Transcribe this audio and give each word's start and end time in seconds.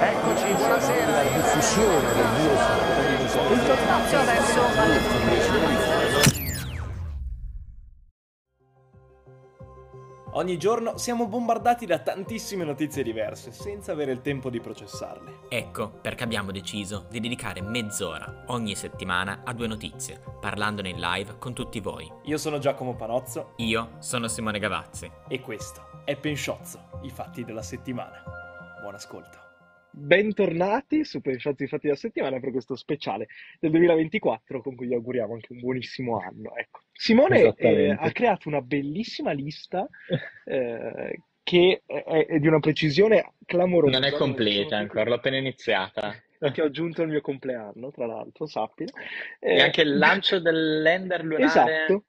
Eccoci, 0.00 0.52
buonasera. 0.54 1.10
La 1.10 1.22
diffusione 1.22 2.12
del 2.14 2.26
virus. 2.36 3.68
Lo 3.68 3.76
spazio 3.76 4.18
adesso 4.18 4.60
alle 4.80 4.98
fonti. 4.98 6.42
Ogni 10.36 10.58
giorno 10.58 10.96
siamo 10.98 11.28
bombardati 11.28 11.86
da 11.86 12.00
tantissime 12.00 12.64
notizie 12.64 13.04
diverse, 13.04 13.52
senza 13.52 13.92
avere 13.92 14.10
il 14.10 14.20
tempo 14.20 14.50
di 14.50 14.58
processarle. 14.58 15.42
Ecco 15.48 15.90
perché 15.90 16.24
abbiamo 16.24 16.50
deciso 16.50 17.06
di 17.08 17.20
dedicare 17.20 17.60
mezz'ora 17.62 18.42
ogni 18.48 18.74
settimana 18.74 19.42
a 19.44 19.52
due 19.52 19.68
notizie, 19.68 20.20
parlandone 20.40 20.88
in 20.88 20.98
live 20.98 21.38
con 21.38 21.54
tutti 21.54 21.78
voi. 21.78 22.10
Io 22.24 22.36
sono 22.36 22.58
Giacomo 22.58 22.96
Panozzo 22.96 23.52
Io 23.58 23.90
sono 24.00 24.26
Simone 24.26 24.58
Gavazzi. 24.58 25.08
e 25.28 25.40
questo 25.40 26.02
è 26.04 26.16
Pensciozzo, 26.16 26.80
i 27.02 27.10
fatti 27.10 27.44
della 27.44 27.62
settimana. 27.62 28.20
Buon 28.80 28.94
ascolto. 28.96 29.43
Bentornati 29.96 31.04
su 31.04 31.20
Pensati 31.20 31.62
i 31.62 31.66
fatti 31.68 31.86
della 31.86 31.96
settimana 31.96 32.40
per 32.40 32.50
questo 32.50 32.74
speciale 32.74 33.28
del 33.60 33.70
2024 33.70 34.60
con 34.60 34.74
cui 34.74 34.88
vi 34.88 34.94
auguriamo 34.94 35.34
anche 35.34 35.52
un 35.52 35.60
buonissimo 35.60 36.18
anno. 36.18 36.56
Ecco. 36.56 36.80
Simone 36.90 37.54
eh, 37.54 37.96
ha 37.96 38.10
creato 38.10 38.48
una 38.48 38.60
bellissima 38.60 39.30
lista 39.30 39.88
eh, 40.46 41.20
che 41.44 41.82
è, 41.86 42.26
è 42.26 42.38
di 42.40 42.46
una 42.48 42.58
precisione 42.58 43.34
clamorosa. 43.46 43.96
Non 43.96 44.08
è 44.08 44.12
completa 44.12 44.78
ancora, 44.78 45.04
l'ho 45.04 45.14
appena 45.14 45.36
iniziata. 45.36 46.12
Che 46.38 46.60
ho 46.60 46.66
aggiunto 46.66 47.02
al 47.02 47.08
mio 47.08 47.20
compleanno, 47.20 47.90
tra 47.92 48.06
l'altro, 48.06 48.46
sappilo. 48.46 48.90
E 49.38 49.54
Eh, 49.54 49.62
anche 49.62 49.82
il 49.82 49.96
lancio 49.96 50.40
dell'Ender 50.40 51.22
lunare. 51.24 51.44
Esatto, 51.44 52.04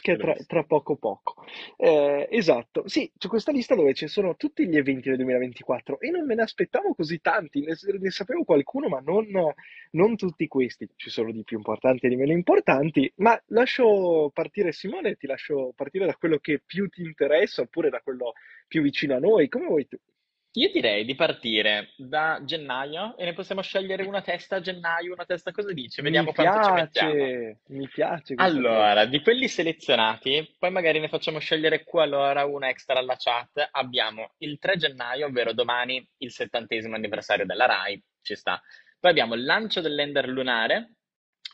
che 0.00 0.16
tra, 0.16 0.34
tra 0.46 0.64
poco 0.64 0.96
poco. 0.96 1.44
Eh, 1.76 2.28
esatto, 2.30 2.86
sì, 2.86 3.10
c'è 3.16 3.28
questa 3.28 3.52
lista 3.52 3.74
dove 3.74 3.94
ci 3.94 4.06
sono 4.08 4.36
tutti 4.36 4.66
gli 4.66 4.76
eventi 4.76 5.08
del 5.08 5.16
2024 5.16 6.00
e 6.00 6.10
non 6.10 6.24
me 6.24 6.34
ne 6.34 6.42
aspettavo 6.42 6.94
così 6.94 7.20
tanti, 7.20 7.60
ne, 7.60 7.74
ne 7.98 8.10
sapevo 8.10 8.44
qualcuno, 8.44 8.88
ma 8.88 9.00
non, 9.00 9.26
non 9.92 10.16
tutti 10.16 10.46
questi. 10.48 10.88
Ci 10.96 11.10
sono 11.10 11.30
di 11.32 11.44
più 11.44 11.56
importanti 11.56 12.06
e 12.06 12.08
di 12.08 12.16
meno 12.16 12.32
importanti, 12.32 13.12
ma 13.16 13.40
lascio 13.46 14.30
partire 14.32 14.72
Simone, 14.72 15.16
ti 15.16 15.26
lascio 15.26 15.72
partire 15.74 16.06
da 16.06 16.14
quello 16.14 16.38
che 16.38 16.60
più 16.64 16.88
ti 16.88 17.02
interessa 17.02 17.62
oppure 17.62 17.90
da 17.90 18.00
quello 18.00 18.32
più 18.66 18.82
vicino 18.82 19.14
a 19.14 19.18
noi, 19.18 19.48
come 19.48 19.66
vuoi 19.66 19.86
tu. 19.88 19.98
Io 20.54 20.68
direi 20.72 21.04
di 21.04 21.14
partire 21.14 21.92
da 21.96 22.40
gennaio 22.44 23.16
e 23.16 23.24
ne 23.24 23.34
possiamo 23.34 23.62
scegliere 23.62 24.02
una 24.02 24.20
testa 24.20 24.56
a 24.56 24.60
gennaio, 24.60 25.12
una 25.12 25.24
testa 25.24 25.52
cosa 25.52 25.72
dici? 25.72 26.02
Vediamo 26.02 26.30
mi 26.30 26.34
quanto 26.34 26.64
ci 26.64 26.72
mettiamo. 26.72 27.12
piace, 27.12 27.60
mi 27.68 27.88
piace 27.88 28.34
Allora, 28.36 29.04
di 29.04 29.22
quelli 29.22 29.46
selezionati, 29.46 30.56
poi 30.58 30.72
magari 30.72 30.98
ne 30.98 31.06
facciamo 31.06 31.38
scegliere 31.38 31.84
qualora 31.84 32.46
una 32.46 32.68
extra 32.68 32.98
alla 32.98 33.14
chat. 33.16 33.68
Abbiamo 33.70 34.32
il 34.38 34.58
3 34.58 34.76
gennaio, 34.76 35.26
ovvero 35.26 35.52
domani, 35.52 36.04
il 36.18 36.32
settantesimo 36.32 36.96
anniversario 36.96 37.46
della 37.46 37.66
RAI, 37.66 38.02
ci 38.20 38.34
sta. 38.34 38.60
Poi 38.98 39.10
abbiamo 39.12 39.34
il 39.34 39.44
lancio 39.44 39.80
dell'Ender 39.80 40.26
lunare, 40.26 40.94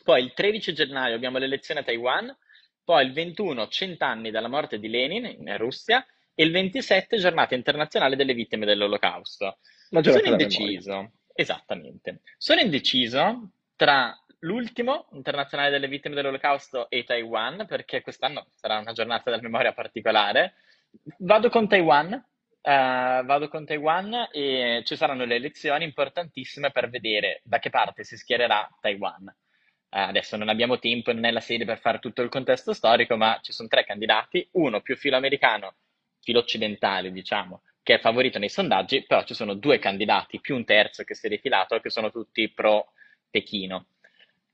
poi 0.03 0.23
il 0.23 0.33
13 0.33 0.73
gennaio 0.73 1.13
abbiamo 1.13 1.37
l'elezione 1.37 1.81
a 1.81 1.83
Taiwan, 1.83 2.35
poi 2.83 3.05
il 3.05 3.13
21 3.13 3.67
cent'anni 3.67 4.31
dalla 4.31 4.47
morte 4.47 4.79
di 4.79 4.89
Lenin 4.89 5.25
in 5.25 5.55
Russia 5.57 6.03
e 6.39 6.43
il 6.43 6.51
27 6.51 7.17
giornata 7.17 7.55
internazionale 7.55 8.15
delle 8.15 8.35
vittime 8.35 8.67
dell'Olocausto. 8.67 9.57
Sono 9.89 10.21
indeciso, 10.23 11.13
esattamente. 11.33 12.21
Sono 12.37 12.61
indeciso 12.61 13.53
tra 13.75 14.15
l'ultimo 14.41 15.07
internazionale 15.13 15.71
delle 15.71 15.87
vittime 15.87 16.13
dell'Olocausto 16.13 16.91
e 16.91 17.05
Taiwan, 17.05 17.65
perché 17.67 18.03
quest'anno 18.03 18.49
sarà 18.53 18.77
una 18.77 18.93
giornata 18.93 19.31
della 19.31 19.41
memoria 19.41 19.73
particolare. 19.73 20.57
Vado 21.17 21.49
con 21.49 21.67
Taiwan, 21.67 22.13
eh, 22.13 22.21
vado 22.61 23.47
con 23.47 23.65
Taiwan 23.65 24.29
e 24.31 24.83
ci 24.85 24.95
saranno 24.95 25.25
le 25.25 25.35
elezioni 25.37 25.85
importantissime 25.85 26.69
per 26.69 26.87
vedere 26.91 27.41
da 27.45 27.57
che 27.57 27.71
parte 27.71 28.03
si 28.03 28.15
schiererà 28.15 28.69
Taiwan. 28.79 29.27
Eh, 29.89 29.99
adesso 29.99 30.37
non 30.37 30.49
abbiamo 30.49 30.77
tempo 30.77 31.09
e 31.09 31.13
non 31.13 31.25
è 31.25 31.31
la 31.31 31.39
sede 31.39 31.65
per 31.65 31.79
fare 31.79 31.97
tutto 31.97 32.21
il 32.21 32.29
contesto 32.29 32.73
storico, 32.73 33.17
ma 33.17 33.39
ci 33.41 33.51
sono 33.51 33.67
tre 33.67 33.85
candidati, 33.85 34.47
uno 34.51 34.81
più 34.81 34.95
filoamericano, 34.95 35.77
filo 36.27 36.39
occidentale, 36.39 37.09
diciamo, 37.09 37.61
che 37.81 37.93
è 37.93 37.99
favorito 37.99 38.37
nei 38.37 38.49
sondaggi, 38.49 39.05
però 39.05 39.23
ci 39.23 39.33
sono 39.33 39.53
due 39.53 39.79
candidati 39.79 40.41
più 40.41 40.55
un 40.55 40.65
terzo 40.65 41.05
che 41.05 41.15
si 41.15 41.27
è 41.27 41.29
rifilato, 41.29 41.79
che 41.79 41.89
sono 41.89 42.11
tutti 42.11 42.51
pro 42.51 42.91
Pechino, 43.29 43.85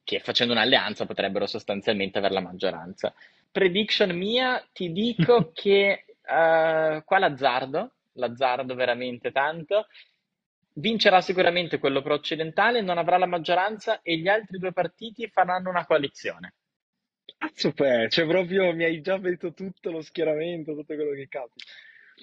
che 0.04 0.20
facendo 0.20 0.54
un'alleanza 0.54 1.08
potrebbero 1.08 1.48
sostanzialmente 1.48 2.20
avere 2.20 2.36
la 2.36 2.42
maggioranza. 2.42 3.12
Prediction 3.52 4.16
mia, 4.16 4.64
ti 4.72 4.92
dico 4.92 5.50
che 5.56 6.06
eh, 6.22 7.02
qua 7.04 7.18
l'azzardo, 7.18 7.94
l'azzardo 8.14 8.76
veramente 8.76 9.32
tanto, 9.32 9.88
vincerà 10.74 11.22
sicuramente 11.22 11.80
quello 11.80 12.04
pro-occidentale, 12.04 12.82
non 12.82 13.00
avrà 13.00 13.18
la 13.18 13.26
maggioranza 13.26 14.04
e 14.04 14.18
gli 14.18 14.28
altri 14.28 14.60
due 14.60 14.74
partiti 14.74 15.28
faranno 15.28 15.72
una 15.72 15.88
coalizione. 15.88 16.54
Beh, 17.76 18.10
cioè 18.10 18.26
proprio 18.26 18.74
mi 18.74 18.84
hai 18.84 19.02
già 19.02 19.18
detto 19.18 19.54
tutto 19.54 19.92
lo 19.92 20.02
schieramento, 20.02 20.74
tutto 20.74 20.96
quello 20.96 21.12
che 21.12 21.28
capita. 21.28 21.66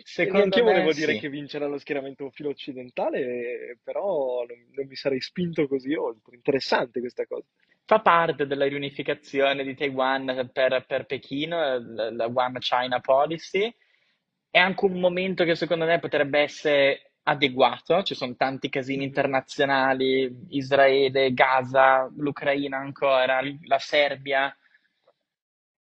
Secondo 0.03 0.44
anche 0.44 0.58
io 0.60 0.64
me 0.64 0.72
volevo 0.72 0.92
dire 0.92 1.14
sì. 1.14 1.19
che 1.19 1.28
vincerà 1.28 1.66
lo 1.66 1.78
schieramento 1.78 2.31
filo 2.31 2.50
occidentale, 2.50 3.78
però 3.82 4.44
non, 4.48 4.66
non 4.72 4.86
mi 4.86 4.94
sarei 4.94 5.20
spinto 5.20 5.66
così 5.66 5.94
oltre. 5.94 6.36
Interessante 6.36 7.00
questa 7.00 7.26
cosa. 7.26 7.44
Fa 7.84 8.00
parte 8.00 8.47
della 8.47 8.66
riunificazione 8.66 9.64
di 9.64 9.75
Taiwan 9.75 10.50
per, 10.53 10.84
per 10.86 11.06
Pechino, 11.06 11.78
la, 11.78 12.10
la 12.10 12.30
One 12.32 12.59
China 12.60 13.00
Policy. 13.00 13.75
È 14.48 14.59
anche 14.59 14.84
un 14.84 14.98
momento 15.00 15.44
che 15.44 15.54
secondo 15.54 15.84
me 15.84 15.98
potrebbe 15.98 16.41
essere 16.41 17.12
adeguato. 17.25 18.03
Ci 18.03 18.14
sono 18.14 18.36
tanti 18.36 18.69
casini 18.69 19.04
internazionali, 19.04 20.47
Israele, 20.50 21.32
Gaza, 21.32 22.10
l'Ucraina 22.16 22.78
ancora, 22.78 23.41
la 23.64 23.78
Serbia. 23.78 24.54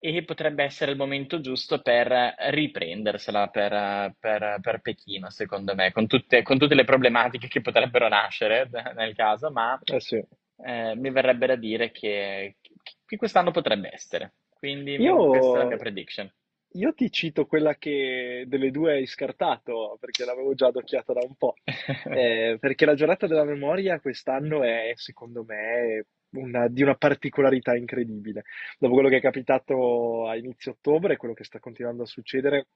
E 0.00 0.22
potrebbe 0.25 0.62
essere 0.62 0.92
il 0.92 0.97
momento 0.97 1.41
giusto 1.41 1.82
per 1.82 2.34
riprendersela 2.50 3.48
per, 3.48 4.14
per- 4.19 4.59
per 4.60 4.81
Pechino, 4.81 5.28
secondo 5.31 5.75
me, 5.75 5.91
con 5.92 6.06
tutte, 6.06 6.42
con 6.42 6.56
tutte 6.59 6.75
le 6.76 6.84
problematiche 6.84 7.48
che 7.48 7.60
potrebbero 7.60 8.06
nascere 8.09 8.69
nel 8.94 9.14
caso, 9.16 9.50
ma 9.50 9.81
Eh 9.86 10.00
sì. 10.00 10.22
eh, 10.64 10.94
mi 10.97 11.10
verrebbe 11.10 11.47
da 11.47 11.56
dire 11.56 11.91
che, 11.91 12.59
che 13.04 13.16
quest'anno 13.16 13.50
potrebbe 13.50 13.91
essere. 13.92 14.34
Quindi 14.50 15.00
Io- 15.03 15.16
questa 15.26 15.59
è 15.59 15.60
la 15.62 15.66
mia 15.66 15.76
prediction. 15.76 16.32
Io 16.72 16.92
ti 16.94 17.10
cito 17.10 17.47
quella 17.47 17.76
che 17.76 18.44
delle 18.47 18.70
due 18.70 18.92
hai 18.94 19.06
scartato, 19.06 19.97
perché 20.00 20.25
l'avevo 20.25 20.54
già 20.54 20.66
adocchiata 20.69 21.12
da 21.15 21.20
un 21.25 21.34
po'. 21.36 21.54
Eh, 22.10 22.56
perché 22.60 22.84
la 22.86 22.94
giornata 22.94 23.26
della 23.26 23.44
memoria 23.44 24.00
quest'anno 24.00 24.62
è, 24.62 24.92
secondo 24.97 25.44
me, 25.44 26.06
una- 26.33 26.69
di 26.69 26.83
una 26.83 26.94
particolarità 26.94 27.75
incredibile. 27.77 28.44
Dopo 28.78 28.94
quello 28.94 29.09
che 29.09 29.16
è 29.16 29.21
capitato 29.21 30.28
a 30.28 30.37
inizio 30.37 30.72
ottobre, 30.72 31.16
quello 31.16 31.34
che 31.34 31.44
sta 31.44 31.59
continuando 31.61 32.03
a 32.03 32.06
succedere, 32.06 32.69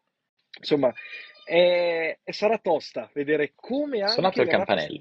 insomma, 0.59 0.93
è- 1.45 2.19
sarà 2.25 2.59
tosta 2.59 3.11
vedere 3.15 3.53
come 3.55 4.01
anche 4.01 4.13
Suonato 4.13 4.43
il 4.43 4.49
campanello. 4.49 5.01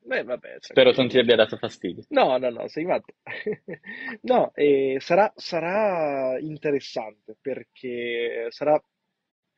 Beh, 0.00 0.22
vabbè, 0.24 0.56
Spero 0.60 0.92
tranquillo. 0.92 0.96
non 0.96 1.08
ti 1.08 1.18
abbia 1.18 1.36
dato 1.36 1.56
fastidio. 1.58 2.04
No, 2.08 2.38
no, 2.38 2.48
no, 2.50 2.68
sei 2.68 2.84
matto. 2.84 3.14
No, 4.22 4.52
eh, 4.54 4.96
sarà, 5.00 5.30
sarà 5.36 6.38
interessante 6.38 7.36
perché 7.40 8.46
sarà 8.48 8.82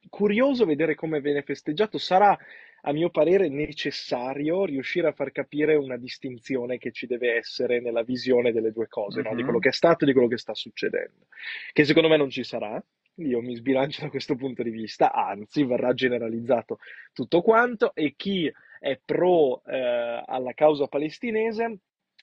curioso 0.09 0.65
vedere 0.65 0.95
come 0.95 1.21
viene 1.21 1.43
festeggiato. 1.43 1.99
Sarà, 1.99 2.37
a 2.83 2.93
mio 2.93 3.11
parere, 3.11 3.49
necessario 3.49 4.65
riuscire 4.65 5.09
a 5.09 5.13
far 5.13 5.33
capire 5.33 5.75
una 5.75 5.97
distinzione 5.97 6.79
che 6.79 6.93
ci 6.93 7.07
deve 7.07 7.35
essere 7.37 7.81
nella 7.81 8.03
visione 8.03 8.53
delle 8.53 8.73
due 8.73 8.89
cose, 8.89 9.23
no? 9.23 9.35
Di 9.35 9.43
Mhm. 9.43 9.45
quello 9.45 9.59
che 9.59 9.69
è 9.71 9.73
stato 9.73 10.05
e 10.05 10.07
di 10.07 10.13
quello 10.13 10.29
che 10.29 10.39
sta 10.39 10.55
succedendo, 10.55 11.27
che 11.73 11.85
secondo 11.85 12.09
me 12.09 12.17
non 12.17 12.31
ci 12.31 12.45
sarà. 12.45 12.83
Io 13.17 13.41
mi 13.43 13.55
sbilancio 13.55 14.01
da 14.07 14.11
questo 14.11 14.35
punto 14.37 14.63
di 14.63 14.71
vista, 14.71 15.13
anzi, 15.13 15.65
verrà 15.65 15.93
generalizzato 15.95 16.79
tutto 17.13 17.43
quanto 17.43 17.95
e 17.95 18.15
chi 18.17 18.51
è 18.79 18.99
pro 19.05 19.63
eh, 19.65 20.23
alla 20.27 20.53
causa 20.55 20.87
palestinese, 20.87 21.81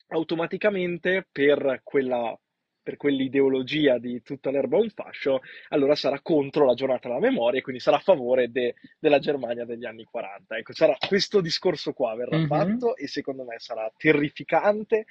automaticamente 0.08 1.28
per 1.32 1.82
quella, 1.84 2.38
per 2.88 2.96
quell'ideologia 2.96 3.98
di 3.98 4.22
tutta 4.24 4.50
l'erba 4.50 4.78
un 4.78 4.90
fascio, 4.90 5.42
allora 5.70 5.94
sarà 5.94 6.22
contro 6.22 6.64
la 6.64 6.74
giornata 6.74 7.10
della 7.10 7.20
memoria 7.20 7.60
e 7.60 7.62
quindi 7.62 7.82
sarà 7.82 7.98
a 7.98 8.00
favore 8.00 8.50
de- 8.50 8.76
della 8.98 9.20
Germania 9.20 9.66
degli 9.66 9.84
anni 9.84 10.06
40. 10.06 10.56
Ecco, 10.56 10.72
sarà, 10.74 10.96
questo 11.06 11.42
discorso 11.42 11.92
qua 11.92 12.16
verrà 12.16 12.38
Mhm. 12.38 12.48
fatto 12.48 12.96
e 12.96 13.08
secondo 13.10 13.44
me 13.44 13.60
sarà 13.60 13.92
terrificante. 13.98 15.06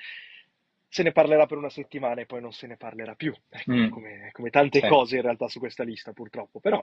Se 0.88 1.02
ne 1.02 1.12
parlerà 1.12 1.44
per 1.44 1.58
una 1.58 1.68
settimana 1.68 2.22
e 2.22 2.24
poi 2.24 2.40
non 2.40 2.52
se 2.52 2.66
ne 2.66 2.78
parlerà 2.78 3.14
più, 3.14 3.34
ecco, 3.50 3.70
Mm. 3.70 3.88
come, 3.90 4.30
come 4.32 4.48
tante 4.48 4.80
Sì. 4.80 4.86
cose 4.88 5.16
in 5.16 5.22
realtà 5.22 5.46
su 5.46 5.58
questa 5.58 5.84
lista 5.84 6.12
purtroppo, 6.14 6.60
però 6.60 6.82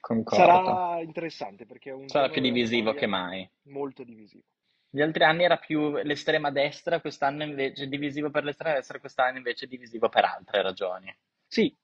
Concordo. 0.00 0.34
sarà 0.44 1.00
interessante 1.00 1.64
perché 1.64 1.94
Sarà 2.06 2.28
più 2.28 2.40
divisivo 2.42 2.92
che 2.94 3.06
mai. 3.06 3.48
molto 3.66 4.02
divisivo. 4.02 4.42
Gli 4.94 5.00
altri 5.00 5.24
anni 5.24 5.42
era 5.42 5.56
più 5.56 5.96
l'estrema 6.04 6.52
destra, 6.52 7.00
quest'anno 7.00 7.42
invece 7.42 7.88
divisivo 7.88 8.30
per 8.30 8.44
l'estrema 8.44 8.76
destra, 8.76 9.00
quest'anno 9.00 9.38
invece 9.38 9.66
divisivo 9.66 10.08
per 10.08 10.24
altre 10.24 10.62
ragioni. 10.62 11.12
Sì, 11.48 11.76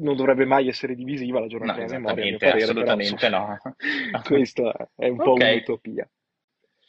non 0.00 0.16
dovrebbe 0.16 0.44
mai 0.44 0.66
essere 0.66 0.96
divisiva 0.96 1.38
la 1.38 1.46
giornata 1.46 1.78
No, 1.78 1.86
della 1.86 1.98
memoria, 2.00 2.24
a 2.24 2.26
mio 2.26 2.38
parere, 2.38 2.58
però, 2.64 2.64
assolutamente 2.64 3.26
insomma, 3.26 3.60
no. 3.62 3.76
questo 4.26 4.74
è 4.96 5.06
un 5.06 5.20
po' 5.20 5.30
Ok. 5.34 5.40
un'utopia. 5.40 6.10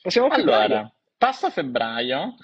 Passiamo 0.01 0.27
a 0.27 0.33
Allora, 0.33 0.57
febbraio. 0.61 0.93
Passo 1.17 1.45
a 1.45 1.49
febbraio. 1.51 2.35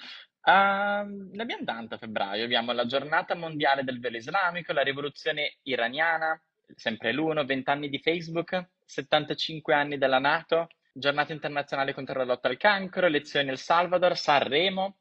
Uh, 0.42 1.32
ne 1.32 1.42
abbiamo 1.42 1.64
tanta 1.64 1.96
a 1.96 1.98
febbraio. 1.98 2.44
Abbiamo 2.44 2.70
la 2.70 2.86
giornata 2.86 3.34
mondiale 3.34 3.82
del 3.82 3.98
velo 3.98 4.18
islamico, 4.18 4.72
la 4.72 4.82
rivoluzione 4.82 5.56
iraniana, 5.62 6.40
sempre 6.76 7.10
l'uno, 7.10 7.44
20 7.44 7.70
anni 7.70 7.88
di 7.88 7.98
Facebook, 7.98 8.68
75 8.84 9.74
anni 9.74 9.98
della 9.98 10.20
Nato, 10.20 10.68
giornata 10.98 11.32
internazionale 11.32 11.92
contro 11.92 12.18
la 12.18 12.24
lotta 12.24 12.48
al 12.48 12.56
cancro, 12.56 13.06
elezioni 13.06 13.50
El 13.50 13.58
Salvador, 13.58 14.16
Sanremo, 14.16 14.96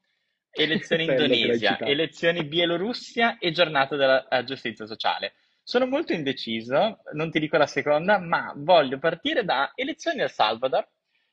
elezioni 0.52 1.06
in 1.06 1.12
Indonesia, 1.12 1.80
elezioni 1.80 2.44
Bielorussia 2.44 3.38
e 3.38 3.52
giornata 3.52 3.96
della 3.96 4.28
uh, 4.30 4.44
giustizia 4.44 4.86
sociale. 4.86 5.34
Sono 5.64 5.88
molto 5.88 6.14
indeciso, 6.14 7.00
non 7.14 7.32
ti 7.32 7.40
dico 7.40 7.58
la 7.58 7.66
seconda, 7.66 8.20
ma 8.20 8.54
voglio 8.56 9.00
partire 9.00 9.44
da 9.44 9.72
elezioni 9.74 10.22
El 10.22 10.30
Salvador. 10.30 10.88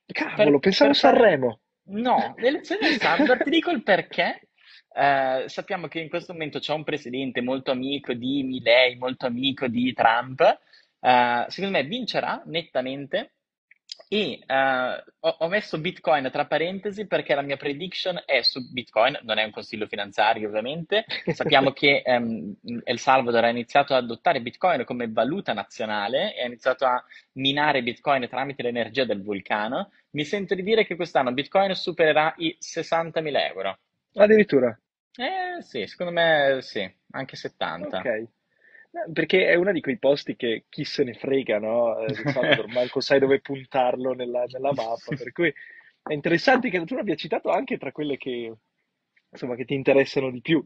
Cavolo, 0.05 0.51
per, 0.51 0.59
pensavo 0.59 0.91
per 0.91 0.99
Sanremo. 0.99 1.59
No, 1.85 2.33
le 2.37 2.47
elezioni 2.47 2.87
del 2.87 2.99
Salvador, 2.99 3.43
ti 3.43 3.49
dico 3.49 3.69
il 3.69 3.83
perché. 3.83 4.47
Eh, 4.95 5.43
sappiamo 5.47 5.87
che 5.87 5.99
in 5.99 6.09
questo 6.09 6.33
momento 6.33 6.59
c'è 6.59 6.73
un 6.73 6.83
presidente 6.83 7.41
molto 7.41 7.71
amico 7.71 8.13
di 8.13 8.43
Milei, 8.43 8.95
molto 8.95 9.25
amico 9.25 9.67
di 9.67 9.93
Trump. 9.93 10.41
Eh, 10.99 11.45
secondo 11.49 11.77
me 11.77 11.83
vincerà 11.83 12.41
nettamente 12.45 13.33
e 14.13 14.43
uh, 14.47 15.11
ho, 15.21 15.35
ho, 15.39 15.47
messo 15.47 15.79
Bitcoin 15.79 16.29
tra 16.29 16.45
parentesi 16.45 17.07
perché 17.07 17.33
la 17.33 17.41
mia 17.41 17.57
prediction 17.57 18.21
è 18.27 18.43
su 18.43 18.69
Bitcoin, 18.71 19.17
non 19.23 19.39
è 19.39 19.43
un 19.43 19.49
consiglio 19.49 19.87
finanziario 19.87 20.47
ovviamente. 20.47 21.03
Sappiamo 21.33 21.71
che 21.71 22.03
um, 22.05 22.55
El 22.83 22.99
Salvador 22.99 23.45
ha 23.45 23.49
iniziato 23.49 23.95
ad 23.95 24.03
adottare 24.03 24.39
Bitcoin 24.39 24.85
come 24.85 25.09
valuta 25.09 25.53
nazionale 25.53 26.35
e 26.35 26.43
ha 26.43 26.45
iniziato 26.45 26.85
a 26.85 27.03
minare 27.33 27.81
Bitcoin 27.81 28.29
tramite 28.29 28.61
l'energia 28.61 29.03
del 29.03 29.23
vulcano. 29.23 29.89
Mi 30.11 30.25
sento 30.25 30.53
di 30.53 30.61
dire 30.61 30.85
che 30.85 30.95
quest'anno 30.95 31.33
Bitcoin 31.33 31.73
supererà 31.73 32.35
i 32.37 32.55
60.000 32.61 33.51
euro. 33.51 33.79
Addirittura? 34.13 34.79
Eh 35.15 35.59
sì, 35.63 35.87
secondo 35.87 36.11
me 36.13 36.59
sì, 36.61 36.87
anche 37.13 37.35
70. 37.35 37.97
Ok. 37.97 38.27
Perché 39.11 39.47
è 39.47 39.55
uno 39.55 39.71
di 39.71 39.81
quei 39.81 39.97
posti 39.97 40.35
che 40.35 40.65
chi 40.69 40.85
se 40.85 41.03
ne 41.03 41.13
frega, 41.13 41.57
no? 41.57 41.99
Eh, 41.99 42.13
Salvador, 42.13 42.67
manco 42.71 42.99
sai 42.99 43.19
dove 43.19 43.39
puntarlo 43.39 44.13
nella, 44.13 44.43
nella 44.45 44.71
mappa, 44.71 45.15
per 45.15 45.31
cui 45.31 45.53
è 46.03 46.13
interessante 46.13 46.69
che 46.69 46.83
tu 46.85 46.95
l'abbia 46.95 47.15
citato 47.15 47.49
anche 47.49 47.79
tra 47.79 47.91
quelle 47.91 48.17
che, 48.17 48.53
insomma, 49.31 49.55
che 49.55 49.65
ti 49.65 49.73
interessano 49.73 50.29
di 50.29 50.41
più. 50.41 50.61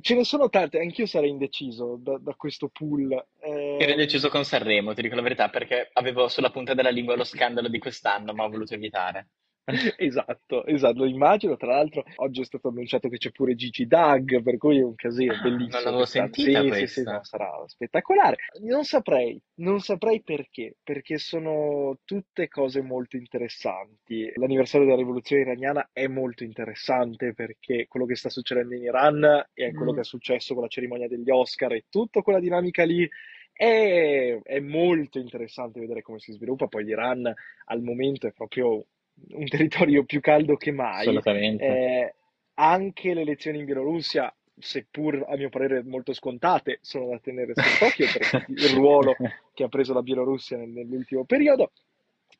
Ce 0.00 0.14
ne 0.14 0.24
sono 0.24 0.48
tante, 0.48 0.80
anch'io 0.80 1.04
sarei 1.04 1.28
indeciso 1.28 1.98
da, 2.00 2.16
da 2.18 2.34
questo 2.34 2.68
pool. 2.68 3.12
Eh... 3.40 3.76
Ero 3.78 3.90
indeciso 3.90 4.30
con 4.30 4.44
Sanremo, 4.44 4.94
ti 4.94 5.02
dico 5.02 5.14
la 5.14 5.22
verità, 5.22 5.50
perché 5.50 5.90
avevo 5.92 6.28
sulla 6.28 6.50
punta 6.50 6.72
della 6.72 6.90
lingua 6.90 7.14
lo 7.14 7.24
scandalo 7.24 7.68
di 7.68 7.78
quest'anno, 7.78 8.32
ma 8.32 8.44
ho 8.44 8.48
voluto 8.48 8.72
evitare. 8.72 9.28
Esatto, 9.98 10.64
esatto, 10.66 10.98
lo 10.98 11.06
immagino. 11.06 11.56
Tra 11.56 11.72
l'altro, 11.74 12.04
oggi 12.16 12.40
è 12.40 12.44
stato 12.44 12.68
annunciato 12.68 13.08
che 13.08 13.18
c'è 13.18 13.32
pure 13.32 13.54
Gigi 13.56 13.86
Dag, 13.86 14.40
per 14.42 14.56
cui 14.58 14.78
è 14.78 14.82
un 14.82 14.94
casino 14.94 15.32
Ah, 15.32 15.40
bellissimo. 15.40 15.68
non 15.72 15.82
l'avevo 15.82 15.96
quest'anno. 15.96 16.32
sentita 16.34 16.62
Sì, 16.62 16.72
sì, 16.72 16.86
sì, 16.86 17.04
questa. 17.04 17.10
no, 17.10 17.24
sarà 17.24 17.50
spettacolare. 17.66 18.36
Non 18.62 18.84
saprei, 18.84 19.40
non 19.56 19.80
saprei 19.80 20.22
perché, 20.22 20.76
perché 20.82 21.18
sono 21.18 21.98
tutte 22.04 22.48
cose 22.48 22.80
molto 22.80 23.16
interessanti. 23.16 24.30
L'anniversario 24.36 24.86
della 24.86 24.98
rivoluzione 24.98 25.42
iraniana 25.42 25.90
è 25.92 26.06
molto 26.06 26.44
interessante 26.44 27.34
perché 27.34 27.86
quello 27.88 28.06
che 28.06 28.14
sta 28.16 28.28
succedendo 28.30 28.74
in 28.74 28.82
Iran 28.84 29.48
e 29.52 29.72
quello 29.72 29.92
Mm. 29.92 29.94
che 29.94 30.00
è 30.00 30.04
successo 30.04 30.54
con 30.54 30.62
la 30.62 30.68
cerimonia 30.68 31.08
degli 31.08 31.30
Oscar 31.30 31.72
e 31.72 31.86
tutta 31.90 32.22
quella 32.22 32.40
dinamica 32.40 32.84
lì. 32.84 33.08
È, 33.52 34.38
è 34.42 34.60
molto 34.60 35.18
interessante 35.18 35.80
vedere 35.80 36.02
come 36.02 36.18
si 36.18 36.32
sviluppa. 36.32 36.66
Poi 36.66 36.84
l'Iran 36.84 37.32
al 37.66 37.82
momento 37.82 38.26
è 38.26 38.32
proprio 38.32 38.84
un 39.30 39.46
territorio 39.46 40.04
più 40.04 40.20
caldo 40.20 40.56
che 40.56 40.72
mai. 40.72 41.00
Assolutamente. 41.00 41.64
Eh, 41.64 42.14
anche 42.54 43.14
le 43.14 43.22
elezioni 43.22 43.58
in 43.58 43.64
Bielorussia, 43.64 44.34
seppur 44.58 45.24
a 45.28 45.36
mio 45.36 45.48
parere 45.48 45.82
molto 45.84 46.12
scontate, 46.12 46.78
sono 46.80 47.08
da 47.08 47.18
tenere 47.18 47.52
sott'occhio 47.54 48.06
per 48.06 48.44
il 48.48 48.68
ruolo 48.70 49.14
che 49.54 49.64
ha 49.64 49.68
preso 49.68 49.92
la 49.92 50.02
Bielorussia 50.02 50.56
nel- 50.56 50.68
nell'ultimo 50.70 51.24
periodo. 51.24 51.72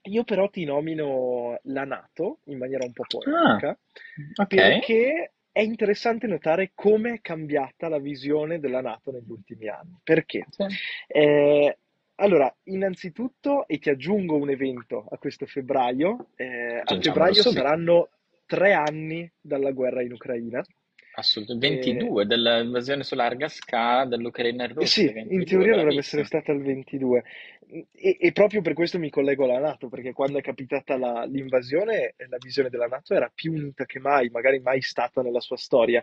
Io 0.02 0.24
però 0.24 0.48
ti 0.48 0.64
nomino 0.64 1.58
la 1.64 1.84
Nato 1.84 2.38
in 2.44 2.58
maniera 2.58 2.84
un 2.84 2.92
po' 2.92 3.02
Ah, 3.02 3.18
polemica, 3.18 3.78
ok. 4.36 4.46
perché 4.54 5.32
è 5.50 5.60
interessante 5.60 6.26
notare 6.26 6.72
come 6.74 7.14
è 7.14 7.20
cambiata 7.20 7.88
la 7.88 7.98
visione 7.98 8.60
della 8.60 8.80
Nato 8.80 9.10
negli 9.10 9.30
ultimi 9.30 9.68
anni. 9.68 9.98
Perché? 10.04 10.46
Sì. 10.50 10.64
Eh, 11.08 11.78
allora, 12.16 12.54
innanzitutto, 12.64 13.66
e 13.68 13.78
ti 13.78 13.90
aggiungo 13.90 14.36
un 14.36 14.50
evento 14.50 15.06
a 15.10 15.18
questo 15.18 15.46
febbraio, 15.46 16.30
eh, 16.36 16.82
a 16.84 16.84
Aggiungiamolo 16.84 17.00
febbraio 17.02 17.42
subito. 17.42 17.50
saranno 17.50 18.08
tre 18.46 18.72
anni 18.72 19.30
dalla 19.40 19.70
guerra 19.72 20.02
in 20.02 20.12
Ucraina. 20.12 20.62
Assolutamente. 21.18 21.66
E- 21.90 21.94
22 21.94 22.26
dell'invasione 22.26 23.02
su 23.02 23.14
larga 23.14 23.48
scala 23.48 24.04
dell'Ucraina 24.06 24.64
e 24.64 24.66
Eh 24.68 24.72
Russia. 24.74 24.86
sì, 24.86 25.12
22, 25.12 25.34
in 25.34 25.44
teoria 25.44 25.74
dovrebbe 25.74 26.00
bravissimo. 26.00 26.22
essere 26.22 26.24
stata 26.24 26.52
il 26.52 26.62
22 26.62 27.24
e, 27.92 28.16
e 28.20 28.32
proprio 28.32 28.60
per 28.62 28.74
questo 28.74 28.98
mi 28.98 29.10
collego 29.10 29.44
alla 29.44 29.58
NATO, 29.58 29.88
perché 29.88 30.12
quando 30.12 30.38
è 30.38 30.42
capitata 30.42 30.96
la- 30.98 31.24
l'invasione 31.24 32.14
eh, 32.16 32.26
la 32.28 32.36
visione 32.38 32.68
della 32.68 32.86
NATO 32.86 33.14
era 33.14 33.30
più 33.34 33.52
unita 33.52 33.84
che 33.86 33.98
mai, 33.98 34.28
magari 34.28 34.58
mai 34.60 34.80
stata 34.82 35.22
nella 35.22 35.40
sua 35.40 35.56
storia. 35.56 36.02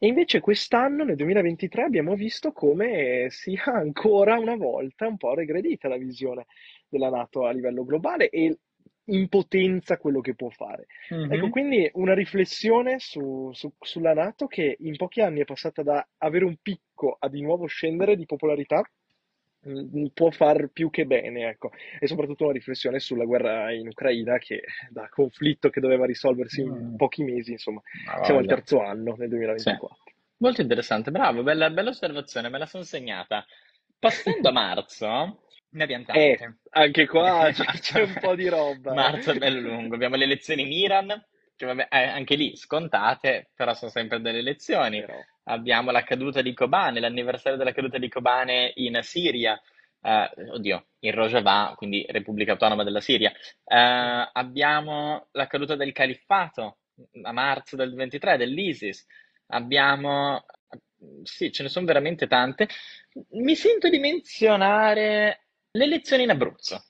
E 0.00 0.06
invece 0.06 0.38
quest'anno, 0.40 1.02
nel 1.04 1.16
2023, 1.16 1.82
abbiamo 1.82 2.14
visto 2.14 2.52
come 2.52 3.26
sia 3.30 3.64
ancora 3.64 4.38
una 4.38 4.54
volta 4.54 5.08
un 5.08 5.16
po' 5.16 5.34
regredita 5.34 5.88
la 5.88 5.96
visione 5.96 6.46
della 6.88 7.10
NATO 7.10 7.44
a 7.46 7.50
livello 7.50 7.84
globale 7.84 8.28
e 8.30 8.58
in 9.10 9.28
potenza 9.28 9.96
quello 9.98 10.20
che 10.20 10.34
può 10.36 10.50
fare. 10.50 10.86
Ecco, 11.26 11.46
Mhm. 11.46 11.50
quindi 11.50 11.90
una 11.94 12.14
riflessione 12.14 12.98
su- 13.00 13.50
su- 13.52 13.72
sulla 13.80 14.14
NATO 14.14 14.46
che 14.46 14.76
in 14.80 14.96
pochi 14.96 15.20
anni 15.20 15.40
è 15.40 15.44
passata 15.44 15.82
da 15.82 16.06
avere 16.18 16.44
un 16.44 16.56
picco 16.62 17.16
a 17.18 17.28
di 17.28 17.40
nuovo 17.42 17.66
scendere 17.66 18.14
di 18.16 18.24
popolarità, 18.26 18.82
mm, 19.68 20.06
può 20.14 20.30
far 20.30 20.68
più 20.72 20.90
che 20.90 21.04
bene, 21.06 21.48
ecco. 21.48 21.70
E 21.98 22.06
soprattutto 22.06 22.44
una 22.44 22.52
riflessione 22.52 22.98
sulla 23.00 23.24
guerra 23.24 23.72
in 23.72 23.88
Ucraina, 23.88 24.38
che 24.38 24.62
da 24.90 25.08
conflitto 25.08 25.70
che 25.70 25.80
doveva 25.80 26.06
risolversi 26.06 26.60
in 26.62 26.72
Mm. 26.74 26.94
pochi 26.96 27.22
mesi, 27.24 27.52
insomma, 27.52 27.80
Ma 28.04 28.22
siamo 28.22 28.40
al 28.40 28.46
terzo 28.46 28.80
anno 28.82 29.14
nel 29.16 29.28
2024. 29.28 30.12
Molto 30.38 30.60
interessante, 30.60 31.10
bravo, 31.10 31.42
bella, 31.42 31.70
bella 31.70 31.90
osservazione, 31.90 32.48
me 32.48 32.58
la 32.58 32.66
sono 32.66 32.84
segnata. 32.84 33.44
Passando 33.98 34.48
a 34.48 34.52
marzo, 34.52 35.42
ne 35.70 35.82
abbiamo 35.82 36.04
Eh, 36.04 36.36
tante. 36.38 36.58
anche 36.70 37.06
qua 37.06 37.50
c'è, 37.52 37.64
c'è 37.80 38.02
un 38.02 38.16
po' 38.16 38.34
di 38.34 38.48
roba. 38.48 38.92
eh. 38.92 38.94
Marzo 38.94 39.30
è 39.32 39.38
bello 39.38 39.60
lungo, 39.60 39.94
abbiamo 39.96 40.16
le 40.16 40.24
elezioni 40.24 40.62
in 40.62 40.72
Iran, 40.72 41.24
che 41.56 41.66
vabbè, 41.66 41.88
eh, 41.90 42.02
anche 42.04 42.36
lì 42.36 42.56
scontate, 42.56 43.50
però 43.54 43.74
sono 43.74 43.90
sempre 43.90 44.20
delle 44.20 44.38
elezioni. 44.38 45.00
Però, 45.00 45.18
Abbiamo 45.48 45.90
la 45.90 46.02
caduta 46.02 46.42
di 46.42 46.52
Kobane, 46.52 47.00
l'anniversario 47.00 47.56
della 47.56 47.72
caduta 47.72 47.96
di 47.98 48.08
Kobane 48.08 48.72
in 48.76 48.98
Siria, 49.02 49.58
eh, 50.02 50.30
oddio, 50.50 50.88
in 51.00 51.12
Rojava, 51.12 51.72
quindi 51.74 52.04
Repubblica 52.08 52.52
Autonoma 52.52 52.84
della 52.84 53.00
Siria. 53.00 53.32
Eh, 53.64 54.30
abbiamo 54.32 55.28
la 55.32 55.46
caduta 55.46 55.74
del 55.74 55.92
califfato 55.92 56.78
a 57.22 57.32
marzo 57.32 57.76
del 57.76 57.94
23 57.94 58.36
dell'ISIS. 58.36 59.06
Abbiamo, 59.48 60.44
sì, 61.22 61.50
ce 61.50 61.62
ne 61.62 61.68
sono 61.70 61.86
veramente 61.86 62.26
tante. 62.26 62.68
Mi 63.30 63.54
sento 63.54 63.88
di 63.88 63.98
menzionare 63.98 65.46
le 65.70 65.84
elezioni 65.84 66.24
in 66.24 66.30
Abruzzo. 66.30 66.84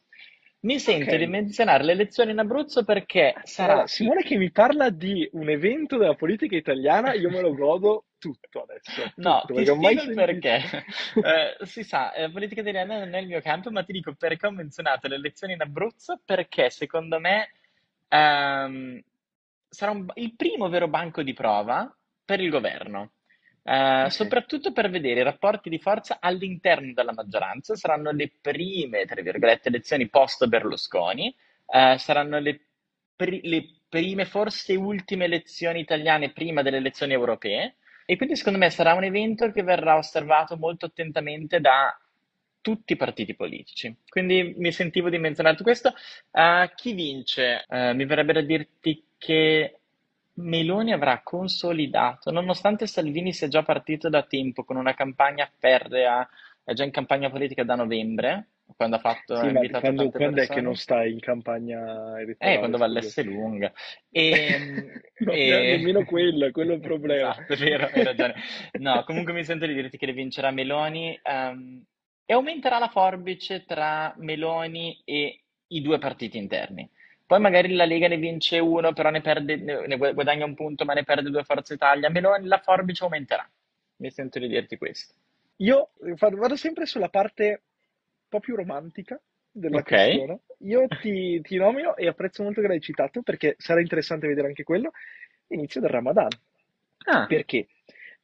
Mi 0.61 0.81
sento 0.81 1.11
Ok. 1.13 1.19
di 1.19 1.27
menzionare 1.29 1.85
le 1.85 1.93
elezioni 1.93 2.33
in 2.33 2.41
Abruzzo 2.41 2.85
perché 2.85 3.35
sarà 3.45 3.75
Guarda, 3.75 3.89
Simone 3.89 4.23
che 4.25 4.37
mi 4.37 4.51
parla 4.51 4.91
di 4.91 5.29
un 5.35 5.49
evento 5.49 5.97
della 5.97 6.17
politica 6.17 6.57
italiana, 6.57 7.13
io 7.13 7.31
me 7.31 7.41
lo 7.41 7.55
godo 7.55 8.07
tutto 8.19 8.63
adesso. 8.63 9.13
No, 9.17 9.41
tutto, 9.41 9.55
ti 9.55 9.65
spiego 9.67 10.03
il 10.03 10.13
perché. 10.13 10.61
Eh, 11.21 11.57
si 11.67 11.83
sa, 11.83 12.13
eh, 12.13 12.23
la 12.23 12.31
politica 12.31 12.61
italiana 12.61 12.99
non 12.99 13.15
è 13.15 13.19
il 13.19 13.27
mio 13.27 13.41
campo, 13.41 13.71
ma 13.71 13.83
ti 13.83 13.93
dico 13.93 14.15
perché 14.15 14.47
ho 14.47 14.51
menzionato 14.51 15.09
le 15.09 15.17
elezioni 15.17 15.55
in 15.55 15.63
Abruzzo, 15.63 16.21
perché 16.25 16.71
secondo 16.71 17.19
me 17.19 17.51
ehm, 18.09 19.03
sarà 19.69 19.91
un- 19.93 20.07
il 20.15 20.35
primo 20.37 20.69
vero 20.69 20.89
banco 20.89 21.23
di 21.23 21.33
prova 21.35 21.93
per 22.25 22.41
il 22.41 22.51
governo. 22.51 23.13
Eh, 23.63 24.07
Ok. 24.07 24.11
soprattutto 24.11 24.73
per 24.73 24.89
vedere 24.91 25.21
i 25.21 25.25
rapporti 25.25 25.69
di 25.69 25.79
forza 25.79 26.19
all'interno 26.21 26.93
della 26.95 27.13
maggioranza, 27.13 27.75
saranno 27.77 28.11
le 28.13 28.31
prime, 28.41 29.05
tra 29.05 29.21
virgolette, 29.21 29.69
elezioni 29.69 30.09
post 30.09 30.47
Berlusconi, 30.47 31.35
eh, 31.67 31.97
saranno 31.99 32.39
le, 32.39 32.61
pri- 33.15 33.41
le 33.43 33.81
prime, 33.89 34.25
forse 34.25 34.75
ultime 34.75 35.25
elezioni 35.27 35.81
italiane 35.81 36.33
prima 36.33 36.63
delle 36.63 36.79
elezioni 36.79 37.13
europee. 37.13 37.77
E 38.11 38.17
quindi 38.17 38.37
secondo 38.37 38.59
me 38.59 38.71
sarà 38.71 38.95
un 38.95 39.05
evento 39.05 39.51
che 39.51 39.63
verrà 39.63 39.99
osservato 39.99 40.57
molto 40.57 40.87
attentamente 40.87 41.61
da 41.61 41.95
tutti 42.63 42.95
i 42.95 42.97
partiti 42.97 43.35
politici. 43.35 43.95
Quindi 44.09 44.55
mi 44.57 44.73
sentivo 44.73 45.11
di 45.11 45.19
menzionare 45.19 45.59
questo. 45.63 45.93
Eh, 46.33 46.73
chi 46.75 46.95
vince? 46.95 47.67
Eh, 47.69 47.93
mi 47.93 48.07
verrebbe 48.07 48.33
da 48.33 48.41
dirti 48.41 49.05
che 49.19 49.81
Meloni 50.37 50.93
avrà 50.93 51.21
consolidato, 51.23 52.31
nonostante 52.31 52.87
Salvini 52.87 53.35
sia 53.35 53.49
già 53.49 53.63
partito 53.63 54.09
da 54.09 54.23
tempo 54.23 54.65
con 54.65 54.77
una 54.77 54.95
campagna 54.95 55.47
ferrea, 55.59 56.27
è 56.65 56.73
già 56.73 56.85
in 56.85 56.91
campagna 56.91 57.29
politica 57.29 57.63
da 57.63 57.75
novembre, 57.75 58.49
quando 58.77 58.97
ha 58.97 59.01
fatto, 59.01 59.35
Sì, 59.35 59.47
invitato 59.49 59.81
quando, 59.81 60.11
quando 60.11 60.41
è 60.43 60.49
che 60.49 60.61
non 60.61 60.75
stai 60.77 61.13
in 61.13 61.21
campagna 61.21 62.21
Eh, 62.21 62.23
elettorale, 62.23 62.59
quando 62.59 62.79
va 62.79 62.85
scusa? 62.85 62.87
all'Esselunga. 62.87 63.73
E, 64.11 65.03
No, 65.21 65.35
e- 65.35 65.63
nemmeno 65.65 66.05
quello, 66.05 66.51
quello 66.51 66.73
è 66.73 66.75
il 66.77 66.81
problema. 66.81 67.35
Esatto, 67.35 67.53
è 67.53 67.57
vero, 67.57 67.89
hai 67.93 68.03
ragione. 68.03 68.35
No, 68.77 69.03
comunque 69.05 69.33
mi 69.33 69.45
sento 69.45 69.67
di 69.67 69.75
dirti 69.75 69.97
che 69.99 70.07
le 70.07 70.13
vincerà 70.13 70.51
Meloni 70.51 71.19
ehm, 71.23 71.83
e 72.25 72.33
aumenterà 72.35 72.79
la 72.79 72.89
forbice 72.89 73.65
tra 73.65 74.15
Meloni 74.19 75.01
e 75.05 75.43
i 75.69 75.81
due 75.83 75.99
partiti 75.99 76.39
interni. 76.39 76.89
Poi 77.27 77.41
magari 77.41 77.75
la 77.75 77.85
Lega 77.85 78.09
ne 78.09 78.17
vince 78.17 78.59
uno, 78.59 78.93
però 78.93 79.11
ne 79.11 79.21
perde, 79.21 79.57
ne 79.57 79.97
guadagna 79.97 80.45
un 80.45 80.55
punto, 80.55 80.85
ma 80.85 80.95
ne 80.95 81.05
perde 81.05 81.31
due 81.31 81.45
Forza 81.45 81.75
Italia. 81.75 82.09
Meloni 82.11 82.47
la 82.47 82.59
forbice 82.59 83.05
aumenterà. 83.05 83.49
Mi 83.97 84.11
sento 84.11 84.39
di 84.39 84.49
dirti 84.49 84.77
questo. 84.79 85.15
Io 85.57 85.91
fa- 86.17 86.31
vado 86.31 86.57
sempre 86.57 86.87
sulla 86.87 87.09
parte 87.09 87.63
po' 88.29 88.41
più 88.41 88.55
romantica 88.57 89.21
della 89.51 89.79
Ok. 89.79 89.85
questione. 89.85 90.41
Io 90.61 90.87
ti, 91.01 91.41
ti 91.41 91.57
nomino 91.57 91.97
e 91.97 92.07
apprezzo 92.07 92.43
molto 92.43 92.61
che 92.61 92.69
l'hai 92.69 92.81
citato 92.81 93.23
perché 93.23 93.55
sarà 93.59 93.81
interessante 93.81 94.27
vedere 94.27 94.49
anche 94.49 94.65
quello. 94.65 94.91
L'inizio 95.49 95.81
del 95.81 95.91
Ramadan. 95.91 96.29
Ah, 97.07 97.27
Perché? 97.27 97.69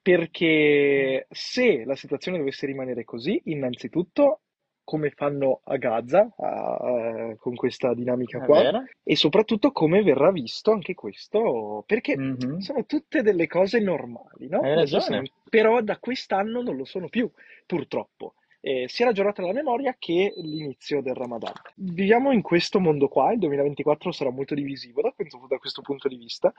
Perché 0.02 1.26
se 1.30 1.84
la 1.84 1.96
situazione 1.96 2.36
dovesse 2.38 2.66
rimanere 2.66 3.04
così, 3.04 3.40
innanzitutto, 3.44 4.40
come 4.84 5.08
fanno 5.10 5.60
a 5.64 5.76
Gaza, 5.78 6.30
a- 6.36 6.74
a- 6.76 7.36
con 7.36 7.54
questa 7.54 7.94
dinamica 7.94 8.42
è 8.42 8.44
qua, 8.44 8.60
vero? 8.60 8.84
e 9.02 9.16
soprattutto 9.16 9.72
come 9.72 10.02
verrà 10.02 10.30
visto 10.30 10.72
anche 10.72 10.92
questo, 10.92 11.84
perché 11.86 12.18
Mhm. 12.18 12.58
sono 12.60 12.84
tutte 12.84 13.22
delle 13.22 13.46
cose 13.46 13.80
normali, 13.80 14.46
no? 14.48 14.60
Hai 14.60 14.72
Adesso 14.72 14.98
ragione. 14.98 15.02
siamo- 15.02 15.26
però 15.48 15.80
da 15.80 15.96
quest'anno 15.98 16.60
non 16.60 16.76
lo 16.76 16.84
sono 16.84 17.08
più, 17.08 17.30
purtroppo. 17.64 18.34
Eh, 18.66 18.86
sia 18.88 19.04
la 19.04 19.12
giornata 19.12 19.42
della 19.42 19.52
memoria 19.52 19.94
che 19.98 20.32
l'inizio 20.36 21.02
del 21.02 21.12
Ramadan. 21.14 21.52
Viviamo 21.74 22.32
in 22.32 22.40
questo 22.40 22.80
mondo 22.80 23.08
qua, 23.08 23.30
il 23.30 23.38
2024 23.38 24.10
sarà 24.10 24.30
molto 24.30 24.54
divisivo 24.54 25.02
da 25.02 25.12
questo, 25.12 25.44
da 25.46 25.58
questo 25.58 25.82
punto 25.82 26.08
di 26.08 26.16
vista, 26.16 26.50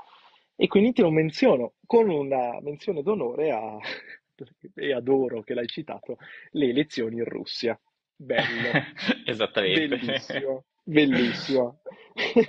e 0.55 0.67
quindi 0.67 0.93
te 0.93 1.01
lo 1.01 1.09
menziono 1.09 1.74
con 1.83 2.07
una 2.07 2.59
menzione 2.62 3.01
d'onore 3.01 3.50
a, 3.50 3.79
e 4.75 4.93
adoro 4.93 5.41
che 5.41 5.55
l'hai 5.55 5.65
citato, 5.65 6.17
le 6.51 6.69
elezioni 6.69 7.15
in 7.15 7.25
Russia. 7.25 7.79
Bello, 8.15 8.69
Esattamente. 9.25 9.88
bellissimo, 9.88 10.65
bellissimo. 10.85 11.81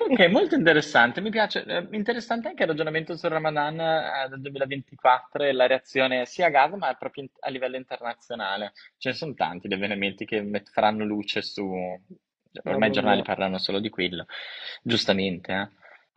Ok, 0.09 0.21
molto 0.31 0.55
interessante, 0.55 1.21
mi 1.21 1.31
piace. 1.31 1.65
Eh, 1.65 1.89
Interessante 1.93 2.49
anche 2.49 2.63
il 2.63 2.69
ragionamento 2.69 3.17
sul 3.17 3.31
Ramadan 3.31 3.79
eh, 3.81 4.29
del 4.29 4.41
2024 4.41 5.43
e 5.45 5.53
la 5.53 5.67
reazione 5.67 6.25
sia 6.27 6.47
a 6.47 6.51
Gaza, 6.51 6.77
ma 6.77 6.95
proprio 6.95 7.25
in- 7.25 7.31
a 7.41 7.51
livello 7.51 7.77
internazionale. 7.77 8.73
Ce 8.97 9.09
ne 9.11 9.15
sono 9.15 9.35
tanti 9.35 9.67
di 9.69 9.75
avvenimenti 9.75 10.25
che 10.25 10.41
met- 10.43 10.71
faranno 10.71 11.05
luce 11.05 11.43
su... 11.43 11.65
Ormai 12.65 12.89
Mamma 12.89 12.89
i 12.89 12.91
giornali 12.91 13.23
mia. 13.23 13.23
parlano 13.23 13.59
solo 13.59 13.81
di 13.81 13.91
quello, 13.91 14.25
giustamente. 14.83 15.53
eh. 15.53 15.69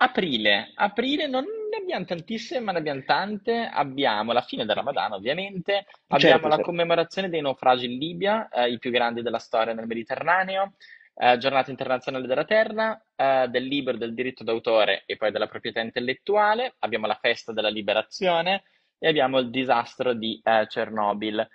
Aprile, 0.01 0.71
aprile 0.75 1.27
non 1.27 1.43
ne 1.43 1.77
abbiamo 1.77 2.05
tantissime, 2.05 2.61
ma 2.61 2.71
ne 2.71 2.77
abbiamo 2.79 3.03
tante. 3.03 3.69
Abbiamo 3.71 4.31
la 4.31 4.41
fine 4.41 4.65
del 4.65 4.75
Ramadan, 4.75 5.11
ovviamente. 5.13 5.85
Abbiamo 6.07 6.39
Certo, 6.39 6.47
la 6.47 6.55
certo. 6.55 6.71
commemorazione 6.71 7.29
dei 7.29 7.41
naufragi 7.41 7.85
in 7.91 7.97
Libia, 7.97 8.47
eh, 8.49 8.71
i 8.71 8.79
più 8.79 8.91
grandi 8.91 9.21
della 9.21 9.39
storia 9.39 9.73
nel 9.73 9.87
Mediterraneo 9.87 10.75
eh, 11.21 11.37
Giornata 11.37 11.69
internazionale 11.69 12.27
della 12.27 12.45
terra, 12.45 13.01
eh, 13.13 13.47
del 13.49 13.65
libro 13.65 13.97
del 13.97 14.13
diritto 14.13 14.45
d'autore 14.45 15.03
e 15.05 15.17
poi 15.17 15.31
della 15.31 15.47
proprietà 15.47 15.81
intellettuale, 15.81 16.75
abbiamo 16.79 17.07
la 17.07 17.19
festa 17.19 17.51
della 17.51 17.67
liberazione 17.67 18.63
e 18.97 19.09
abbiamo 19.09 19.39
il 19.39 19.49
disastro 19.49 20.13
di 20.13 20.39
eh, 20.41 20.65
Chernobyl. 20.69 21.45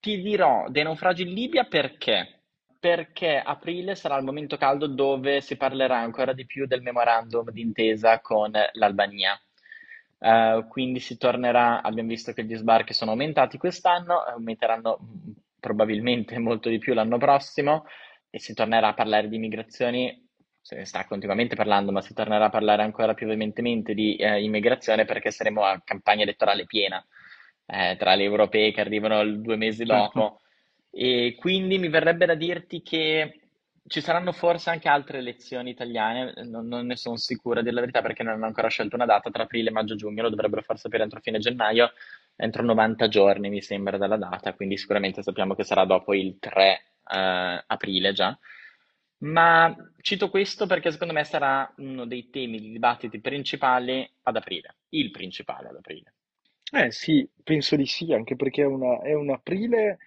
Ti 0.00 0.22
dirò 0.22 0.68
dei 0.70 0.84
naufragi 0.84 1.22
in 1.22 1.34
Libia 1.34 1.64
perché? 1.64 2.40
Perché 2.78 3.38
aprile 3.38 3.94
sarà 3.94 4.16
il 4.16 4.24
momento 4.24 4.56
caldo 4.56 4.86
dove 4.86 5.42
si 5.42 5.58
parlerà 5.58 5.98
ancora 5.98 6.32
di 6.32 6.46
più 6.46 6.66
del 6.66 6.80
memorandum 6.80 7.50
d'intesa 7.50 8.20
con 8.20 8.52
l'Albania. 8.72 9.38
Eh, 10.18 10.64
quindi 10.70 10.98
si 10.98 11.18
tornerà, 11.18 11.82
abbiamo 11.82 12.08
visto 12.08 12.32
che 12.32 12.44
gli 12.44 12.56
sbarchi 12.56 12.94
sono 12.94 13.10
aumentati 13.10 13.58
quest'anno, 13.58 14.20
aumenteranno 14.20 14.98
mm, 15.02 15.32
probabilmente 15.60 16.38
molto 16.38 16.70
di 16.70 16.78
più 16.78 16.94
l'anno 16.94 17.18
prossimo 17.18 17.84
e 18.30 18.38
si 18.38 18.54
tornerà 18.54 18.88
a 18.88 18.94
parlare 18.94 19.28
di 19.28 19.38
migrazioni, 19.38 20.28
se 20.60 20.76
ne 20.76 20.84
sta 20.84 21.04
continuamente 21.04 21.56
parlando, 21.56 21.90
ma 21.90 22.00
si 22.00 22.14
tornerà 22.14 22.46
a 22.46 22.50
parlare 22.50 22.82
ancora 22.82 23.14
più 23.14 23.26
veementemente 23.26 23.92
di 23.92 24.16
eh, 24.16 24.42
immigrazione 24.42 25.04
perché 25.04 25.30
saremo 25.30 25.64
a 25.64 25.80
campagna 25.84 26.22
elettorale 26.22 26.64
piena, 26.64 27.04
eh, 27.66 27.96
tra 27.98 28.14
le 28.14 28.22
europee 28.22 28.72
che 28.72 28.80
arrivano 28.80 29.24
due 29.36 29.56
mesi 29.56 29.84
dopo. 29.84 30.40
E 30.92 31.36
quindi 31.38 31.78
mi 31.78 31.88
verrebbe 31.88 32.26
da 32.26 32.34
dirti 32.34 32.82
che 32.82 33.40
ci 33.86 34.00
saranno 34.00 34.32
forse 34.32 34.70
anche 34.70 34.88
altre 34.88 35.18
elezioni 35.18 35.70
italiane, 35.70 36.32
non, 36.44 36.66
non 36.66 36.86
ne 36.86 36.96
sono 36.96 37.16
sicura, 37.16 37.60
a 37.60 37.62
dire 37.62 37.74
la 37.74 37.80
verità, 37.80 38.02
perché 38.02 38.22
non 38.22 38.34
hanno 38.34 38.46
ancora 38.46 38.68
scelto 38.68 38.94
una 38.94 39.06
data 39.06 39.30
tra 39.30 39.44
aprile, 39.44 39.70
maggio 39.70 39.94
e 39.94 39.96
giugno, 39.96 40.22
lo 40.22 40.30
dovrebbero 40.30 40.62
far 40.62 40.78
sapere 40.78 41.02
entro 41.02 41.20
fine 41.20 41.38
gennaio, 41.38 41.92
entro 42.36 42.62
90 42.62 43.08
giorni 43.08 43.48
mi 43.48 43.62
sembra 43.62 43.96
dalla 43.96 44.16
data, 44.16 44.54
quindi 44.54 44.76
sicuramente 44.76 45.22
sappiamo 45.22 45.54
che 45.54 45.64
sarà 45.64 45.84
dopo 45.84 46.14
il 46.14 46.38
3 46.38 46.89
eh, 47.10 47.64
aprile 47.66 48.12
già. 48.12 48.38
Ma 49.18 49.74
cito 50.00 50.30
questo 50.30 50.66
perché 50.66 50.90
secondo 50.90 51.12
me 51.12 51.24
sarà 51.24 51.70
uno 51.78 52.06
dei 52.06 52.30
temi 52.30 52.60
di 52.60 52.70
dibattiti 52.70 53.20
principali 53.20 54.08
ad 54.22 54.36
aprile, 54.36 54.76
il 54.90 55.10
principale 55.10 55.68
ad 55.68 55.76
aprile. 55.76 56.14
Eh 56.72 56.90
sì, 56.92 57.28
penso 57.42 57.74
di 57.76 57.86
sì, 57.86 58.12
anche 58.12 58.36
perché 58.36 58.62
è, 58.62 58.66
una- 58.66 59.00
è 59.02 59.12
un 59.14 59.30
aprile 59.30 59.98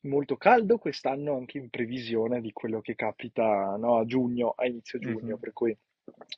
molto 0.00 0.36
caldo 0.36 0.78
quest'anno, 0.78 1.36
anche 1.36 1.58
in 1.58 1.70
previsione 1.70 2.40
di 2.40 2.52
quello 2.52 2.80
che 2.80 2.94
capita, 2.94 3.76
no, 3.76 3.98
a 3.98 4.04
giugno, 4.04 4.52
a 4.56 4.66
inizio 4.66 4.98
giugno, 4.98 5.36
Mhm. 5.36 5.40
per 5.40 5.52
cui 5.52 5.76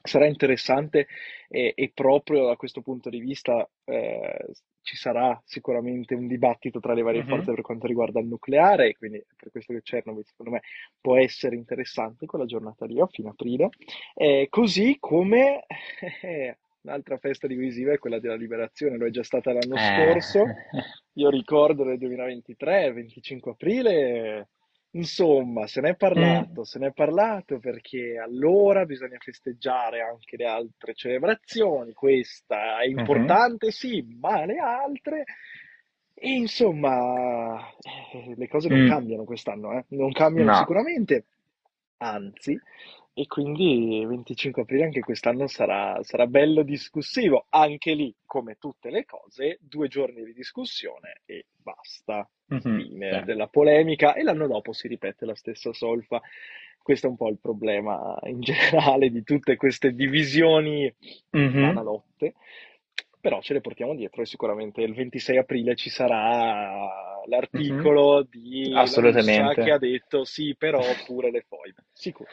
sarà 0.03 0.27
interessante 0.27 1.09
e, 1.49 1.73
e 1.77 1.91
proprio 1.95 2.47
da 2.47 2.57
questo 2.57 2.81
punto 2.83 3.09
di 3.11 3.19
vista 3.21 3.69
eh, 3.85 4.47
ci 4.83 4.97
sarà 4.97 5.41
sicuramente 5.45 6.15
un 6.15 6.27
dibattito 6.27 6.81
tra 6.81 6.93
le 6.93 7.03
varie 7.03 7.23
Mhm. 7.23 7.29
forze 7.29 7.53
per 7.53 7.63
quanto 7.63 7.87
riguarda 7.87 8.21
il 8.21 8.27
nucleare, 8.27 8.89
e 8.89 8.95
quindi 8.97 9.19
è 9.19 9.25
per 9.37 9.51
questo 9.51 9.73
che 9.73 9.83
Chernobyl 9.83 10.25
secondo 10.27 10.53
me 10.53 10.61
può 11.01 11.17
essere 11.17 11.57
interessante 11.57 12.27
quella 12.27 12.45
giornata 12.45 12.85
lì 12.85 13.01
a 13.01 13.07
fine 13.07 13.31
aprile. 13.31 13.71
Eh, 14.15 14.47
così 14.51 14.97
come 14.99 15.65
eh, 16.23 16.59
un'altra 16.83 17.17
festa 17.19 17.47
divisiva 17.47 17.93
è 17.93 17.99
quella 17.99 18.19
della 18.19 18.35
liberazione, 18.35 18.97
lo 18.97 19.07
è 19.07 19.11
già 19.11 19.23
stata 19.23 19.53
l'anno 19.53 19.77
Eh. 19.77 19.79
scorso. 19.79 20.45
Io 21.17 21.29
ricordo 21.31 21.85
nel 21.85 21.99
2023, 21.99 22.87
il 22.87 22.95
25 22.95 23.53
aprile, 23.53 24.49
insomma, 24.93 25.67
se 25.67 25.81
ne 25.81 25.91
è 25.91 25.97
parlato, 25.97 26.65
se 26.65 26.79
ne 26.79 26.89
è 26.89 26.93
parlato 26.93 27.59
perché 27.59 28.19
allora 28.19 28.85
bisogna 28.85 29.19
festeggiare 29.19 30.01
anche 30.03 30.37
le 30.37 30.47
altre 30.47 30.95
celebrazioni. 30.95 31.93
Questa 31.93 32.81
è 32.81 32.87
Mhm. 32.95 32.97
importante, 32.99 33.71
sì, 33.71 34.03
ma 34.21 34.45
le 34.45 34.59
altre. 34.59 35.25
E 36.15 36.31
insomma, 36.31 37.59
eh, 38.13 38.35
le 38.37 38.49
cose 38.49 38.69
non 38.69 38.83
Mm. 38.83 38.85
cambiano 38.85 39.25
quest'anno, 39.25 39.73
eh. 39.79 39.85
Non 39.89 40.13
cambiano 40.13 40.53
No. 40.53 40.53
sicuramente, 40.53 41.27
anzi, 41.99 42.59
e 43.15 43.27
quindi 43.27 43.99
il 43.99 44.07
25 44.07 44.63
aprile 44.63 44.85
anche 44.85 45.01
quest'anno 45.01 45.47
sarà, 45.47 45.99
sarà 46.03 46.27
bello 46.27 46.63
discussivo. 46.63 47.47
Anche 47.51 47.93
lì, 47.95 48.15
come 48.25 48.57
tutte 48.59 48.91
le 48.91 49.05
cose, 49.05 49.59
due 49.61 49.89
giorni 49.89 50.25
di 50.25 50.33
discussione 50.33 51.21
e 51.27 51.47
basta. 51.57 52.29
Mhm. 52.47 52.61
Fine 52.61 53.19
Sì. 53.21 53.25
della 53.25 53.47
polemica 53.49 54.15
e 54.15 54.23
l'anno 54.23 54.47
dopo 54.47 54.73
si 54.73 54.87
ripete 54.89 55.25
la 55.27 55.35
stessa 55.35 55.73
solfa. 55.73 56.21
Questo 56.83 57.07
è 57.07 57.11
un 57.11 57.17
po' 57.17 57.29
il 57.29 57.39
problema 57.39 58.19
in 58.25 58.41
generale 58.41 59.11
di 59.11 59.23
tutte 59.23 59.57
queste 59.57 59.93
divisioni 59.93 60.93
Mhm. 61.31 61.61
banalotte, 61.61 62.35
però 63.21 63.41
ce 63.41 63.53
le 63.55 63.61
portiamo 63.61 63.95
dietro 63.95 64.23
e 64.23 64.27
sicuramente 64.27 64.81
il 64.83 64.95
26 64.95 65.37
aprile 65.39 65.75
ci 65.77 65.91
sarà 65.91 67.21
l'articolo 67.27 68.23
di 68.23 68.69
La 68.69 68.81
Russa 68.81 68.81
Assolutamente. 68.81 69.63
che 69.63 69.71
ha 69.71 69.79
detto 69.79 70.25
sì, 70.25 70.55
però 70.57 70.83
pure 71.07 71.31
le 71.31 71.43
foibe. 71.43 71.85
Sicuro, 71.93 72.31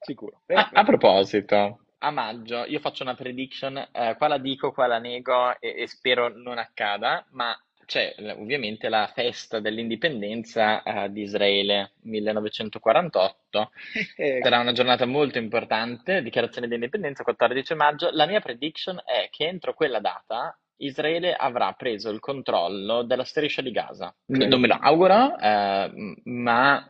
sicuro. 0.00 0.40
Eh, 0.46 0.54
A, 0.54 0.84
proposito, 0.84 1.80
a 1.98 2.10
maggio 2.10 2.64
io 2.64 2.80
faccio 2.80 3.02
una 3.02 3.14
prediction, 3.14 3.76
eh, 3.76 4.14
qua 4.16 4.28
la 4.28 4.38
dico, 4.38 4.72
qua 4.72 4.86
la 4.86 4.98
nego 4.98 5.58
e, 5.60 5.82
e 5.82 5.86
spero 5.86 6.28
non 6.28 6.58
accada, 6.58 7.26
ma 7.30 7.56
c'è 7.90 8.14
eh, 8.16 8.30
ovviamente 8.32 8.88
la 8.88 9.10
festa 9.12 9.58
dell'indipendenza 9.58 10.82
eh, 10.82 11.10
di 11.10 11.22
Israele 11.22 11.92
1948. 12.02 13.70
eh, 14.16 14.40
Sarà 14.42 14.60
una 14.60 14.72
giornata 14.72 15.06
molto 15.06 15.38
importante, 15.38 16.22
dichiarazione 16.22 16.68
di 16.68 16.74
indipendenza 16.74 17.24
14 17.24 17.74
maggio. 17.74 18.10
La 18.12 18.26
mia 18.26 18.40
prediction 18.40 19.00
è 19.04 19.28
che 19.30 19.46
entro 19.48 19.74
quella 19.74 19.98
data 19.98 20.56
Israele 20.76 21.34
avrà 21.34 21.72
preso 21.72 22.08
il 22.10 22.20
controllo 22.20 23.02
della 23.02 23.24
striscia 23.24 23.60
di 23.60 23.72
Gaza. 23.72 24.06
Ok. 24.06 24.36
Non 24.38 24.60
me 24.60 24.68
lo 24.68 24.78
auguro, 24.80 25.36
m- 25.36 26.14
ma 26.24 26.88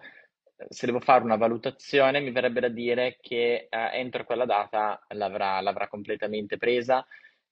se 0.69 0.87
devo 0.87 1.01
fare 1.01 1.25
una 1.25 1.37
valutazione 1.37 2.21
mi 2.21 2.31
verrebbe 2.31 2.61
da 2.61 2.69
dire 2.69 3.19
che 3.21 3.69
eh, 3.71 3.91
entro 3.99 4.25
quella 4.25 4.45
data 4.45 5.01
l'avrà 5.11 5.61
l'avrà 5.61 5.89
completamente 5.89 6.57
presa. 6.57 7.05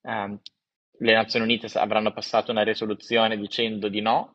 Ehm, 0.02 0.38
le 1.00 1.12
Nazioni 1.14 1.44
Unite 1.44 1.68
avranno 1.78 2.12
passato 2.12 2.50
una 2.50 2.62
risoluzione 2.64 3.36
dicendo 3.38 3.88
di 3.88 4.00
no, 4.00 4.34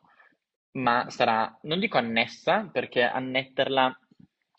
ma 0.72 1.08
sarà, 1.10 1.56
non 1.62 1.78
dico 1.78 1.98
annessa, 1.98 2.68
perché 2.72 3.02
annetterla 3.02 3.98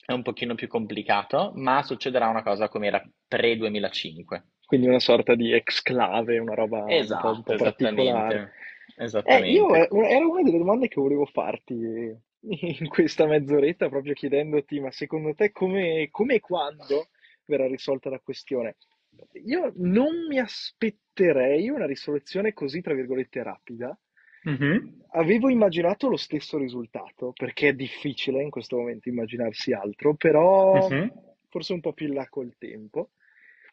è 0.06 0.12
un 0.14 0.22
pochino 0.22 0.54
più 0.56 0.68
complicato, 0.68 1.52
ma 1.56 1.82
succederà 1.82 2.28
una 2.28 2.44
cosa 2.44 2.70
come 2.70 2.88
era 2.88 3.04
pre-2005. 3.28 4.44
Quindi 4.66 4.88
una 4.88 5.00
sorta 5.00 5.36
di 5.36 5.52
exclave, 5.52 6.38
una 6.38 6.54
roba 6.54 6.84
un 6.84 7.18
po', 7.20 7.30
un 7.30 7.42
Esatto, 7.42 7.42
po' 7.44 7.56
particolare. 7.56 8.54
esattamente. 8.96 9.48
Eh, 9.48 9.52
io 9.52 9.74
eh, 9.74 9.88
era 10.10 10.26
una 10.26 10.42
delle 10.44 10.58
domande 10.60 10.88
che 10.88 11.02
volevo 11.02 11.26
farti 11.26 12.16
in 12.80 12.88
questa 12.88 13.26
mezz'oretta, 13.26 13.90
proprio 13.90 14.14
chiedendoti, 14.14 14.80
ma 14.80 14.92
secondo 14.92 15.34
te 15.34 15.52
come, 15.52 16.10
come 16.12 16.36
e 16.36 16.40
quando 16.40 17.10
verrà 17.46 17.68
risolta 17.68 18.10
la 18.10 18.20
questione? 18.20 18.76
Io 19.46 19.72
non 19.78 20.28
mi 20.28 20.40
aspetterei 20.40 21.70
una 21.70 21.86
risoluzione 21.86 22.54
così, 22.54 22.82
tra 22.82 22.94
virgolette, 22.94 23.42
rapida. 23.44 23.98
Mhm. 24.46 25.04
Avevo 25.12 25.50
immaginato 25.50 26.10
lo 26.10 26.18
stesso 26.18 26.58
risultato, 26.58 27.32
perché 27.32 27.70
è 27.70 27.74
difficile 27.74 28.42
in 28.42 28.50
questo 28.50 28.78
momento 28.78 29.08
immaginarsi 29.08 29.72
altro, 29.72 30.16
però 30.16 30.74
Mhm. 30.74 31.12
forse 31.50 31.74
un 31.74 31.80
po' 31.80 31.94
più 31.94 32.08
in 32.08 32.14
là 32.16 32.28
col 32.28 32.56
tempo. 32.58 33.12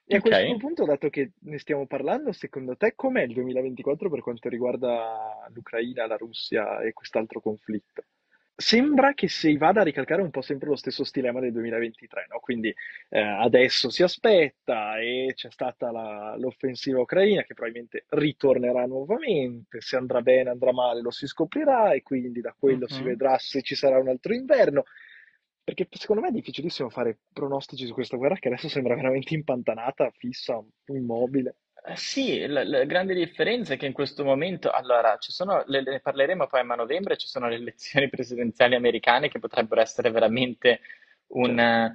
E 0.05 0.17
a 0.17 0.19
Ok. 0.19 0.23
questo 0.23 0.57
punto, 0.57 0.85
dato 0.85 1.09
che 1.09 1.33
ne 1.41 1.59
stiamo 1.59 1.87
parlando, 1.87 2.33
secondo 2.33 2.77
te 2.77 2.95
com'è 2.95 3.23
il 3.23 3.33
2024 3.33 4.09
per 4.11 4.21
quanto 4.21 4.49
riguarda 4.49 5.49
l'Ucraina, 5.53 6.07
la 6.07 6.17
Russia 6.17 6.81
e 6.83 6.93
quest'altro 6.93 7.41
conflitto? 7.41 8.05
Sembra 8.55 9.13
che 9.15 9.29
si 9.29 9.57
vada 9.57 9.81
a 9.81 9.85
ricalcare 9.85 10.23
un 10.23 10.31
po' 10.31 10.43
sempre 10.43 10.69
lo 10.69 10.77
stesso 10.77 11.03
stilema 11.05 11.41
del 11.41 11.53
2023, 11.53 12.27
no? 12.31 12.39
Quindi 12.39 12.73
eh, 13.09 13.19
adesso 13.21 13.91
si 13.91 14.03
aspetta 14.05 14.99
e 15.01 15.33
c'è 15.35 15.51
stata 15.51 15.91
la- 15.91 16.37
l'offensiva 16.39 17.01
ucraina 17.01 17.43
che 17.43 17.55
probabilmente 17.55 18.05
ritornerà 18.11 18.85
nuovamente, 18.87 19.81
se 19.81 19.97
andrà 19.97 20.21
bene, 20.23 20.51
andrà 20.51 20.73
male, 20.73 21.01
lo 21.01 21.11
si 21.11 21.27
scoprirà 21.27 21.93
e 21.93 22.03
quindi 22.03 22.41
da 22.41 22.55
quello 22.57 22.87
si 22.87 23.03
Mhm. 23.03 23.09
vedrà 23.09 23.37
se 23.39 23.63
ci 23.63 23.75
sarà 23.75 23.99
un 23.99 24.09
altro 24.09 24.33
inverno. 24.35 24.85
Perché 25.65 25.89
secondo 25.91 26.23
me 26.23 26.29
è 26.29 26.33
difficilissimo 26.33 26.89
fare 26.91 27.19
pronostici 27.33 27.87
su 27.87 27.95
questa 27.95 28.17
guerra 28.17 28.37
che 28.37 28.49
adesso 28.49 28.69
sembra 28.69 28.95
veramente 28.95 29.35
impantanata, 29.35 30.11
fissa, 30.11 30.63
immobile. 30.87 31.57
Eh, 31.85 31.97
Sì, 31.97 32.47
la, 32.47 32.65
la 32.65 32.85
grande 32.85 33.15
differenza 33.15 33.75
è 33.75 33.77
che 33.77 33.87
in 33.87 33.93
questo 33.93 34.25
momento, 34.25 34.71
allora, 34.71 35.17
ci 35.19 35.33
sono, 35.33 35.63
le- 35.67 35.83
ne 35.83 36.01
parleremo 36.01 36.47
poi 36.47 36.61
a 36.61 36.63
novembre, 36.75 37.17
ci 37.17 37.27
sono 37.27 37.49
le 37.49 37.57
elezioni 37.57 38.09
presidenziali 38.11 38.75
americane 38.75 39.29
che 39.29 39.39
potrebbero 39.39 39.81
essere 39.81 40.11
veramente 40.11 40.81
un, 41.29 41.57
Certo. 41.57 41.61
eh, 41.61 41.93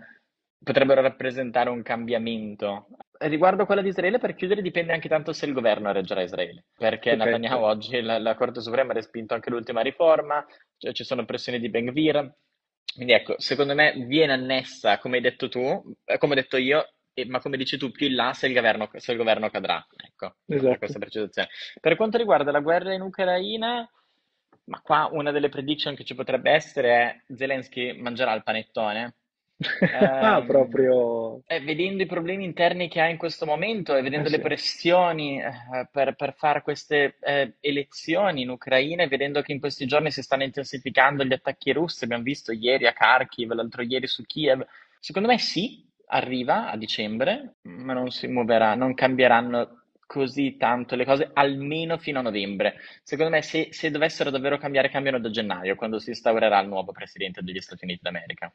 potrebbero 0.63 1.01
rappresentare 1.01 1.69
un 1.69 1.81
cambiamento. 1.83 2.87
Riguardo 3.19 3.65
quella 3.65 3.81
di 3.81 3.87
Israele, 3.89 4.19
per 4.19 4.35
chiudere, 4.35 4.61
dipende 4.61 4.93
anche 4.93 5.07
tanto 5.09 5.31
se 5.33 5.45
il 5.45 5.53
governo 5.53 5.91
reggerà 5.91 6.21
Israele, 6.21 6.65
perché 6.77 7.15
Netanyahu 7.15 7.63
oggi, 7.63 8.01
la, 8.01 8.19
la 8.19 8.35
Corte 8.35 8.61
Suprema 8.61 8.91
ha 8.91 8.95
respinto 8.95 9.33
anche 9.33 9.49
l'ultima 9.49 9.81
riforma, 9.81 10.45
cioè 10.77 10.91
ci 10.91 11.03
sono 11.03 11.25
pressioni 11.25 11.59
di 11.59 11.69
Ben 11.69 11.85
Gvir, 11.85 12.35
quindi 12.93 13.13
ecco, 13.13 13.35
secondo 13.39 13.73
me 13.75 13.93
viene 14.07 14.33
annessa, 14.33 14.97
come 14.97 15.17
hai 15.17 15.21
detto 15.21 15.49
tu, 15.49 15.59
eh, 16.03 16.17
come 16.17 16.33
ho 16.33 16.35
detto 16.35 16.57
io, 16.57 16.87
e- 17.21 17.25
ma 17.25 17.39
come 17.39 17.57
dici 17.57 17.77
tu, 17.77 17.91
più 17.91 18.07
in 18.07 18.15
là 18.15 18.33
se 18.33 18.47
il 18.47 18.53
governo, 18.53 18.89
se 18.95 19.11
il 19.11 19.17
governo 19.17 19.49
cadrà. 19.49 19.85
Ecco, 19.95 20.35
Esatto. 20.49 20.77
questa 20.77 20.99
precisazione. 20.99 21.49
Per 21.79 21.95
quanto 21.95 22.17
riguarda 22.17 22.51
la 22.51 22.59
guerra 22.59 22.93
in 22.93 23.01
Ucraina, 23.01 23.89
ma 24.65 24.81
qua 24.81 25.09
una 25.11 25.31
delle 25.31 25.49
prediction 25.49 25.95
che 25.95 26.03
ci 26.03 26.13
potrebbe 26.15 26.51
essere 26.51 26.89
è 27.27 27.33
Zelensky 27.35 27.93
mangerà 27.99 28.33
il 28.33 28.43
panettone. 28.43 29.15
Ah, 30.19 30.41
Ehm, 30.41 30.45
proprio... 30.45 31.43
eh, 31.49 31.61
vedendo 31.61 32.03
i 32.03 32.05
problemi 32.05 32.43
interni 32.43 32.89
che 32.89 32.99
ha 32.99 33.07
in 33.07 33.15
questo 33.17 33.45
momento 33.45 33.95
e 33.95 34.01
vedendo 34.01 34.23
Eh 34.23 34.29
le 34.29 34.39
sì. 34.39 34.41
pressioni 34.41 35.41
eh, 35.41 35.51
per, 35.89 36.15
per 36.15 36.33
fare 36.35 36.61
queste 36.61 37.17
eh, 37.21 37.55
elezioni 37.61 38.41
in 38.41 38.49
Ucraina 38.49 39.03
e 39.03 39.07
vedendo 39.07 39.41
che 39.41 39.53
in 39.53 39.59
questi 39.59 39.85
giorni 39.85 40.11
si 40.11 40.21
stanno 40.21 40.43
intensificando 40.43 41.23
gli 41.23 41.31
attacchi 41.33 41.71
russi, 41.71 42.03
abbiamo 42.03 42.23
visto 42.23 42.51
ieri 42.51 42.85
a 42.85 42.91
Kharkiv, 42.93 43.51
l'altro 43.53 43.81
ieri 43.83 44.07
su 44.07 44.25
Kiev, 44.25 44.65
secondo 44.99 45.29
me 45.29 45.37
sì, 45.39 45.86
arriva 46.07 46.69
a 46.69 46.77
dicembre, 46.77 47.55
ma 47.63 47.93
non 47.93 48.11
si 48.11 48.27
muoverà, 48.27 48.75
non 48.75 48.93
cambieranno 48.93 49.83
così 50.05 50.57
tanto 50.57 50.95
le 50.95 51.05
cose, 51.05 51.29
almeno 51.33 51.97
fino 51.97 52.19
a 52.19 52.21
novembre. 52.21 52.75
Secondo 53.03 53.31
me 53.31 53.41
se, 53.41 53.69
se 53.71 53.91
dovessero 53.91 54.29
davvero 54.29 54.57
cambiare, 54.57 54.89
cambiano 54.89 55.19
da 55.19 55.29
gennaio, 55.29 55.75
quando 55.75 55.99
si 55.99 56.09
instaurerà 56.09 56.59
il 56.61 56.67
nuovo 56.69 56.91
presidente 56.91 57.41
degli 57.43 57.59
Stati 57.59 57.83
Uniti 57.83 57.99
d'America. 58.01 58.51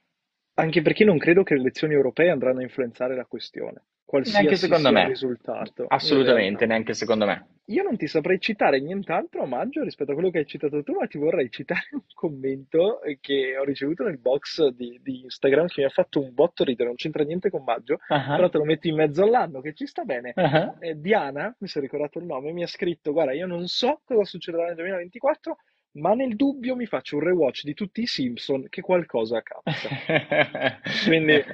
Anche 0.55 0.83
perché 0.83 1.05
non 1.05 1.19
credo 1.19 1.43
che 1.43 1.55
le 1.55 1.61
elezioni 1.61 1.95
europee 1.95 2.29
andranno 2.31 2.59
a 2.61 2.63
influenzare 2.63 3.15
la 3.17 3.25
questione, 3.25 3.71
Neanche 4.13 4.31
qualsiasi 4.31 4.57
secondo 4.57 4.89
sia 4.89 4.99
il 4.99 5.05
me. 5.05 5.09
risultato, 5.09 5.85
Assolutamente, 5.89 6.67
neanche 6.67 6.93
secondo 6.93 7.25
me. 7.25 7.47
Io 7.67 7.83
non 7.83 7.97
ti 7.97 8.07
saprei 8.07 8.39
citare 8.39 8.79
nient'altro 8.81 9.43
a 9.43 9.47
maggio 9.47 9.83
rispetto 9.83 10.11
a 10.11 10.15
quello 10.15 10.29
che 10.31 10.39
hai 10.41 10.47
citato 10.47 10.83
tu, 10.83 10.93
ma 10.93 11.07
ti 11.07 11.17
vorrei 11.17 11.49
citare 11.51 11.87
un 11.93 12.03
commento 12.13 13.01
che 13.21 13.57
ho 13.57 13.65
ricevuto 13.65 14.03
nel 14.05 14.19
box 14.19 14.67
di, 14.69 15.01
di 15.03 15.23
Instagram 15.23 15.69
che 15.69 15.81
mi 15.81 15.87
ha 15.87 15.91
fatto 15.91 16.21
un 16.21 16.35
botto 16.35 16.65
ridere, 16.65 16.89
non 16.89 16.97
c'entra 16.97 17.23
niente 17.25 17.49
con 17.49 17.63
maggio, 17.65 17.99
Ah, 18.09 18.35
però 18.37 18.51
te 18.51 18.59
lo 18.59 18.65
metti 18.65 18.89
in 18.89 18.97
mezzo 18.97 19.23
all'anno, 19.23 19.61
che 19.63 19.73
ci 19.73 19.87
sta 19.87 20.03
bene. 20.05 20.33
ah. 20.35 20.75
Eh, 20.81 21.01
Diana, 21.01 21.55
mi 21.61 21.69
sono 21.69 21.85
ricordato 21.85 22.19
il 22.19 22.27
nome, 22.27 22.53
mi 22.53 22.63
ha 22.65 22.67
scritto, 22.67 23.13
guarda, 23.13 23.33
io 23.33 23.47
non 23.47 23.67
so 23.69 24.03
cosa 24.05 24.25
succederà 24.25 24.67
nel 24.67 24.75
2024, 24.75 25.57
ma 25.93 26.15
nel 26.15 26.37
dubbio 26.37 26.75
mi 26.75 26.87
faccio 26.87 27.17
un 27.17 27.23
rewatch 27.23 27.65
di 27.65 27.75
tutti 27.75 28.03
i 28.03 28.07
Simpson 28.07 28.69
che 28.69 28.81
qualcosa 28.81 29.43
capita. 29.43 30.81
Quindi 31.05 31.45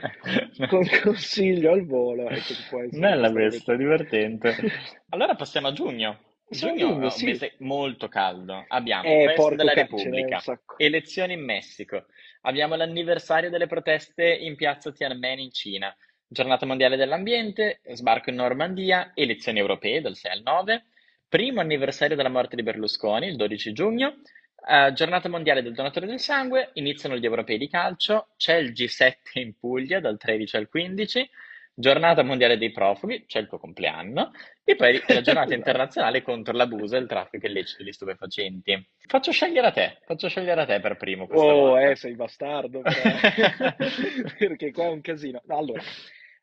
con 0.68 0.86
consiglio 1.02 1.72
al 1.72 1.84
volo, 1.84 2.28
ecco, 2.28 2.54
Bella 2.90 3.30
questa 3.32 3.74
divertente. 3.74 4.54
Allora 5.10 5.34
passiamo 5.34 5.68
a 5.68 5.72
giugno. 5.72 6.18
Giugno 6.50 6.76
giugno, 6.76 7.00
è 7.00 7.04
un 7.04 7.10
sì. 7.10 7.24
mese 7.26 7.54
molto 7.58 8.08
caldo. 8.08 8.64
Abbiamo 8.68 9.06
Eh, 9.06 9.26
Festa 9.26 9.34
porco 9.34 9.56
della 9.56 9.72
un 9.72 9.76
Repubblica, 9.76 10.42
elezioni 10.78 11.34
in 11.34 11.44
Messico, 11.44 12.06
abbiamo 12.42 12.74
l'anniversario 12.74 13.50
delle 13.50 13.66
proteste 13.66 14.34
in 14.34 14.56
piazza 14.56 14.90
Tiananmen 14.90 15.40
in 15.40 15.52
Cina, 15.52 15.94
giornata 16.26 16.64
mondiale 16.64 16.96
dell'ambiente, 16.96 17.80
sbarco 17.92 18.30
in 18.30 18.36
Normandia, 18.36 19.12
elezioni 19.14 19.58
europee 19.58 20.00
dal 20.00 20.14
6 20.16 20.30
al 20.30 20.42
9, 20.42 20.84
primo 21.28 21.60
anniversario 21.60 22.16
della 22.16 22.28
morte 22.28 22.56
di 22.56 22.62
Berlusconi, 22.62 23.26
il 23.26 23.36
12 23.36 23.72
giugno, 23.72 24.20
eh, 24.68 24.92
giornata 24.92 25.28
mondiale 25.28 25.62
del 25.62 25.74
donatore 25.74 26.06
del 26.06 26.20
sangue, 26.20 26.70
iniziano 26.74 27.16
gli 27.16 27.24
europei 27.24 27.58
di 27.58 27.68
calcio, 27.68 28.28
c'è 28.36 28.56
il 28.56 28.72
G7 28.72 29.14
in 29.40 29.56
Puglia 29.58 30.00
dal 30.00 30.18
13 30.18 30.56
al 30.56 30.68
15, 30.68 31.28
giornata 31.74 32.22
mondiale 32.24 32.58
dei 32.58 32.72
profughi, 32.72 33.24
c'è 33.26 33.38
il 33.40 33.46
tuo 33.46 33.58
compleanno, 33.58 34.32
e 34.64 34.74
poi 34.74 35.04
la 35.06 35.20
giornata 35.22 35.54
internazionale 35.54 36.22
contro 36.22 36.54
l'abuso 36.54 36.96
e 36.96 37.00
il 37.00 37.06
traffico 37.06 37.46
illecito 37.46 37.82
di 37.84 37.92
stupefacenti. 37.92 38.88
Faccio 39.06 39.30
scegliere 39.32 39.66
a 39.68 39.72
te, 39.72 39.98
faccio 40.04 40.28
scegliere 40.28 40.62
a 40.62 40.66
te 40.66 40.80
per 40.80 40.96
primo 40.96 41.26
Oh, 41.30 41.76
volta. 41.76 41.90
eh, 41.90 41.96
sei 41.96 42.14
bastardo, 42.14 42.84
però. 42.84 43.20
Perché 44.38 44.72
qua 44.72 44.86
è 44.86 44.88
un 44.90 45.00
casino. 45.00 45.40
No, 45.46 45.58
Allora, 45.58 45.82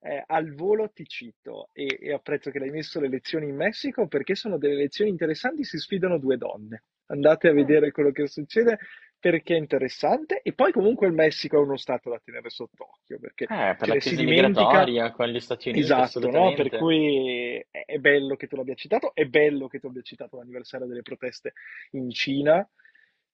eh, 0.06 0.24
al 0.28 0.54
volo 0.54 0.92
ti 0.92 1.06
cito 1.08 1.70
e, 1.74 1.98
e 2.00 2.14
apprezzo 2.14 2.52
che 2.52 2.60
l'hai 2.60 2.70
messo 2.70 3.00
le 3.00 3.08
elezioni 3.08 3.48
in 3.50 3.56
Messico 3.56 4.08
perché 4.08 4.36
sono 4.36 4.60
delle 4.60 4.76
elezioni 4.76 5.10
interessanti, 5.10 5.64
si 5.64 5.80
sfidano 5.80 6.20
due 6.20 6.38
donne. 6.38 6.84
Andate 7.08 7.48
a 7.48 7.54
vedere 7.54 7.92
quello 7.92 8.12
che 8.12 8.28
succede 8.28 8.78
perché 9.20 9.56
è 9.56 9.58
interessante 9.58 10.42
e 10.44 10.54
poi 10.54 10.72
comunque 10.72 11.08
il 11.08 11.14
Messico 11.14 11.58
è 11.58 11.60
uno 11.60 11.78
stato 11.78 12.12
da 12.12 12.22
tenere 12.24 12.50
sott'occhio 12.52 13.18
perché 13.20 13.46
Eh, 13.46 13.76
per 13.76 13.88
la 13.88 13.96
crisi 13.96 14.16
dimentica. 14.16 15.12
con 15.12 15.28
gli 15.28 15.40
Stati 15.40 15.70
Uniti, 15.70 15.84
Esatto, 15.84 16.20
no? 16.30 16.54
Per 16.54 16.70
cui 16.70 17.66
è 17.72 17.98
bello 17.98 18.36
che 18.36 18.46
tu 18.46 18.56
l'abbia 18.56 18.76
citato, 18.76 19.16
è 19.16 19.26
bello 19.26 19.68
che 19.68 19.80
tu 19.80 19.88
abbia 19.88 20.04
citato 20.04 20.38
l'anniversario 20.38 20.86
delle 20.86 21.02
proteste 21.02 21.54
in 21.92 22.12
Cina, 22.12 22.68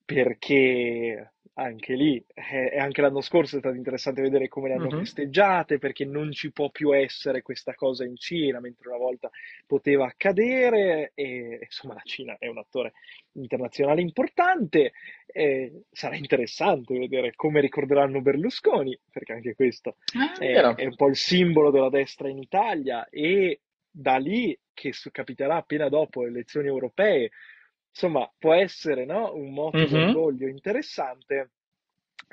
perché 0.06 1.34
anche 1.54 1.94
lì, 1.96 2.24
eh, 2.34 2.72
e 2.74 2.78
anche 2.80 3.02
l'anno 3.02 3.22
scorso 3.22 3.58
è 3.58 3.60
stato 3.60 3.76
interessante 3.76 4.22
vedere 4.22 4.48
come 4.48 4.70
le 4.70 4.76
hanno 4.76 4.90
Mhm. 4.90 4.98
festeggiate, 4.98 5.78
perché 5.80 6.06
non 6.06 6.32
ci 6.32 6.52
può 6.52 6.70
più 6.72 6.96
essere 6.96 7.42
questa 7.42 7.76
cosa 7.76 8.06
in 8.06 8.16
Cina, 8.16 8.60
mentre 8.60 8.88
una 8.88 8.98
volta 8.98 9.30
poteva 9.66 10.06
accadere, 10.06 11.12
e 11.14 11.60
insomma 11.62 11.94
la 11.96 12.02
Cina 12.04 12.38
è 12.40 12.48
un 12.48 12.58
attore 12.58 12.94
internazionale 13.34 14.02
importante, 14.02 14.94
e 15.28 15.84
sarà 15.92 16.16
interessante 16.16 16.98
vedere 16.98 17.34
come 17.36 17.60
ricorderanno 17.62 18.22
Berlusconi, 18.22 18.98
perché 19.12 19.34
anche 19.34 19.54
questo 19.56 19.98
Ah, 20.16 20.34
è 20.38 20.74
è, 20.76 20.86
un 20.86 20.96
po' 20.96 21.08
il 21.08 21.16
simbolo 21.16 21.70
della 21.70 21.90
destra 21.90 22.28
in 22.30 22.38
Italia 22.40 23.08
e 23.10 23.62
da 23.90 24.18
lì 24.18 24.58
che 24.74 24.94
capiterà 25.12 25.58
appena 25.58 25.90
dopo 25.90 26.24
le 26.24 26.30
elezioni 26.30 26.68
europee, 26.68 27.30
insomma, 27.92 28.32
può 28.38 28.54
essere 28.54 29.06
no? 29.06 29.34
un 29.36 29.54
moto 29.54 29.86
Mhm. 29.86 29.88
d'orgoglio 29.88 30.48
interessante, 30.48 31.52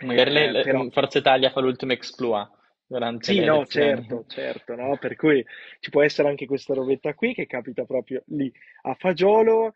Magari 0.00 0.32
eh, 0.32 0.48
le- 0.50 0.66
però 0.66 0.88
Forza 0.90 1.18
Italia 1.18 1.50
fa 1.50 1.60
l'ultimo 1.60 1.92
exploit 1.92 2.48
durante 2.86 3.32
sì, 3.32 3.42
no, 3.42 3.66
certo, 3.66 4.24
certo, 4.26 4.74
no? 4.74 4.96
Per 4.98 5.16
cui 5.16 5.44
ci 5.80 5.90
può 5.90 6.02
essere 6.02 6.28
anche 6.28 6.46
questa 6.46 6.72
rovetta 6.74 7.14
qui 7.14 7.34
che 7.34 7.46
capita 7.46 7.84
proprio 7.84 8.22
lì 8.28 8.50
a 8.82 8.94
fagiolo, 8.94 9.72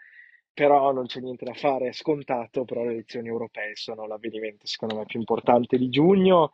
però 0.55 0.92
non 0.92 1.07
c'è 1.07 1.21
niente 1.21 1.45
da 1.45 1.55
fare, 1.55 1.88
è 1.88 1.92
scontato, 1.92 2.64
però 2.64 2.85
le 2.85 2.92
elezioni 2.92 3.29
europee 3.29 3.75
sono 3.75 4.07
l'avvenimento 4.07 4.66
secondo 4.66 4.97
me 4.97 5.05
più 5.07 5.18
importante 5.18 5.77
di 5.77 5.88
giugno 5.88 6.53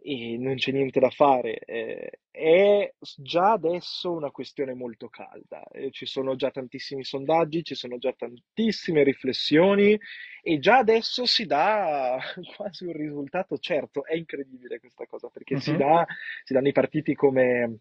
e 0.00 0.36
non 0.38 0.54
c'è 0.56 0.70
niente 0.72 1.00
da 1.00 1.10
fare. 1.10 1.58
Eh, 1.60 2.18
è 2.30 2.92
già 3.16 3.52
adesso 3.52 4.12
una 4.12 4.30
questione 4.30 4.74
molto 4.74 5.08
calda. 5.08 5.64
Eh, 5.72 5.90
ci 5.90 6.06
sono 6.06 6.36
già 6.36 6.50
tantissimi 6.50 7.04
sondaggi, 7.04 7.64
ci 7.64 7.74
sono 7.74 7.98
già 7.98 8.12
tantissime 8.12 9.02
riflessioni 9.02 9.98
e 10.42 10.58
già 10.60 10.78
adesso 10.78 11.26
si 11.26 11.46
dà 11.46 12.16
quasi 12.56 12.84
un 12.86 12.92
risultato 12.92 13.58
certo. 13.58 14.04
È 14.04 14.14
incredibile 14.14 14.78
questa 14.78 15.06
cosa 15.06 15.28
perché 15.28 15.54
uh-huh. 15.54 15.60
si, 15.60 15.70
Mhm. 15.72 15.78
dà, 15.78 16.06
si 16.44 16.52
danno 16.52 16.68
i 16.68 16.72
partiti 16.72 17.14
come 17.14 17.78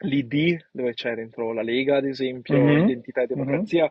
l'ID, 0.00 0.68
dove 0.72 0.94
c'è 0.94 1.14
dentro 1.14 1.52
la 1.52 1.62
Lega, 1.62 1.96
ad 1.96 2.06
esempio, 2.06 2.58
Mhm. 2.58 2.78
Identità 2.78 3.20
e 3.20 3.26
Mhm. 3.28 3.34
Democrazia. 3.34 3.90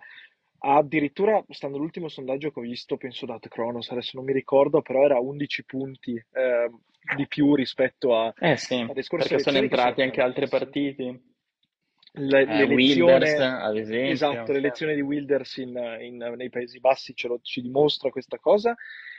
Addirittura, 0.61 1.41
stando 1.49 1.77
all'ultimo 1.77 2.09
sondaggio 2.09 2.51
che 2.51 2.59
ho 2.59 2.63
visto, 2.63 2.97
penso 2.97 3.25
da 3.25 3.37
The 3.39 3.47
Kronos, 3.47 3.89
adesso 3.91 4.11
non 4.15 4.25
mi 4.25 4.33
ricordo, 4.33 4.81
però 4.81 5.05
era 5.05 5.19
11 5.19 5.63
punti 5.63 6.15
eh, 6.15 6.69
di 7.15 7.27
più 7.27 7.55
rispetto 7.55 8.15
a, 8.15 8.33
Eh 8.37 8.57
sì, 8.57 8.85
perché 8.93 9.39
sono 9.39 9.57
entrati 9.57 10.01
anche 10.01 10.21
altri 10.21 10.47
partiti. 10.47 11.27
Le- 12.11 12.41
Eh, 12.41 12.45
l'elezione, 12.45 13.13
Wilders, 13.13 13.39
ad 13.39 13.77
esempio. 13.77 14.11
esatto, 14.11 14.51
l'elezione 14.51 14.95
di 14.95 15.01
Wilders 15.01 15.57
in- 15.57 15.97
in- 16.01 16.33
nei 16.35 16.49
Paesi 16.49 16.79
Bassi 16.79 17.13
ce 17.15 17.27
lo- 17.27 17.39
ci 17.41 17.61
dimostra 17.61 18.09
questa 18.09 18.39
cosa 18.39 18.75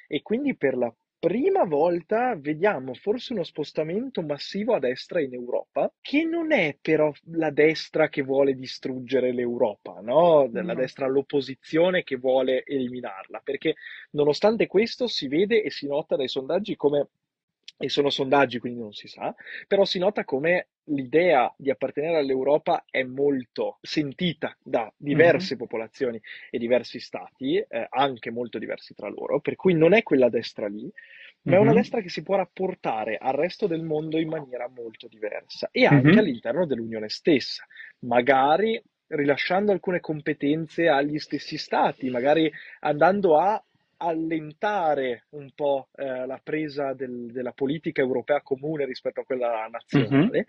e 0.09 0.23
quindi 0.23 0.57
per 0.57 0.77
la 0.77 0.93
prima 1.21 1.65
volta 1.65 2.35
vediamo 2.35 2.95
forse 2.95 3.35
uno 3.35 3.45
spostamento 3.45 4.23
massivo 4.23 4.75
a 4.75 4.79
destra 4.79 5.21
in 5.21 5.35
Europa, 5.35 5.93
che 6.01 6.25
non 6.25 6.51
è 6.51 6.79
però 6.81 7.13
la 7.33 7.51
destra 7.51 8.09
che 8.09 8.23
vuole 8.23 8.55
distruggere 8.55 9.31
l'Europa, 9.33 10.01
no? 10.01 10.49
La 10.51 10.75
destra 10.75 11.05
all'opposizione 11.07 12.03
che 12.05 12.17
vuole 12.17 12.65
eliminarla, 12.65 13.41
perché 13.45 13.75
nonostante 14.13 14.67
questo 14.67 15.07
si 15.07 15.29
vede 15.29 15.63
e 15.63 15.71
si 15.71 15.87
nota 15.87 16.17
dai 16.17 16.29
sondaggi 16.29 16.75
come, 16.75 17.09
e 17.83 17.89
sono 17.89 18.11
sondaggi 18.11 18.59
quindi 18.59 18.81
non 18.81 18.93
si 18.93 19.09
sa, 19.09 19.35
però 19.67 19.85
si 19.85 19.99
nota 19.99 20.25
come 20.25 20.69
l'idea 20.91 21.53
di 21.57 21.71
appartenere 21.71 22.19
all'Europa 22.19 22.85
è 22.91 23.03
molto 23.05 23.79
sentita 23.81 24.55
da 24.63 24.93
diverse 24.97 25.57
popolazioni 25.57 26.21
e 26.51 26.59
diversi 26.59 27.01
stati, 27.01 27.57
eh, 27.57 27.87
anche 27.89 28.31
molto 28.31 28.59
diversi 28.59 28.95
tra 28.95 29.09
loro, 29.09 29.41
per 29.41 29.57
cui 29.57 29.73
non 29.75 29.95
è 29.95 30.03
quella 30.03 30.29
destra 30.29 30.67
lì, 30.69 30.91
ma 31.45 31.57
è 31.57 31.59
una 31.59 31.73
Mhm. 31.73 31.73
destra 31.73 32.01
che 32.01 32.09
si 32.11 32.23
può 32.23 32.37
rapportare 32.37 33.17
al 33.17 33.33
resto 33.33 33.67
del 33.67 33.83
mondo 33.83 34.19
in 34.19 34.29
maniera 34.29 34.69
molto 34.69 35.09
diversa 35.09 35.69
e 35.73 35.87
anche 35.87 36.19
Mhm. 36.19 36.21
all'interno 36.21 36.67
dell'Unione 36.67 37.09
stessa, 37.09 37.65
magari 38.01 38.83
rilasciando 39.09 39.73
alcune 39.73 40.01
competenze 40.01 40.89
agli 40.89 41.19
stessi 41.19 41.57
stati, 41.59 42.11
magari 42.11 42.51
andando 42.81 43.39
a 43.39 43.63
allentare 44.03 45.27
un 45.31 45.51
po' 45.55 45.89
eh, 45.95 46.27
la 46.27 46.41
presa 46.43 46.95
del- 46.95 47.31
della 47.31 47.53
politica 47.53 48.01
europea 48.01 48.41
comune 48.41 48.87
rispetto 48.87 49.21
a 49.21 49.25
quella 49.25 49.69
nazionale 49.71 50.47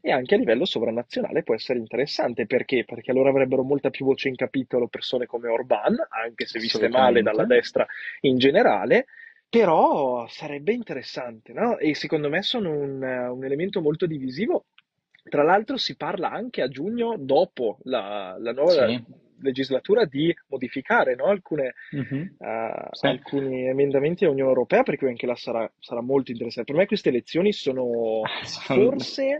e 0.00 0.12
anche 0.12 0.34
a 0.34 0.38
livello 0.38 0.64
sovranazionale 0.64 1.42
può 1.42 1.54
essere 1.54 1.78
interessante 1.78 2.46
perché? 2.46 2.84
Perché 2.84 3.10
allora 3.10 3.30
avrebbero 3.30 3.62
molta 3.62 3.90
più 3.90 4.04
voce 4.04 4.28
in 4.28 4.36
capitolo 4.36 4.88
persone 4.88 5.26
come 5.26 5.48
Orbán, 5.48 5.96
anche 6.08 6.46
se 6.46 6.58
viste 6.58 6.88
male 6.88 7.22
dalla 7.22 7.44
destra 7.44 7.86
in 8.22 8.38
generale, 8.38 9.06
però 9.48 10.26
sarebbe 10.28 10.72
interessante, 10.72 11.52
no? 11.52 11.78
E 11.78 11.94
secondo 11.94 12.28
me 12.28 12.42
sono 12.42 12.70
un, 12.70 13.02
un 13.02 13.44
elemento 13.44 13.80
molto 13.80 14.06
divisivo. 14.06 14.66
Tra 15.28 15.42
l'altro 15.42 15.76
si 15.76 15.96
parla 15.96 16.30
anche 16.30 16.62
a 16.62 16.68
giugno, 16.68 17.16
dopo 17.18 17.78
la, 17.84 18.36
la 18.38 18.52
nuova 18.52 18.86
Sì. 18.86 19.04
Legislatura, 19.42 20.04
di 20.04 20.34
modificare, 20.48 21.14
no? 21.14 21.24
Alcune, 21.26 21.74
Mhm. 21.92 22.36
eh, 22.38 22.88
Sì. 22.92 23.06
alcuni 23.06 23.66
emendamenti 23.66 24.24
all'Unione 24.24 24.50
Europea, 24.50 24.82
per 24.82 24.96
cui 24.96 25.08
anche 25.08 25.26
là 25.26 25.34
sarà, 25.36 25.70
sarà 25.78 26.00
molto 26.00 26.30
interessante. 26.30 26.72
Per 26.72 26.80
me 26.80 26.86
queste 26.86 27.10
elezioni 27.10 27.52
sono 27.52 28.22
Sono 28.42 28.90
forse... 28.90 29.38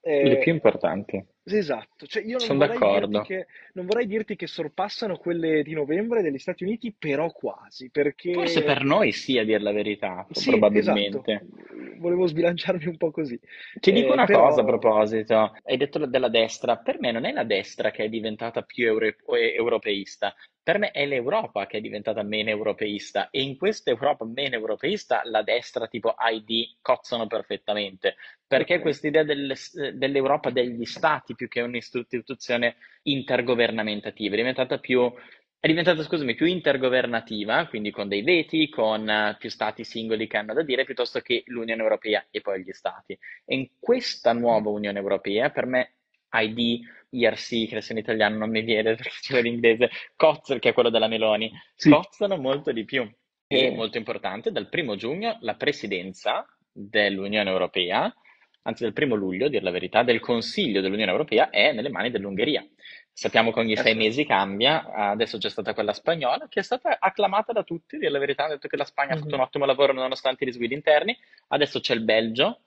eh, 0.00 0.28
le 0.28 0.38
più 0.38 0.52
importanti. 0.52 1.24
Esatto, 1.46 2.06
cioè 2.06 2.22
io 2.22 2.38
non 2.38 2.46
Sono 2.46 2.58
vorrei 2.60 2.78
dirti 2.78 2.88
d'accordo. 2.88 3.20
che, 3.20 3.46
non 3.74 3.84
vorrei 3.86 4.06
dirti 4.06 4.34
che 4.34 4.46
sorpassano 4.46 5.18
quelle 5.18 5.62
di 5.62 5.74
novembre 5.74 6.22
degli 6.22 6.38
Stati 6.38 6.64
Uniti, 6.64 6.94
però 6.98 7.30
quasi, 7.32 7.90
perché... 7.90 8.32
Forse 8.32 8.62
per 8.62 8.82
noi 8.82 9.12
sì, 9.12 9.36
a 9.36 9.44
dir 9.44 9.60
la 9.60 9.72
verità, 9.72 10.26
Sì, 10.30 10.48
probabilmente. 10.50 11.18
esatto, 11.18 11.98
volevo 11.98 12.26
sbilanciarmi 12.26 12.86
un 12.86 12.96
po' 12.96 13.10
così. 13.10 13.38
Ti 13.78 13.92
dico 13.92 14.08
Eh, 14.08 14.12
una 14.12 14.26
cosa 14.26 14.62
a 14.62 14.64
proposito, 14.64 15.52
hai 15.64 15.76
detto 15.76 16.06
della 16.06 16.28
destra, 16.30 16.78
per 16.78 16.98
me 16.98 17.12
non 17.12 17.26
è 17.26 17.32
la 17.32 17.44
destra 17.44 17.90
che 17.90 18.04
è 18.04 18.08
diventata 18.08 18.62
più 18.62 18.86
euro- 18.86 19.14
europeista, 19.26 20.34
per 20.64 20.78
me 20.78 20.90
è 20.92 21.04
l'Europa 21.06 21.66
che 21.66 21.76
è 21.76 21.80
diventata 21.82 22.22
meno 22.22 22.48
europeista 22.48 23.28
e 23.30 23.42
in 23.42 23.58
questa 23.58 23.90
Europa 23.90 24.24
meno 24.24 24.54
europeista 24.56 25.20
la 25.24 25.42
destra 25.42 25.86
tipo 25.86 26.14
ID 26.18 26.78
cozzano 26.80 27.26
perfettamente, 27.26 28.16
perché 28.46 28.80
questa 28.80 29.06
idea 29.06 29.24
del- 29.24 29.54
dell'Europa 29.92 30.48
degli 30.50 30.86
stati 30.86 31.34
più 31.34 31.48
che 31.48 31.60
un'istituzione 31.60 32.76
intergovernamentativa 33.02 34.34
è 34.34 34.38
diventata 34.38 34.78
più 34.78 35.12
è 35.64 35.66
diventata, 35.66 36.02
scusami, 36.02 36.34
più 36.34 36.44
intergovernativa, 36.44 37.66
quindi 37.68 37.90
con 37.90 38.06
dei 38.06 38.20
veti, 38.20 38.68
con 38.68 39.08
eh, 39.08 39.34
più 39.38 39.48
stati 39.48 39.82
singoli 39.82 40.26
che 40.26 40.36
hanno 40.36 40.52
da 40.52 40.62
dire, 40.62 40.84
piuttosto 40.84 41.20
che 41.20 41.42
l'Unione 41.46 41.80
Europea 41.80 42.22
e 42.30 42.42
poi 42.42 42.62
gli 42.62 42.72
stati. 42.72 43.18
E 43.46 43.54
in 43.54 43.68
questa 43.80 44.34
nuova 44.34 44.68
Unione 44.68 44.98
Europea, 44.98 45.48
per 45.48 45.64
me, 45.64 45.93
ID, 46.34 46.80
IRC, 47.10 47.48
che 47.68 47.76
adesso 47.76 47.92
in 47.92 47.98
italiano 47.98 48.36
non 48.38 48.50
mi 48.50 48.62
viene 48.62 48.94
perché 48.96 49.14
c'è 49.20 49.40
l'inglese, 49.42 49.90
COZ, 50.16 50.56
che 50.60 50.70
è 50.70 50.72
quello 50.72 50.90
della 50.90 51.08
Meloni, 51.08 51.50
Sì. 51.76 51.90
cozzano 51.90 52.36
molto 52.36 52.72
di 52.72 52.84
più. 52.84 53.02
E 53.46 53.66
Eh. 53.66 53.70
molto 53.70 53.98
importante, 53.98 54.50
dal 54.50 54.68
primo 54.68 54.96
giugno 54.96 55.36
la 55.40 55.54
presidenza 55.54 56.46
dell'Unione 56.72 57.48
Europea, 57.50 58.12
anzi 58.62 58.82
dal 58.82 58.92
primo 58.94 59.14
luglio, 59.14 59.46
a 59.46 59.48
dir 59.48 59.62
la 59.62 59.70
verità, 59.70 60.02
del 60.02 60.18
Consiglio 60.20 60.80
dell'Unione 60.80 61.10
Europea 61.10 61.50
è 61.50 61.72
nelle 61.72 61.90
mani 61.90 62.10
dell'Ungheria. 62.10 62.66
Sappiamo 63.12 63.52
che 63.52 63.60
ogni 63.60 63.74
Eh 63.74 63.76
sei 63.76 63.92
sì. 63.92 63.98
mesi 63.98 64.24
cambia, 64.26 64.90
adesso 65.10 65.38
c'è 65.38 65.48
stata 65.50 65.72
quella 65.72 65.92
spagnola 65.92 66.48
che 66.48 66.58
è 66.60 66.62
stata 66.64 66.98
acclamata 66.98 67.52
da 67.52 67.62
tutti, 67.62 67.94
a 67.94 67.98
dire 67.98 68.10
la 68.10 68.18
verità, 68.18 68.44
hanno 68.44 68.54
detto 68.54 68.66
che 68.66 68.76
la 68.76 68.84
Spagna 68.84 69.12
ha 69.12 69.16
fatto 69.16 69.28
Mhm. 69.28 69.34
un 69.34 69.40
ottimo 69.40 69.64
lavoro 69.66 69.92
nonostante 69.92 70.42
i 70.42 70.46
risguidi 70.46 70.74
interni, 70.74 71.16
adesso 71.48 71.78
c'è 71.78 71.94
il 71.94 72.00
Belgio 72.02 72.60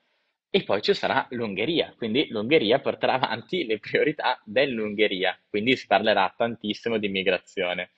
e 0.57 0.63
poi 0.63 0.81
ci 0.81 0.93
sarà 0.95 1.27
l'Ungheria, 1.31 1.93
quindi 1.95 2.27
l'Ungheria 2.29 2.79
porterà 2.79 3.13
avanti 3.13 3.63
le 3.65 3.77
priorità 3.77 4.41
dell'Ungheria, 4.43 5.37
quindi 5.47 5.75
si 5.75 5.85
parlerà 5.85 6.33
tantissimo 6.35 6.97
di 6.97 7.05
immigrazione. 7.05 7.91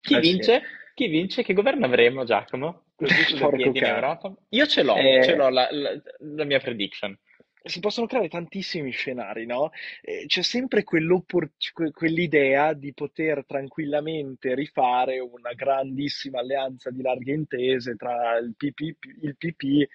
Chi 0.00 0.14
sì. 0.14 0.20
vince? 0.20 0.62
Chi 0.94 1.08
vince? 1.08 1.42
Che 1.42 1.52
governo 1.52 1.84
avremo, 1.84 2.24
Giacomo? 2.24 2.84
In. 3.00 3.84
Europa? 3.84 4.34
Io 4.50 4.66
ce 4.66 4.82
l'ho, 4.82 4.96
Eh. 4.96 5.20
ce 5.22 5.34
l'ho 5.34 5.48
la, 5.50 5.68
la- 5.70 6.00
la 6.18 6.44
mia 6.44 6.58
prediction. 6.58 7.16
si 7.62 7.80
possono 7.80 8.06
creare 8.06 8.28
tantissimi 8.30 8.90
scenari, 8.90 9.44
no? 9.44 9.70
Eh, 10.00 10.24
c'è 10.26 10.40
sempre 10.40 10.82
quell'idea 10.82 12.72
di 12.72 12.94
poter 12.94 13.44
tranquillamente 13.46 14.54
rifare 14.54 15.18
una 15.18 15.52
grandissima 15.52 16.40
alleanza 16.40 16.90
di 16.90 17.02
larghe 17.02 17.34
intese 17.34 17.96
tra 17.96 18.38
il 18.38 18.54
PP, 18.56 18.80
il 19.20 19.36
PP 19.36 19.88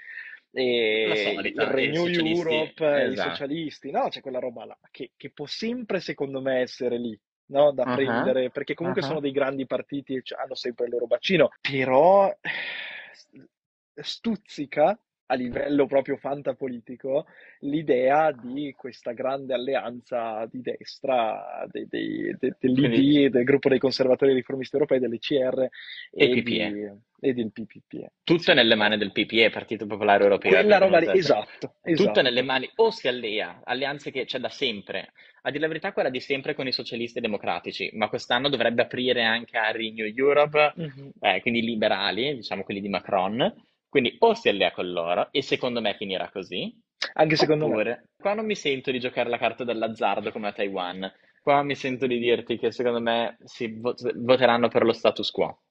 e 0.58 1.16
solita, 1.18 1.64
il 1.64 1.70
i 1.70 1.74
Renew 1.74 2.08
Europe 2.08 2.86
e 2.86 3.10
i 3.10 3.12
esatto. 3.12 3.30
socialisti, 3.32 3.92
no? 3.92 4.08
C'è 4.08 4.22
quella 4.22 4.40
roba 4.40 4.66
là 4.66 4.80
che, 4.90 5.12
che 5.18 5.30
può 5.32 5.46
sempre, 5.46 6.00
secondo 6.00 6.42
me, 6.42 6.62
essere 6.62 6.98
lì. 6.98 7.20
No, 7.48 7.72
da 7.74 7.84
Ah, 7.84 7.94
prendere 7.94 8.50
perché 8.50 8.74
comunque 8.74 9.02
ah. 9.02 9.06
sono 9.06 9.20
dei 9.20 9.32
grandi 9.32 9.68
partiti 9.68 10.16
e 10.16 10.22
c- 10.24 10.34
hanno 10.34 10.56
sempre 10.56 10.86
il 10.86 10.92
loro 10.92 11.06
bacino, 11.06 11.50
però 11.62 12.28
eh, 12.30 14.02
stuzzica 14.02 14.98
a 15.28 15.34
livello 15.36 15.88
proprio 15.88 16.18
fantapolitico 16.18 17.26
l'idea 17.62 18.32
di 18.32 18.74
questa 18.78 19.12
grande 19.14 19.54
alleanza 19.54 20.48
di 20.52 20.62
destra 20.62 21.66
dei- 21.72 21.88
dei- 21.90 22.36
de- 22.40 22.56
dell'ID, 22.60 23.32
del 23.32 23.44
gruppo 23.44 23.70
dei 23.70 23.80
conservatori 23.80 24.32
e 24.32 24.36
riformisti 24.36 24.76
europei, 24.76 25.00
dell'ECR 25.00 25.60
E 25.62 25.70
e, 26.12 26.30
PPE. 26.30 26.42
di- 26.72 27.28
e 27.30 27.34
del 27.34 27.52
PPE. 27.52 28.12
Tutto 28.24 28.52
è 28.52 28.54
nelle 28.54 28.76
mani 28.76 28.98
del 28.98 29.12
PPE, 29.12 29.50
Partito 29.50 29.88
Popolare 29.88 30.24
Europeo. 30.24 30.52
Quella 30.52 30.78
roba 30.78 31.00
lì, 31.00 31.06
conoscersi. 31.06 31.32
esatto, 31.32 31.68
Tutto 31.82 31.90
esatto. 31.90 32.22
nelle 32.22 32.42
mani, 32.44 32.70
o 32.76 32.92
si 32.92 33.08
allea, 33.08 33.62
alleanze 33.64 34.12
che 34.12 34.26
c'è 34.26 34.38
da 34.38 34.50
sempre. 34.50 35.12
A 35.42 35.50
dire 35.50 35.62
la 35.62 35.68
verità, 35.68 35.92
quella 35.92 36.10
di 36.10 36.20
sempre 36.20 36.54
con 36.54 36.68
i 36.68 36.72
socialisti 36.72 37.20
democratici, 37.20 37.90
ma 37.94 38.10
quest'anno 38.10 38.50
dovrebbe 38.50 38.84
aprire 38.84 39.24
anche 39.24 39.58
a 39.58 39.72
Renew 39.72 40.06
Europe, 40.16 40.74
Mhm. 40.76 41.12
eh, 41.22 41.42
quindi 41.42 41.60
i 41.60 41.64
liberali, 41.66 42.36
diciamo 42.36 42.64
quelli 42.64 42.82
di 42.82 42.90
Macron. 42.90 43.54
Quindi 43.96 44.16
o 44.20 44.34
si 44.34 44.50
allea 44.50 44.72
con 44.72 44.92
loro, 44.92 45.30
e 45.32 45.42
secondo 45.42 45.80
me 45.80 45.96
finirà 45.96 46.30
così, 46.30 46.78
Anche 47.14 47.36
secondo 47.36 47.68
me. 47.68 47.78
oppure 47.78 48.10
qua 48.18 48.34
non 48.34 48.46
mi 48.46 48.56
sento 48.56 48.92
di 48.92 49.00
giocare 49.00 49.30
la 49.30 49.38
carta 49.38 49.64
dell'azzardo 49.64 50.32
come 50.34 50.50
a 50.50 50.52
Taiwan. 50.52 51.10
Qua 51.42 51.64
mi 51.64 51.76
sento 51.76 52.06
di 52.06 52.20
dirti 52.20 52.58
che 52.58 52.72
secondo 52.72 53.00
me 53.00 53.38
si 53.46 53.68
vo- 53.80 53.96
voteranno 54.16 54.68
per 54.68 54.84
lo 54.84 54.92
status 54.92 55.32
quo. 55.32 55.62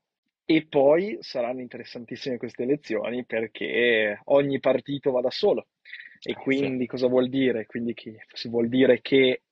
E 0.46 0.66
poi 0.68 1.16
saranno 1.20 1.60
interessantissime 1.60 2.36
queste 2.36 2.62
elezioni 2.64 3.24
perché 3.24 4.20
ogni 4.26 4.60
partito 4.60 5.10
va 5.10 5.20
da 5.22 5.30
solo. 5.30 5.68
E 6.22 6.32
Eh, 6.32 6.36
quindi 6.36 6.86
cosa 6.86 7.06
vuol 7.08 7.28
dire? 7.28 7.66
Quindi 7.66 7.94
che 7.94 8.24
si 8.32 8.48
vuol 8.48 8.68
dire 8.68 9.00
che 9.00 9.42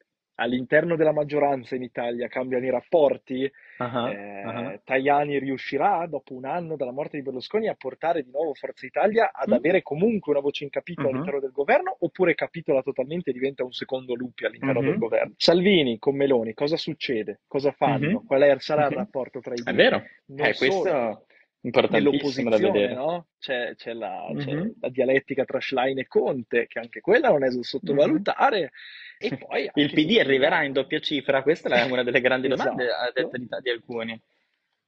all'interno 0.42 0.96
della 0.96 1.12
maggioranza 1.12 1.74
in 1.76 1.83
Italia 1.83 2.28
cambiano 2.28 2.64
i 2.66 2.70
rapporti, 2.70 3.50
Ah, 3.78 4.11
eh, 4.11 4.42
ah. 4.44 4.81
Tajani 4.85 5.38
riuscirà, 5.38 6.07
dopo 6.07 6.35
un 6.35 6.44
anno 6.44 6.76
dalla 6.76 6.92
morte 6.92 7.16
di 7.16 7.22
Berlusconi, 7.22 7.68
a 7.68 7.74
portare 7.74 8.22
di 8.22 8.31
nuovo 8.31 8.55
Forza 8.55 8.87
Italia 8.87 9.31
ad 9.33 9.48
Mm. 9.50 9.52
avere 9.55 9.83
comunque 9.83 10.33
una 10.33 10.40
voce 10.40 10.64
in 10.64 10.70
capitolo 10.70 11.09
Mhm. 11.09 11.14
all'interno 11.14 11.40
del 11.40 11.50
governo, 11.52 11.96
oppure 12.00 12.35
capitola 12.35 12.83
totalmente 12.83 13.31
e 13.31 13.33
diventa 13.33 13.64
un 13.64 13.72
secondo 13.72 14.14
Lupi 14.14 14.44
all'interno 14.44 14.81
Mhm. 14.81 14.87
del 14.87 14.98
governo? 14.98 15.33
Salvini 15.37 15.98
con 15.98 16.14
Meloni, 16.16 16.55
cosa 16.55 16.76
succede? 16.76 17.40
Cosa 17.48 17.72
fanno? 17.72 18.18
Mhm. 18.20 18.26
Qual 18.26 18.42
è, 18.42 18.55
sarà 18.59 18.83
il 18.87 18.90
Mhm. 18.92 18.96
rapporto 18.98 19.40
tra 19.40 19.55
i 19.55 19.61
È 19.61 19.62
due? 19.62 19.72
vero, 19.74 20.02
Non 20.26 20.46
eh, 20.46 20.55
questo 20.55 21.24
importantissimo 21.62 22.51
da 22.51 22.59
vedere. 22.59 22.94
no? 22.94 23.27
C'è, 23.38 23.75
c'è 23.77 23.92
la, 23.92 24.31
c'è 24.37 24.53
Mhm. 24.53 24.75
la 24.81 24.88
dialettica 24.88 25.44
tra 25.44 25.61
Schlein 25.61 25.98
e 25.98 26.07
Conte, 26.07 26.66
che 26.66 26.79
anche 26.79 27.01
quella 27.01 27.29
non 27.31 27.44
è 27.44 27.48
da 27.48 27.62
sottovalutare, 27.62 28.72
e 29.18 29.37
poi. 29.37 29.70
Il 29.75 29.90
PD 29.92 30.18
arriverà 30.18 30.62
in 30.64 30.72
doppia 30.72 30.98
cifra? 31.01 31.42
Questa 31.42 31.68
è 31.68 31.90
una 31.90 32.03
delle 32.03 32.20
grandi 32.20 32.48
domande 32.48 32.85
a 32.92 33.03
Esatto. 33.09 33.12
detta 33.14 33.38
di, 33.38 33.62
di 33.62 33.70
alcuni. 33.70 34.20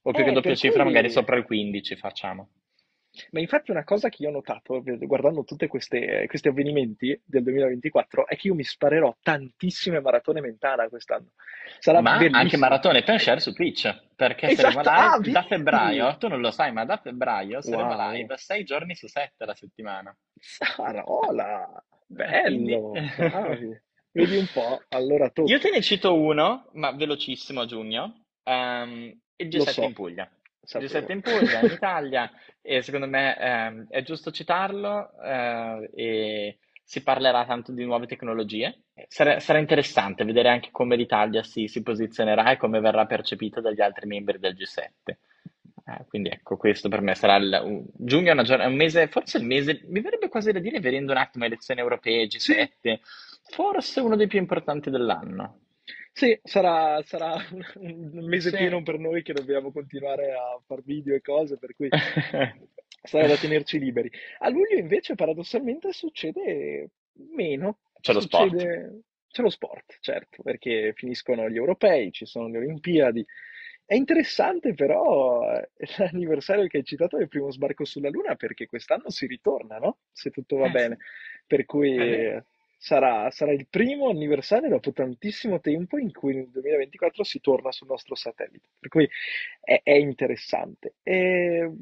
O 0.06 0.10
più 0.12 0.22
Eh, 0.22 0.26
che 0.26 0.32
doppia 0.32 0.54
cifra, 0.54 0.82
cui- 0.82 0.92
magari 0.92 1.10
sopra 1.10 1.36
il 1.36 1.44
15 1.44 1.96
facciamo. 1.96 2.50
Ma 3.30 3.40
infatti 3.40 3.70
una 3.70 3.84
cosa 3.84 4.08
che 4.08 4.22
io 4.22 4.28
ho 4.28 4.32
notato 4.32 4.82
guardando 4.82 5.44
tutti 5.44 5.66
questi 5.66 5.98
avvenimenti 6.48 7.20
del 7.24 7.42
2024 7.44 8.26
è 8.26 8.36
che 8.36 8.48
io 8.48 8.54
mi 8.54 8.64
sparerò 8.64 9.16
tantissime 9.22 10.00
maratone 10.00 10.40
mentana 10.40 10.88
quest'anno. 10.88 11.32
Sarà 11.78 12.00
Ma 12.00 12.12
anche 12.14 12.30
bellissimo. 12.30 12.62
maratone 12.62 13.02
per 13.02 13.20
share 13.20 13.40
su 13.40 13.52
Twitch, 13.52 14.14
perché 14.16 14.48
Esatto, 14.48 14.82
saremo 14.82 15.20
live 15.20 15.30
ah, 15.30 15.32
da 15.32 15.42
febbraio, 15.44 16.16
tu 16.18 16.28
non 16.28 16.40
lo 16.40 16.50
sai, 16.50 16.72
ma 16.72 16.84
da 16.84 16.96
febbraio 16.96 17.60
saremo 17.60 17.94
Wow. 17.94 18.10
live 18.12 18.36
6 18.36 18.64
giorni 18.64 18.94
su 18.96 19.06
7 19.06 19.44
la 19.44 19.54
settimana. 19.54 20.16
Sarola, 20.40 21.84
bello. 22.06 22.92
Vedi 24.10 24.36
un 24.36 24.46
po', 24.52 24.80
allora 24.90 25.28
tu. 25.30 25.46
Io 25.46 25.58
te 25.58 25.70
ne 25.70 25.82
cito 25.82 26.14
uno, 26.14 26.68
ma 26.74 26.92
velocissimo 26.92 27.60
a 27.62 27.66
giugno, 27.66 28.24
ehm, 28.44 29.20
il 29.36 29.56
Lo 29.56 29.64
G7 29.64 29.70
so. 29.70 29.82
in 29.82 29.92
Puglia. 29.92 30.30
Sapevo. 30.64 30.92
G7 30.92 31.12
in 31.12 31.20
Puglia, 31.20 31.60
in 31.60 31.72
Italia, 31.72 32.30
e 32.60 32.82
secondo 32.82 33.06
me 33.06 33.38
ehm, 33.38 33.86
è 33.88 34.02
giusto 34.02 34.30
citarlo 34.30 35.10
eh, 35.22 35.90
e 35.94 36.58
si 36.82 37.02
parlerà 37.02 37.44
tanto 37.46 37.72
di 37.72 37.84
nuove 37.84 38.06
tecnologie. 38.06 38.82
Sarà, 39.08 39.40
sarà 39.40 39.58
interessante 39.58 40.24
vedere 40.24 40.48
anche 40.48 40.68
come 40.70 40.96
l'Italia 40.96 41.42
si, 41.42 41.66
si 41.66 41.82
posizionerà 41.82 42.52
e 42.52 42.56
come 42.56 42.80
verrà 42.80 43.06
percepita 43.06 43.60
dagli 43.60 43.80
altri 43.80 44.06
membri 44.06 44.38
del 44.38 44.54
G7. 44.54 45.16
Eh, 45.86 46.04
quindi 46.08 46.30
ecco, 46.30 46.56
questo 46.56 46.88
per 46.88 47.02
me 47.02 47.14
sarà 47.14 47.36
il, 47.36 47.60
un, 47.62 47.84
giugno 47.94 48.32
una 48.32 48.42
giorn- 48.42 48.62
è 48.62 48.66
un 48.66 48.74
mese, 48.74 49.08
forse 49.08 49.38
il 49.38 49.44
mese, 49.44 49.82
mi 49.88 50.00
verrebbe 50.00 50.28
quasi 50.28 50.50
da 50.50 50.58
dire, 50.58 50.80
vedendo 50.80 51.12
un 51.12 51.18
attimo 51.18 51.44
elezioni 51.44 51.80
europee, 51.80 52.26
G7, 52.26 53.00
forse 53.50 54.00
uno 54.00 54.16
dei 54.16 54.26
più 54.26 54.38
importanti 54.38 54.88
dell'anno. 54.88 55.63
Sì, 56.16 56.38
sarà, 56.44 57.02
sarà 57.02 57.34
un 57.50 57.64
un 58.14 58.24
mese 58.28 58.50
Sì. 58.50 58.56
pieno 58.56 58.82
per 58.84 58.98
noi 59.00 59.22
che 59.24 59.32
dobbiamo 59.32 59.72
continuare 59.72 60.30
a 60.32 60.60
far 60.64 60.80
video 60.84 61.12
e 61.16 61.20
cose, 61.20 61.58
per 61.58 61.74
cui 61.74 61.88
sarà 63.02 63.26
da 63.26 63.36
tenerci 63.36 63.80
liberi. 63.80 64.08
A 64.38 64.48
luglio 64.48 64.78
invece 64.78 65.16
paradossalmente 65.16 65.92
succede 65.92 66.90
meno. 67.34 67.78
C'è 68.00 68.12
lo 68.12 68.20
sport. 68.20 68.50
Succede- 68.50 69.00
C'è 69.34 69.42
lo 69.42 69.50
sport, 69.50 69.96
certo, 69.98 70.44
perché 70.44 70.92
finiscono 70.94 71.48
gli 71.50 71.56
europei, 71.56 72.12
ci 72.12 72.26
sono 72.26 72.46
le 72.46 72.58
Olimpiadi. 72.58 73.26
È 73.84 73.94
interessante 73.94 74.72
però 74.74 75.42
eh, 75.52 75.68
l'anniversario 75.98 76.68
che 76.68 76.76
hai 76.76 76.84
citato 76.84 77.16
del 77.16 77.26
primo 77.26 77.50
sbarco 77.50 77.84
sulla 77.84 78.08
Luna 78.08 78.36
perché 78.36 78.66
quest'anno 78.66 79.10
si 79.10 79.26
ritorna, 79.26 79.78
no? 79.78 79.98
Se 80.12 80.30
tutto 80.30 80.58
va 80.58 80.66
Eh, 80.68 80.70
bene. 80.70 80.98
Per 81.44 81.64
cui 81.64 81.96
Eh. 81.96 82.44
Sarà, 82.84 83.30
sarà 83.30 83.52
il 83.52 83.66
primo 83.70 84.10
anniversario 84.10 84.68
dopo 84.68 84.92
tantissimo 84.92 85.58
tempo 85.58 85.96
in 85.96 86.12
cui 86.12 86.34
nel 86.34 86.50
2024 86.50 87.24
si 87.24 87.40
torna 87.40 87.72
sul 87.72 87.86
nostro 87.88 88.14
satellite. 88.14 88.68
Per 88.78 88.90
cui 88.90 89.08
è, 89.58 89.80
è 89.82 89.92
interessante. 89.92 90.96
E 91.02 91.72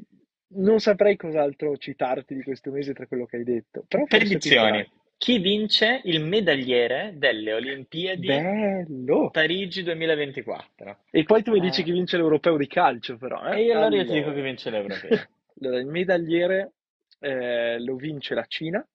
non 0.55 0.79
saprei 0.79 1.17
cos'altro 1.17 1.75
citarti 1.75 2.35
di 2.35 2.43
questo 2.43 2.71
mese 2.71 2.93
tra 2.93 3.05
quello 3.05 3.25
che 3.25 3.35
hai 3.35 3.43
detto. 3.43 3.83
Però 3.85 4.05
Predizioni. 4.05 4.89
Chi 5.17 5.39
vince 5.39 6.01
il 6.05 6.23
medagliere 6.23 7.13
delle 7.15 7.53
Olimpiadi 7.53 8.25
Bello! 8.27 9.29
Parigi 9.29 9.83
2024? 9.83 10.99
E 11.11 11.23
poi 11.23 11.43
tu 11.43 11.51
mi 11.51 11.59
dici 11.59 11.83
chi 11.83 11.91
vince 11.91 12.15
l'europeo 12.17 12.55
di 12.57 12.67
calcio, 12.67 13.17
però. 13.17 13.43
eh? 13.51 13.59
E 13.59 13.63
io 13.63 13.73
allora 13.77 13.95
io 13.95 14.03
ti 14.03 14.11
Allora. 14.11 14.19
dico 14.19 14.33
che 14.33 14.41
vince 14.41 14.69
l'europeo. 14.69 15.09
Allora, 15.61 15.79
il 15.79 15.85
medagliere 15.85 16.71
eh, 17.19 17.79
lo 17.79 17.95
vince 17.95 18.33
la 18.33 18.43
Cina. 18.47 18.85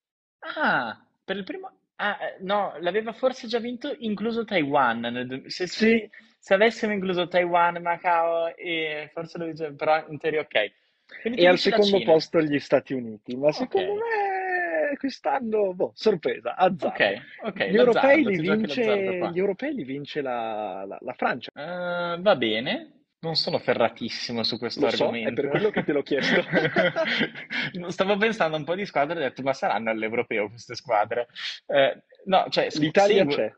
Ah, 0.56 1.00
per 1.24 1.36
il 1.36 1.44
primo... 1.44 1.70
Ah, 2.00 2.16
eh, 2.20 2.36
no, 2.40 2.74
l'aveva 2.80 3.12
forse 3.12 3.46
già 3.48 3.58
vinto, 3.58 3.94
incluso 3.98 4.44
Taiwan. 4.44 5.00
nel 5.00 5.26
du- 5.26 5.48
Se, 5.48 5.66
Sì. 5.66 6.08
se 6.38 6.54
avessimo 6.54 6.92
incluso 6.92 7.26
Taiwan, 7.28 7.80
Macao 7.82 8.54
e 8.56 9.10
forse 9.12 9.38
lo 9.38 9.46
vince, 9.46 9.72
però 9.72 10.06
in 10.08 10.18
teoria 10.18 10.40
ok. 10.40 10.72
Quindi 11.20 11.38
E 11.38 11.42
tu 11.42 11.46
al 11.46 11.54
dici 11.54 11.68
la 11.70 11.76
secondo 11.76 11.96
Cina. 11.98 12.12
posto 12.12 12.40
gli 12.40 12.58
Stati 12.60 12.92
Uniti. 12.94 13.36
Ma 13.36 13.48
Ok. 13.48 13.74
secondo 13.74 13.94
me 13.94 14.96
quest'anno, 14.96 15.74
boh, 15.74 15.92
sorpresa, 15.94 16.54
azzardo. 16.56 16.88
Ok, 16.94 17.00
ok, 17.42 17.58
Gli 17.62 17.76
europei, 17.76 18.18
l'azzardo, 18.18 18.24
li 18.24 18.36
ti 18.36 18.42
giochi 18.42 18.66
vince, 18.66 19.16
qua. 19.16 19.30
gli 19.30 19.38
europei 19.38 19.74
li 19.74 19.84
vince 19.84 20.20
la, 20.22 20.84
la- 20.86 20.98
la 21.00 21.12
Francia. 21.14 21.50
Eh, 21.54 22.20
va 22.20 22.36
bene, 22.36 22.97
non 23.20 23.34
sono 23.34 23.58
ferratissimo 23.58 24.42
su 24.44 24.58
questo 24.58 24.80
Lo 24.84 24.90
so, 24.90 24.96
è 24.96 25.06
argomento. 25.06 25.40
per 25.40 25.50
quello 25.50 25.70
che 25.70 25.82
te 25.84 25.92
l'ho 25.92 26.02
chiesto. 26.02 26.42
Stavo 27.88 28.16
pensando 28.16 28.56
un 28.56 28.64
po' 28.64 28.74
di 28.74 28.86
squadre 28.86 29.14
e 29.14 29.18
ho 29.24 29.28
detto, 29.28 29.42
ma 29.42 29.52
saranno 29.52 29.90
all'europeo 29.90 30.48
queste 30.48 30.74
squadre? 30.74 31.26
Eh, 31.66 32.02
no, 32.26 32.46
cioè, 32.48 32.68
L'Italia 32.74 33.18
seguo- 33.28 33.34
c'è. 33.34 33.52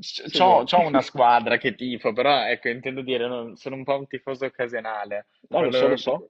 Sì, 0.00 0.38
c'ho 0.38 0.64
una 0.86 1.02
squadra 1.02 1.58
che 1.58 1.74
tifo, 1.74 2.12
però 2.12 2.46
ecco, 2.46 2.68
intendo 2.68 3.02
dire, 3.02 3.26
no, 3.28 3.54
sono 3.56 3.76
un 3.76 3.84
po' 3.84 3.98
un 3.98 4.06
tifoso 4.06 4.46
occasionale. 4.46 5.26
No, 5.48 5.62
lo 5.62 5.70
so, 5.72 5.88
lo 5.88 5.96
so. 5.96 6.28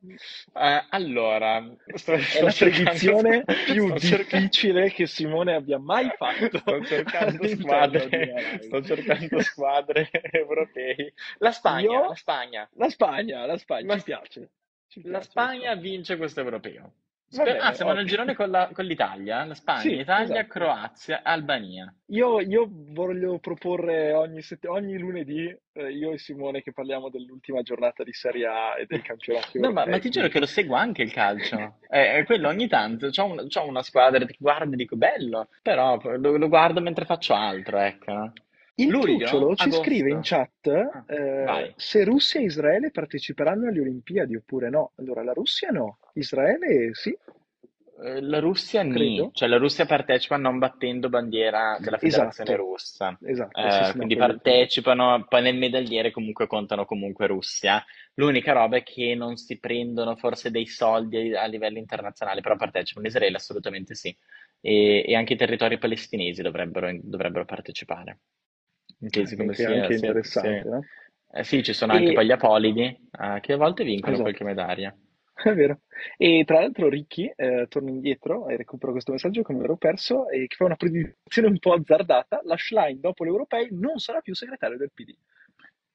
Eh, 0.55 0.85
allora, 0.91 1.65
sto, 1.95 2.13
È 2.15 2.43
la 2.43 2.53
predizione 2.57 3.45
più 3.67 3.87
sto 3.89 3.99
cercando- 3.99 4.47
difficile 4.47 4.91
che 4.91 5.07
Simone 5.07 5.55
abbia 5.55 5.79
mai 5.79 6.11
fatto. 6.17 6.59
Sto 6.59 6.85
cercando 6.85 7.47
squadre, 7.47 8.59
sto 8.63 8.83
cercando 8.83 9.41
squadre 9.41 10.11
europei. 10.33 11.13
La 11.39 11.53
Spagna, 11.53 11.81
Io- 11.93 12.09
la 12.09 12.15
Spagna. 12.15 12.69
La 12.75 12.89
Spagna, 12.89 13.47
la 13.47 13.57
Spagna, 13.57 13.87
La- 13.87 13.97
ci 13.99 14.05
piace. 14.05 14.51
Ci 14.89 15.03
La 15.05 15.11
piace, 15.19 15.31
Spagna 15.31 15.75
vince 15.77 16.17
questo 16.17 16.41
europeo. 16.41 16.93
Va 17.33 17.43
Sper- 17.43 17.53
bene, 17.53 17.59
ah, 17.61 17.73
siamo 17.73 17.93
nel 17.93 18.07
girone 18.07 18.35
con, 18.35 18.51
la- 18.51 18.69
con 18.73 18.85
l'Italia, 18.85 19.45
la 19.45 19.55
Spagna, 19.55 19.83
Sì, 19.83 19.93
Italia, 20.01 20.25
esatto. 20.41 20.47
Croazia, 20.49 21.21
Albania. 21.23 21.95
Io, 22.07 22.41
io 22.41 22.67
voglio 22.69 23.39
proporre 23.39 24.13
ogni, 24.13 24.43
sett- 24.43 24.65
ogni 24.67 24.99
lunedì, 24.99 25.47
eh, 25.75 25.93
io 25.93 26.11
e 26.11 26.19
Simone, 26.19 26.61
che 26.61 26.73
parliamo 26.73 27.09
dell'ultima 27.09 27.63
giornata 27.63 28.03
di 28.03 28.13
Serie 28.13 28.47
A 28.47 28.77
e 28.77 28.87
dei 28.87 29.01
campionati 29.01 29.61
No, 29.61 29.71
ma, 29.71 29.87
ma 29.87 29.99
ti 30.01 30.11
giuro 30.11 30.27
che 30.27 30.41
lo 30.41 30.47
seguo 30.47 30.75
anche 30.75 31.03
il 31.03 31.13
calcio. 31.13 31.77
È, 31.89 32.17
è 32.17 32.25
quello 32.25 32.49
ogni 32.49 32.67
tanto. 32.67 33.11
C'ho, 33.11 33.25
un- 33.27 33.47
c'ho 33.47 33.65
una 33.65 33.83
squadra 33.85 34.25
che 34.25 34.35
guardo 34.37 34.73
e 34.75 34.77
dico 34.77 34.97
bello, 34.97 35.49
però 35.63 36.01
lo, 36.03 36.37
lo 36.37 36.49
guardo 36.49 36.81
mentre 36.81 37.05
faccio 37.05 37.35
altro, 37.35 37.79
ecco. 37.79 38.33
Il 38.83 38.89
Luglio? 38.91 39.17
Trucciolo 39.19 39.55
ci 39.57 39.63
Agosto? 39.65 39.83
scrive 39.83 40.11
in 40.11 40.21
chat 40.23 40.67
Ah, 40.67 41.61
eh, 41.61 41.73
se 41.77 42.05
Russia 42.05 42.41
e 42.41 42.45
Israele 42.45 42.91
parteciperanno 42.91 43.69
alle 43.69 43.81
Olimpiadi 43.81 44.37
oppure 44.37 44.71
no. 44.71 44.93
Allora, 44.97 45.23
la 45.23 45.33
Russia 45.33 45.71
no, 45.71 45.99
Israele 46.15 46.91
sì. 46.95 47.17
Eh, 48.03 48.21
La 48.23 48.39
Russia 48.39 48.81
Credo. 48.81 48.99
ni, 49.25 49.31
cioè 49.33 49.47
la 49.49 49.59
Russia 49.59 49.85
partecipa 49.85 50.37
non 50.39 50.59
battendo 50.59 51.11
bandiera 51.11 51.77
della 51.81 51.99
Federazione 51.99 52.51
Esatto. 52.51 52.67
Russa. 52.71 53.19
Esatto, 53.23 53.61
Eh, 53.61 53.71
sì, 53.71 53.91
no, 53.91 53.93
quindi 53.97 54.17
partecipano, 54.17 55.27
poi 55.29 55.43
nel 55.43 55.57
medagliere 55.59 56.11
comunque 56.11 56.47
contano 56.47 56.87
comunque 56.87 57.27
Russia. 57.27 57.85
L'unica 58.15 58.53
roba 58.53 58.79
è 58.79 58.83
che 58.83 59.15
non 59.15 59.37
si 59.37 59.59
prendono 59.59 60.17
forse 60.17 60.51
dei 60.51 60.67
soldi 60.67 61.35
a 61.35 61.45
livello 61.45 61.77
internazionale, 61.79 62.41
però 62.41 62.57
partecipano. 62.57 63.07
Israele 63.07 63.37
assolutamente 63.37 63.95
sì. 63.95 64.17
E, 64.63 65.05
e 65.07 65.15
anche 65.15 65.35
i 65.35 65.37
territori 65.37 65.77
palestinesi 65.79 66.41
dovrebbero, 66.43 66.91
dovrebbero 67.03 67.45
partecipare. 67.45 68.19
Intesi 69.01 69.37
come 69.37 69.49
Anche, 69.51 69.63
sia, 69.65 69.73
anche 69.83 69.95
sì, 69.97 70.07
interessante, 70.07 70.63
sì. 70.63 70.69
no? 70.69 70.89
Eh 71.33 71.45
sì, 71.45 71.63
ci 71.63 71.73
sono 71.73 71.93
E- 71.93 71.97
anche 71.97 72.13
poi 72.13 72.27
gli 72.27 72.33
apolidi, 72.33 72.83
eh, 72.85 73.41
che 73.41 73.53
a 73.53 73.57
volte 73.57 73.85
vincono 73.85 74.13
Esatto. 74.15 74.23
qualche 74.23 74.45
medaglia. 74.45 74.97
È 75.43 75.55
vero. 75.55 75.81
E 76.19 76.43
tra 76.47 76.61
l'altro 76.61 76.89
Ricky, 76.89 77.33
eh, 77.35 77.67
torno 77.69 77.89
indietro 77.89 78.49
e 78.49 78.57
recupero 78.57 78.93
questo 78.93 79.13
messaggio 79.13 79.43
che 79.43 79.53
mi 79.55 79.65
ero 79.65 79.77
perso 79.77 80.29
e 80.29 80.47
che 80.47 80.57
fa 80.57 80.65
una 80.65 80.77
predizione 80.77 81.49
un 81.49 81.59
po' 81.59 81.73
azzardata. 81.73 82.41
La 82.45 82.57
Schlein 82.57 83.01
dopo 83.01 83.25
gli 83.25 83.29
europei 83.29 83.69
non 83.73 83.99
sarà 83.99 84.21
più 84.21 84.35
segretario 84.35 84.77
del 84.77 84.91
PD. 84.93 85.15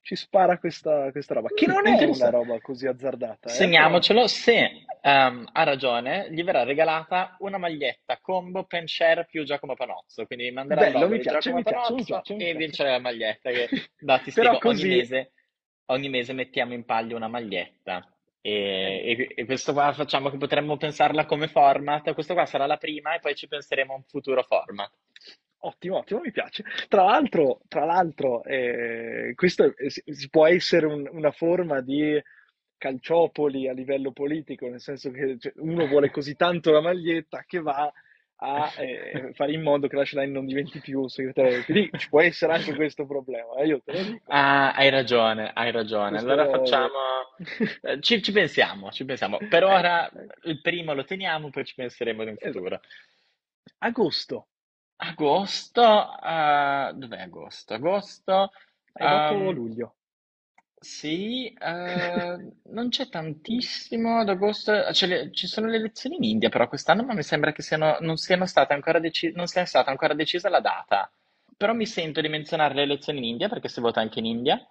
Ci 0.06 0.16
spara 0.16 0.60
questa, 0.60 1.10
questa 1.10 1.34
roba, 1.34 1.50
che 1.50 1.66
non 1.66 1.88
è 1.88 2.06
una 2.06 2.30
roba 2.30 2.60
così 2.60 2.86
azzardata. 2.86 3.50
eh, 3.50 3.54
Segniamocelo, 3.54 4.28
se 4.28 4.86
ehm, 5.02 5.50
ha 5.52 5.64
ragione, 5.64 6.28
gli 6.30 6.44
verrà 6.44 6.62
regalata 6.62 7.36
una 7.40 7.58
maglietta 7.58 8.20
combo 8.22 8.66
pen 8.66 8.86
share 8.86 9.26
più 9.26 9.44
Giacomo 9.44 9.74
Panozzo, 9.74 10.28
quindi 10.28 10.52
manderà 10.52 10.92
Bello, 10.92 11.10
mi 11.10 11.18
piace, 11.18 11.50
Giacomo 11.50 11.56
mi 11.56 11.64
piace, 11.64 11.80
mi 11.80 11.86
Panozzo 11.88 12.06
piace, 12.06 12.34
mi 12.36 12.40
e 12.40 12.44
piace. 12.46 12.58
vincerà 12.60 12.92
la 12.92 13.00
maglietta 13.00 13.50
che 13.50 13.70
da, 13.98 14.20
ti 14.20 14.30
spiego, 14.30 14.60
così- 14.60 14.86
ogni 14.86 14.96
mese, 14.96 15.32
ogni 15.86 16.10
mese 16.10 16.34
mettiamo 16.34 16.74
in 16.76 16.86
palio 16.86 17.16
una 17.16 17.28
maglietta. 17.28 18.08
E, 18.42 19.02
e- 19.18 19.34
e 19.38 19.46
questo 19.46 19.74
qua 19.74 19.92
facciamo 19.92 20.30
che 20.30 20.38
potremmo 20.38 20.78
pensarla 20.78 21.26
come 21.26 21.48
format, 21.48 22.14
questo 22.14 22.36
qua 22.36 22.46
sarà 22.46 22.68
la 22.68 22.78
prima 22.78 23.16
e 23.16 23.20
poi 23.22 23.34
ci 23.34 23.48
penseremo 23.48 23.92
a 23.94 23.96
un 23.96 24.04
futuro 24.04 24.44
format. 24.44 24.92
Ottimo, 25.66 25.98
ottimo, 25.98 26.20
mi 26.20 26.32
piace. 26.32 26.64
Tra 26.88 27.04
l'altro, 27.06 27.62
tra 27.68 27.86
l'altro 27.86 28.44
eh, 28.44 29.34
questo 29.36 29.74
è- 29.76 29.90
si 29.90 30.30
può 30.30 30.46
essere 30.46 30.86
un- 30.86 31.10
una 31.12 31.32
forma 31.32 31.82
di 31.82 32.22
calciopoli 32.78 33.68
a 33.68 33.74
livello 33.74 34.12
politico, 34.12 34.68
nel 34.68 34.80
senso 34.80 35.10
che 35.10 35.38
cioè, 35.40 35.54
uno 35.58 35.88
vuole 35.88 36.12
così 36.12 36.36
tanto 36.36 36.72
la 36.72 36.82
maglietta 36.82 37.44
che 37.48 37.60
va 37.62 37.92
a 38.40 38.72
eh, 38.78 39.32
fare 39.34 39.54
in 39.54 39.62
modo 39.64 39.88
che 39.88 39.96
la 39.96 40.06
Schlein 40.06 40.32
non 40.32 40.46
diventi 40.46 40.80
più 40.82 41.08
segretario. 41.08 41.64
Quindi 41.64 41.90
ci 41.98 42.10
può 42.10 42.22
essere 42.22 42.54
anche 42.54 42.76
questo 42.76 43.06
problema, 43.08 43.56
eh. 43.56 43.82
Ah, 44.26 44.74
hai 44.74 44.90
ragione, 44.90 45.52
hai 45.54 45.72
ragione. 45.72 46.10
Questo- 46.10 46.30
Allora 46.32 46.50
facciamo, 46.50 47.00
eh, 47.82 48.02
ci, 48.02 48.22
ci 48.22 48.32
pensiamo, 48.32 48.92
ci 48.92 49.04
pensiamo. 49.06 49.40
Per 49.50 49.64
ora 49.64 50.08
il 50.44 50.62
primo 50.62 50.94
lo 50.94 51.06
teniamo, 51.06 51.50
poi 51.50 51.66
ci 51.66 51.74
penseremo 51.74 52.22
in 52.24 52.30
Esatto. 52.30 52.52
futuro. 52.52 52.80
Agosto, 53.80 54.48
Agosto, 54.98 56.20
eh, 56.22 56.92
dov'è 56.96 57.22
agosto? 57.22 57.74
Agosto, 57.76 58.52
è 58.92 59.08
dopo 59.08 59.36
ehm, 59.38 59.52
luglio. 59.52 59.96
sì, 60.80 61.48
eh, 61.54 62.38
non 62.66 62.90
c'è 62.90 63.10
tantissimo 63.10 64.20
ad 64.20 64.30
agosto, 64.30 64.94
cioè, 64.94 65.10
le- 65.10 65.32
ci 65.32 65.48
sono 65.48 65.68
le 65.68 65.78
elezioni 65.78 66.18
in 66.18 66.24
India 66.24 66.50
però 66.50 66.68
quest'anno, 66.68 67.04
ma 67.04 67.14
mi 67.16 67.24
sembra 67.24 67.52
che 67.52 67.62
siano- 67.64 67.98
non 68.02 68.18
siano 68.18 68.46
state 68.46 68.74
ancora 68.74 69.00
deci- 69.00 69.32
non 69.34 69.48
sia 69.48 69.66
stata 69.66 69.90
ancora 69.90 70.14
decisa 70.14 70.50
la 70.50 70.60
data. 70.60 71.10
Però 71.58 71.74
mi 71.74 71.86
sento 71.88 72.22
di 72.22 72.28
menzionare 72.30 72.76
le 72.76 72.84
elezioni 72.84 73.20
in 73.20 73.24
India 73.26 73.50
perché 73.50 73.68
si 73.70 73.80
vota 73.80 74.00
anche 74.02 74.20
in 74.20 74.26
India, 74.26 74.64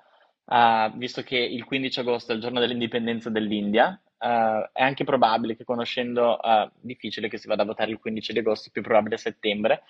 eh, 0.46 0.92
visto 0.96 1.22
che 1.22 1.36
il 1.38 1.64
15 1.64 2.00
agosto 2.00 2.32
è 2.32 2.34
il 2.36 2.40
giorno 2.40 2.60
dell'indipendenza 2.60 3.30
dell'India. 3.30 3.98
eh, 4.24 4.70
è 4.72 4.82
anche 4.82 5.04
probabile 5.04 5.54
che 5.56 5.64
conoscendo, 5.64 6.40
eh, 6.42 6.70
difficile 6.80 7.28
che 7.28 7.36
si 7.38 7.46
vada 7.48 7.62
a 7.62 7.66
votare 7.66 7.90
il 7.90 7.98
15 7.98 8.32
di 8.32 8.38
agosto, 8.38 8.70
più 8.72 8.80
probabile 8.82 9.16
a 9.16 9.18
settembre. 9.18 9.82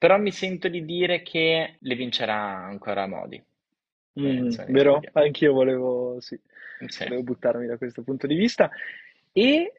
Però 0.00 0.16
mi 0.16 0.32
sento 0.32 0.68
di 0.68 0.82
dire 0.86 1.20
che 1.20 1.76
le 1.78 1.94
vincerà 1.94 2.34
ancora 2.34 3.06
Modi. 3.06 3.36
le 4.14 4.32
Mm, 4.32 4.48
vero? 4.70 4.94
India. 4.94 5.10
Anch'io 5.12 5.52
volevo, 5.52 6.16
sì, 6.20 6.40
Sì. 6.86 7.04
volevo 7.04 7.22
buttarmi 7.22 7.66
da 7.66 7.76
questo 7.76 8.02
punto 8.02 8.26
di 8.26 8.34
vista. 8.34 8.70
E 9.30 9.74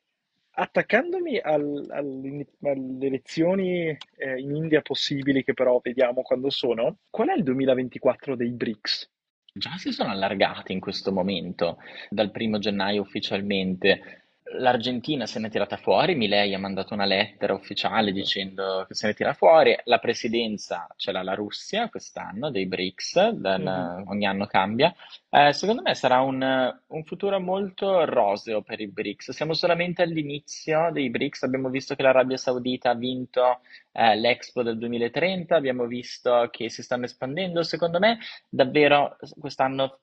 attaccandomi 0.51 1.39
al- 1.39 1.87
all'ini- 1.89 2.45
alle 2.61 3.07
elezioni 3.07 3.97
eh, 4.17 4.39
in 4.39 4.55
India 4.55 4.83
possibili, 4.83 5.43
che 5.43 5.55
però 5.55 5.79
vediamo 5.81 6.21
quando 6.21 6.51
sono, 6.51 6.99
qual 7.09 7.29
è 7.29 7.33
il 7.33 7.41
2024 7.41 8.35
dei 8.35 8.51
BRICS? 8.51 9.09
Già 9.53 9.75
si 9.77 9.91
sono 9.91 10.11
allargati 10.11 10.71
in 10.71 10.79
questo 10.79 11.11
momento, 11.11 11.79
dal 12.11 12.29
primo 12.29 12.59
gennaio 12.59 13.01
ufficialmente. 13.01 14.25
L'Argentina 14.53 15.25
se 15.25 15.39
ne 15.39 15.47
è 15.47 15.49
tirata 15.49 15.77
fuori, 15.77 16.15
Milei 16.15 16.53
ha 16.53 16.59
mandato 16.59 16.93
una 16.93 17.05
lettera 17.05 17.53
ufficiale 17.53 18.11
dicendo 18.11 18.85
che 18.87 18.93
se 18.93 19.07
ne 19.07 19.13
tira 19.13 19.33
fuori. 19.33 19.75
La 19.85 19.99
presidenza 19.99 20.87
ce 20.97 21.11
l'ha 21.11 21.21
la 21.23 21.33
Russia 21.35 21.89
quest'anno 21.89 22.49
dei 22.51 22.65
BRICS, 22.65 23.29
dal- 23.29 23.61
Mhm. 23.61 24.07
ogni 24.07 24.25
anno 24.25 24.45
cambia. 24.47 24.93
Eh, 25.29 25.53
secondo 25.53 25.81
me 25.81 25.95
sarà 25.95 26.19
un, 26.21 26.41
un 26.87 27.03
futuro 27.05 27.39
molto 27.39 28.03
roseo 28.05 28.61
per 28.61 28.81
i 28.81 28.87
BRICS. 28.89 29.31
Siamo 29.31 29.53
solamente 29.53 30.01
all'inizio 30.01 30.89
dei 30.91 31.09
BRICS, 31.09 31.43
abbiamo 31.43 31.69
visto 31.69 31.95
che 31.95 32.01
l'Arabia 32.03 32.37
Saudita 32.37 32.89
ha 32.89 32.95
vinto 32.95 33.59
eh, 33.93 34.15
l'Expo 34.17 34.63
del 34.63 34.77
2030, 34.77 35.55
abbiamo 35.55 35.85
visto 35.85 36.49
che 36.51 36.69
si 36.69 36.83
stanno 36.83 37.05
espandendo. 37.05 37.63
Secondo 37.63 37.99
me 37.99 38.17
davvero 38.49 39.17
quest'anno 39.39 39.99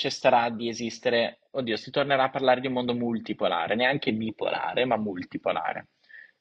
cesserà 0.00 0.48
di 0.48 0.68
esistere, 0.68 1.40
oddio, 1.50 1.76
si 1.76 1.90
tornerà 1.90 2.24
a 2.24 2.30
parlare 2.30 2.60
di 2.62 2.66
un 2.68 2.72
mondo 2.72 2.94
multipolare, 2.94 3.74
neanche 3.74 4.14
bipolare, 4.14 4.86
ma 4.86 4.96
multipolare. 4.96 5.88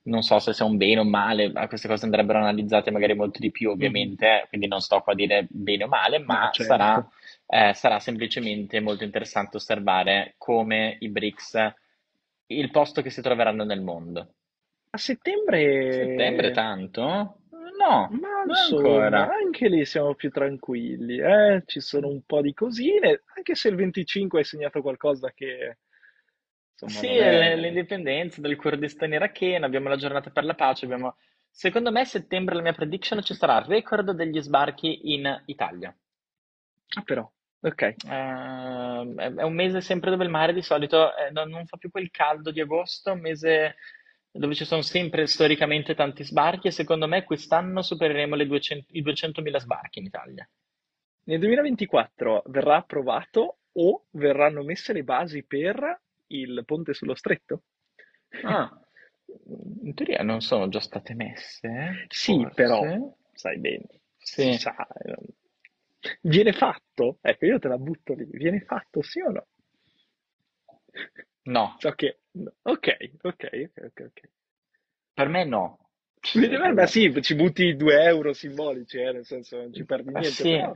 Non 0.03 0.21
so 0.21 0.39
se 0.39 0.53
sia 0.53 0.63
un 0.63 0.77
bene 0.77 1.01
o 1.01 1.03
un 1.03 1.09
male, 1.09 1.51
ma 1.51 1.67
queste 1.67 1.89
cose 1.89 2.05
andrebbero 2.05 2.39
analizzate 2.39 2.89
magari 2.89 3.15
molto 3.15 3.39
di 3.39 3.51
più, 3.51 3.69
ovviamente, 3.69 4.45
quindi 4.47 4.67
non 4.67 4.79
sto 4.79 5.01
qua 5.01 5.11
a 5.11 5.15
dire 5.15 5.45
bene 5.49 5.83
o 5.83 5.87
male, 5.87 6.19
ma 6.19 6.45
No, 6.45 6.51
certo. 6.51 6.63
sarà, 6.63 7.09
eh, 7.47 7.73
sarà 7.73 7.99
semplicemente 7.99 8.79
molto 8.79 9.03
interessante 9.03 9.57
osservare 9.57 10.35
come 10.37 10.95
i 11.01 11.09
BRICS, 11.09 11.73
il 12.47 12.71
posto 12.71 13.01
che 13.01 13.09
si 13.09 13.21
troveranno 13.21 13.65
nel 13.65 13.81
mondo. 13.81 14.35
A 14.91 14.97
settembre... 14.97 15.91
Settembre 15.91 16.51
tanto? 16.51 17.38
No, 17.79 18.19
Ma 18.19 18.43
insomma, 18.43 18.57
ancora. 18.63 19.37
anche 19.41 19.67
lì 19.69 19.85
siamo 19.85 20.13
più 20.15 20.29
tranquilli, 20.31 21.17
eh? 21.19 21.63
Ci 21.65 21.79
sono 21.79 22.07
un 22.07 22.21
po' 22.25 22.41
di 22.41 22.53
cosine, 22.53 23.23
anche 23.35 23.55
se 23.55 23.69
il 23.69 23.75
25 23.75 24.39
hai 24.39 24.45
segnato 24.45 24.81
qualcosa 24.81 25.31
che 25.31 25.77
insomma 26.73 27.03
Sì, 27.03 27.07
non 27.19 27.29
è... 27.29 27.55
l'indipendenza 27.55 28.41
del 28.41 28.57
Kurdistan 28.57 29.13
iracheno, 29.13 29.65
abbiamo 29.65 29.87
la 29.87 29.95
giornata 29.95 30.29
per 30.29 30.43
la 30.43 30.55
pace, 30.55 30.83
abbiamo... 30.85 31.15
Secondo 31.49 31.89
me 31.91 32.01
a 32.01 32.05
settembre 32.05 32.55
la 32.55 32.61
mia 32.61 32.73
prediction 32.73 33.21
ci 33.23 33.33
sarà 33.33 33.59
il 33.59 33.65
record 33.65 34.11
degli 34.11 34.39
sbarchi 34.41 35.13
in 35.13 35.41
Italia. 35.45 35.95
Ah, 36.95 37.03
però, 37.03 37.31
ok. 37.61 37.81
Eh, 37.81 39.13
è 39.15 39.33
è 39.35 39.43
un 39.43 39.53
mese 39.53 39.81
sempre 39.81 40.09
dove 40.11 40.23
il 40.23 40.29
mare 40.29 40.53
di 40.53 40.61
solito 40.61 41.15
eh, 41.15 41.31
non, 41.31 41.49
non 41.49 41.65
fa 41.65 41.77
più 41.77 41.89
quel 41.91 42.09
caldo 42.11 42.51
di 42.51 42.61
agosto, 42.61 43.11
un 43.11 43.19
mese 43.19 43.75
dove 44.31 44.53
ci 44.53 44.65
sono 44.65 44.81
sempre 44.81 45.25
storicamente 45.27 45.95
tanti 45.95 46.23
sbarchi 46.23 46.67
e 46.67 46.71
secondo 46.71 47.07
me 47.07 47.23
quest'anno 47.23 47.81
supereremo 47.81 48.35
le 48.35 48.45
200 48.45 48.85
i 48.91 49.01
200.000 49.01 49.59
sbarchi 49.59 49.99
in 49.99 50.05
Italia. 50.05 50.49
Nel 51.25 51.39
2024 51.39 52.43
verrà 52.47 52.77
approvato 52.77 53.57
o 53.73 54.05
verranno 54.11 54.63
messe 54.63 54.93
le 54.93 55.03
basi 55.03 55.43
per 55.43 56.01
il 56.27 56.63
ponte 56.65 56.93
sullo 56.93 57.15
stretto? 57.15 57.63
Ah, 58.43 58.69
in 59.81 59.93
teoria 59.93 60.23
non 60.23 60.41
sono 60.41 60.69
già 60.69 60.79
state 60.79 61.13
messe, 61.13 61.67
eh? 61.67 62.05
Sì, 62.09 62.35
Forse. 62.41 62.53
però, 62.53 63.15
sai 63.33 63.59
bene, 63.59 63.87
Sì. 64.17 64.53
sa, 64.53 64.75
eh, 64.87 65.17
viene 66.21 66.53
fatto? 66.53 67.17
Ecco, 67.21 67.45
io 67.45 67.59
te 67.59 67.67
la 67.67 67.77
butto 67.77 68.13
lì, 68.13 68.25
viene 68.31 68.61
fatto 68.61 69.01
sì 69.01 69.21
o 69.21 69.29
no? 69.31 69.47
No, 71.45 71.75
che... 71.95 72.19
Ok, 72.63 72.87
ok, 73.21 73.49
ok, 73.51 73.71
ok, 73.85 73.99
ok. 74.05 74.29
per 75.13 75.27
me 75.29 75.43
no. 75.45 75.77
Vedi, 76.33 76.57
Ma 76.57 76.85
sì, 76.85 77.13
ci 77.21 77.35
butti 77.35 77.75
due 77.75 78.03
euro 78.03 78.33
simbolici, 78.33 78.97
eh, 78.99 79.11
nel 79.13 79.25
senso 79.25 79.57
non 79.57 79.73
ci 79.73 79.85
perdi 79.85 80.09
Eh, 80.09 80.19
niente, 80.19 80.29
sì. 80.29 80.49
però... 80.57 80.75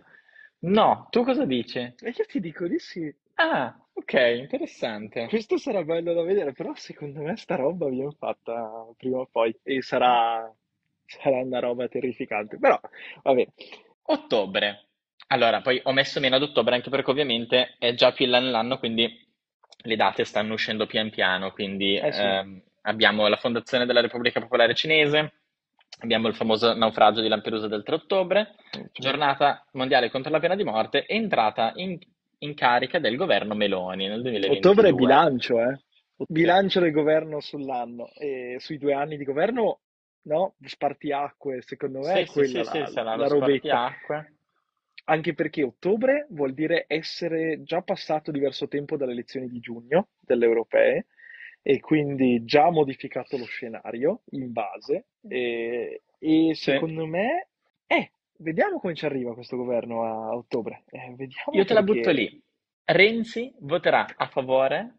No, 0.60 1.08
tu 1.12 1.24
cosa 1.24 1.46
dici? 1.46 1.80
E 1.80 2.14
io 2.16 2.26
ti 2.26 2.40
dico 2.40 2.68
di 2.68 2.80
sì. 2.80 3.14
Ah, 3.36 3.76
ok, 3.94 4.14
interessante. 4.40 5.28
Questo 5.28 5.58
sarà 5.58 5.84
bello 5.84 6.14
da 6.14 6.24
vedere, 6.24 6.54
però 6.54 6.74
secondo 6.76 7.22
me 7.22 7.36
sta 7.36 7.56
roba 7.56 7.90
viene 7.90 8.12
fatta 8.18 8.88
prima 8.98 9.20
o 9.20 9.28
poi 9.30 9.54
e 9.64 9.82
sarà, 9.82 10.50
sarà 11.06 11.38
una 11.42 11.60
roba 11.60 11.88
terrificante. 11.88 12.58
Però, 12.58 12.80
va 13.24 13.34
bene. 13.34 13.54
Ottobre. 14.04 14.88
Allora, 15.28 15.62
poi 15.62 15.80
ho 15.84 15.92
messo 15.94 16.20
meno 16.20 16.36
ad 16.36 16.44
ottobre 16.44 16.76
anche 16.76 16.90
perché 16.90 17.10
ovviamente 17.10 17.76
è 17.80 17.94
già 17.96 18.12
più 18.12 18.26
in 18.26 18.32
là 18.32 18.40
nell'anno, 18.40 18.78
quindi 18.78 19.23
le 19.84 19.96
date 19.96 20.24
stanno 20.26 20.54
uscendo 20.54 20.86
pian 20.88 21.10
piano. 21.10 21.52
Quindi 21.52 21.98
Eh 21.98 22.12
sì. 22.12 22.22
ehm, 22.22 22.62
abbiamo 22.84 23.28
la 23.28 23.38
fondazione 23.38 23.86
della 23.86 24.02
Repubblica 24.02 24.40
Popolare 24.40 24.74
Cinese, 24.74 25.34
abbiamo 26.00 26.28
il 26.28 26.36
famoso 26.36 26.74
naufragio 26.74 27.22
di 27.22 27.28
Lampedusa 27.28 27.68
del 27.68 27.84
3 27.84 27.96
ottobre, 27.96 28.56
giornata 28.94 29.66
mondiale 29.74 30.10
contro 30.10 30.32
la 30.32 30.40
pena 30.40 30.56
di 30.56 30.64
morte 30.64 31.06
entrata 31.06 31.72
in, 31.76 31.98
in 32.40 32.54
carica 32.56 33.00
del 33.00 33.16
governo 33.16 33.54
Meloni 33.54 34.08
nel 34.08 34.22
2022. 34.22 34.70
Ottobre 34.70 34.90
è 34.90 34.94
bilancio, 34.94 35.60
eh. 35.60 35.80
Bilancio 36.28 36.80
del 36.80 36.92
governo 36.92 37.40
sull'anno 37.40 38.10
e 38.14 38.58
sui 38.60 38.78
due 38.78 38.94
anni 38.94 39.18
di 39.18 39.26
governo, 39.26 39.82
no? 40.24 40.56
Spartiacque, 40.64 41.62
secondo 41.62 42.00
me 42.00 42.06
Sì, 42.06 42.20
è 42.20 42.26
sì, 42.26 42.32
quella 42.32 42.64
sì, 42.64 42.80
la, 42.80 42.86
sì, 42.86 42.92
sarà 42.94 43.16
la 43.16 43.28
lo 43.28 43.40
robetta. 43.40 43.94
Anche 45.06 45.34
perché 45.34 45.64
ottobre 45.64 46.28
vuol 46.30 46.54
dire 46.54 46.86
essere 46.88 47.62
già 47.64 47.82
passato 47.82 48.32
diverso 48.32 48.68
tempo 48.68 48.96
dalle 48.96 49.12
elezioni 49.12 49.48
di 49.50 49.60
giugno 49.60 50.10
delle 50.20 50.46
europee 50.46 51.08
e 51.62 51.80
quindi 51.80 52.44
già 52.46 52.70
modificato 52.70 53.38
lo 53.38 53.46
scenario 53.46 54.22
in 54.32 54.52
base 54.52 55.08
e, 55.28 56.04
e 56.20 56.56
Sì. 56.56 56.72
secondo 56.72 57.06
me 57.06 57.48
eh, 57.88 58.12
vediamo 58.38 58.80
come 58.80 58.96
ci 58.96 59.06
arriva 59.06 59.34
questo 59.34 59.58
governo 59.58 60.04
a 60.04 60.36
ottobre. 60.36 60.84
Eh, 60.90 61.14
vediamo 61.16 61.52
Io 61.52 61.66
te 61.66 61.74
la 61.74 61.84
butto 61.84 62.12
lì. 62.12 62.42
Renzi 62.86 63.54
voterà 63.60 64.06
a 64.16 64.28
favore, 64.28 64.96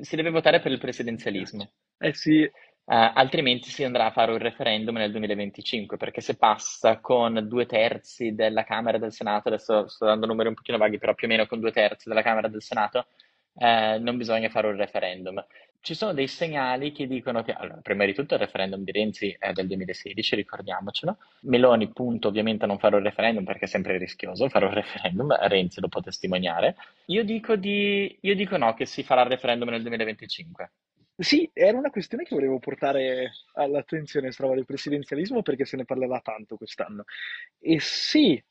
si 0.00 0.16
deve 0.16 0.30
votare 0.30 0.60
per 0.60 0.72
il 0.72 0.78
presidenzialismo. 0.78 1.70
Eh 1.98 2.14
sì, 2.14 2.50
altrimenti 2.84 3.70
si 3.70 3.84
andrà 3.84 4.06
a 4.06 4.10
fare 4.10 4.32
un 4.32 4.38
referendum 4.38 4.96
nel 4.96 5.10
2025, 5.10 5.96
perché 5.96 6.20
se 6.20 6.36
passa 6.36 6.98
con 7.00 7.46
due 7.48 7.66
terzi 7.66 8.34
della 8.34 8.64
Camera 8.64 8.98
del 8.98 9.12
Senato, 9.12 9.48
adesso 9.48 9.86
sto 9.88 10.06
dando 10.06 10.26
numeri 10.26 10.48
un 10.48 10.54
pochino 10.54 10.78
vaghi, 10.78 10.98
però 10.98 11.14
più 11.14 11.26
o 11.26 11.30
meno 11.30 11.46
con 11.46 11.60
due 11.60 11.72
terzi 11.72 12.08
della 12.08 12.22
Camera 12.22 12.48
del 12.48 12.62
Senato, 12.62 13.06
eh, 13.54 13.98
non 13.98 14.16
bisogna 14.16 14.48
fare 14.48 14.66
un 14.66 14.76
referendum. 14.76 15.44
Ci 15.80 15.94
sono 15.94 16.12
dei 16.12 16.28
segnali 16.28 16.92
che 16.92 17.08
dicono 17.08 17.42
che, 17.42 17.52
allora, 17.52 17.80
prima 17.82 18.04
di 18.04 18.14
tutto 18.14 18.34
il 18.34 18.40
referendum 18.40 18.84
di 18.84 18.92
Renzi 18.92 19.34
è 19.36 19.52
del 19.52 19.66
2016, 19.66 20.36
ricordiamocelo. 20.36 21.16
Meloni, 21.42 21.88
punto, 21.92 22.28
ovviamente 22.28 22.64
a 22.64 22.68
non 22.68 22.78
fare 22.78 22.96
un 22.96 23.02
referendum 23.02 23.42
perché 23.44 23.64
è 23.64 23.68
sempre 23.68 23.98
rischioso 23.98 24.48
fare 24.48 24.66
un 24.66 24.74
referendum, 24.74 25.34
Renzi 25.48 25.80
lo 25.80 25.88
può 25.88 26.00
testimoniare. 26.00 26.76
Io 27.06 27.24
dico, 27.24 27.56
di, 27.56 28.16
io 28.20 28.34
dico 28.36 28.56
no, 28.56 28.74
che 28.74 28.86
si 28.86 29.02
farà 29.02 29.22
il 29.22 29.30
referendum 29.30 29.70
nel 29.70 29.82
2025. 29.82 30.70
Sì, 31.16 31.48
era 31.52 31.78
una 31.78 31.90
questione 31.90 32.24
che 32.24 32.34
volevo 32.34 32.58
portare 32.58 33.32
all'attenzione, 33.54 34.30
roba 34.36 34.54
del 34.54 34.64
presidenzialismo, 34.64 35.42
perché 35.42 35.64
se 35.64 35.76
ne 35.76 35.84
parlerà 35.84 36.20
tanto 36.20 36.56
quest'anno. 36.56 37.04
E 37.58 37.78
sì, 37.80 38.42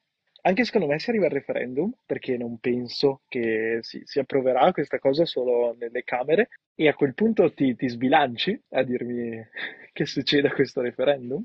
anche 0.43 0.63
secondo 0.63 0.87
me 0.87 0.99
si 0.99 1.09
arriva 1.09 1.25
al 1.25 1.31
referendum, 1.31 1.91
perché 2.05 2.37
non 2.37 2.59
penso 2.59 3.21
che 3.27 3.79
si, 3.81 4.01
si 4.05 4.19
approverà 4.19 4.71
questa 4.71 4.99
cosa 4.99 5.25
solo 5.25 5.75
nelle 5.77 6.03
Camere, 6.03 6.49
e 6.75 6.87
a 6.87 6.93
quel 6.93 7.13
punto 7.13 7.53
ti, 7.53 7.75
ti 7.75 7.87
sbilanci 7.87 8.59
a 8.69 8.83
dirmi 8.83 9.43
che 9.91 10.05
succede 10.05 10.47
a 10.47 10.53
questo 10.53 10.81
referendum, 10.81 11.43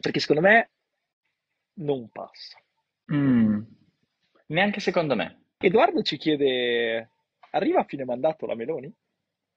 perché 0.00 0.20
secondo 0.20 0.42
me 0.42 0.70
non 1.74 2.08
passa. 2.10 2.58
Mm, 3.12 3.60
neanche 4.46 4.80
secondo 4.80 5.14
me. 5.14 5.44
Edoardo 5.58 6.02
ci 6.02 6.16
chiede, 6.16 7.10
arriva 7.50 7.80
a 7.80 7.84
fine 7.84 8.04
mandato 8.04 8.46
la 8.46 8.54
Meloni? 8.54 8.92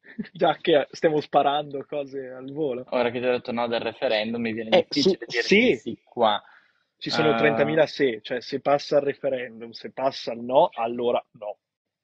Già 0.34 0.58
che 0.60 0.88
stiamo 0.92 1.20
sparando 1.22 1.86
cose 1.88 2.30
al 2.30 2.52
volo. 2.52 2.86
Ora 2.90 3.10
che 3.10 3.20
ti 3.20 3.26
ho 3.26 3.32
detto 3.32 3.52
no 3.52 3.68
del 3.68 3.80
referendum, 3.82 4.42
mi 4.42 4.54
viene 4.54 4.70
Eh, 4.78 4.86
difficile 4.90 5.26
su- 5.28 5.42
sì. 5.42 5.76
sì 5.76 6.00
qua. 6.04 6.42
Ci 6.98 7.10
sono 7.10 7.32
Ah. 7.32 7.38
30.000 7.38 7.86
se, 7.86 8.22
cioè 8.22 8.40
se 8.42 8.62
passa 8.62 8.98
il 8.98 9.04
referendum, 9.04 9.72
se 9.72 9.92
passa 9.92 10.32
il 10.34 10.40
no, 10.40 10.70
allora 10.74 11.24
no, 11.32 11.58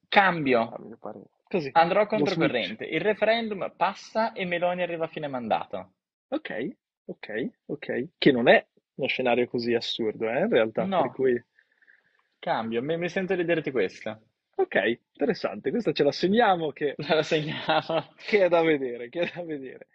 Cambio. 0.08 0.98
Così. 1.44 1.70
Andrò 1.74 2.06
controcorrente. 2.06 2.84
Il 2.86 3.02
referendum 3.02 3.72
passa 3.76 4.34
e 4.34 4.46
Meloni 4.46 4.82
arriva 4.82 5.06
a 5.06 5.08
fine 5.08 5.28
mandato. 5.28 5.94
Ok, 6.30 6.76
ok, 7.06 7.50
ok. 7.68 8.08
Che 8.18 8.32
non 8.32 8.48
è 8.50 8.66
uno 8.96 9.08
scenario 9.08 9.48
così 9.48 9.74
assurdo, 9.74 10.30
eh, 10.30 10.40
in 10.42 10.50
realtà. 10.50 10.84
No. 10.86 11.02
Per 11.04 11.12
cui... 11.12 11.44
Cambio, 12.38 12.82
mi, 12.82 12.98
mi 12.98 13.10
sento 13.10 13.36
di 13.36 13.46
dirti 13.46 13.72
questo. 13.72 14.29
Ok, 14.60 15.00
interessante. 15.14 15.72
Questa 15.72 15.94
ce 15.94 16.04
la 16.04 16.12
segniamo 16.12 16.72
che, 16.72 16.96
La 17.08 17.24
segniamo. 17.24 18.14
che 18.18 18.44
è 18.46 18.50
da 18.50 18.62
vedere, 18.62 19.08
che 19.08 19.22
è 19.22 19.32
da 19.34 19.44
vedere. 19.44 19.88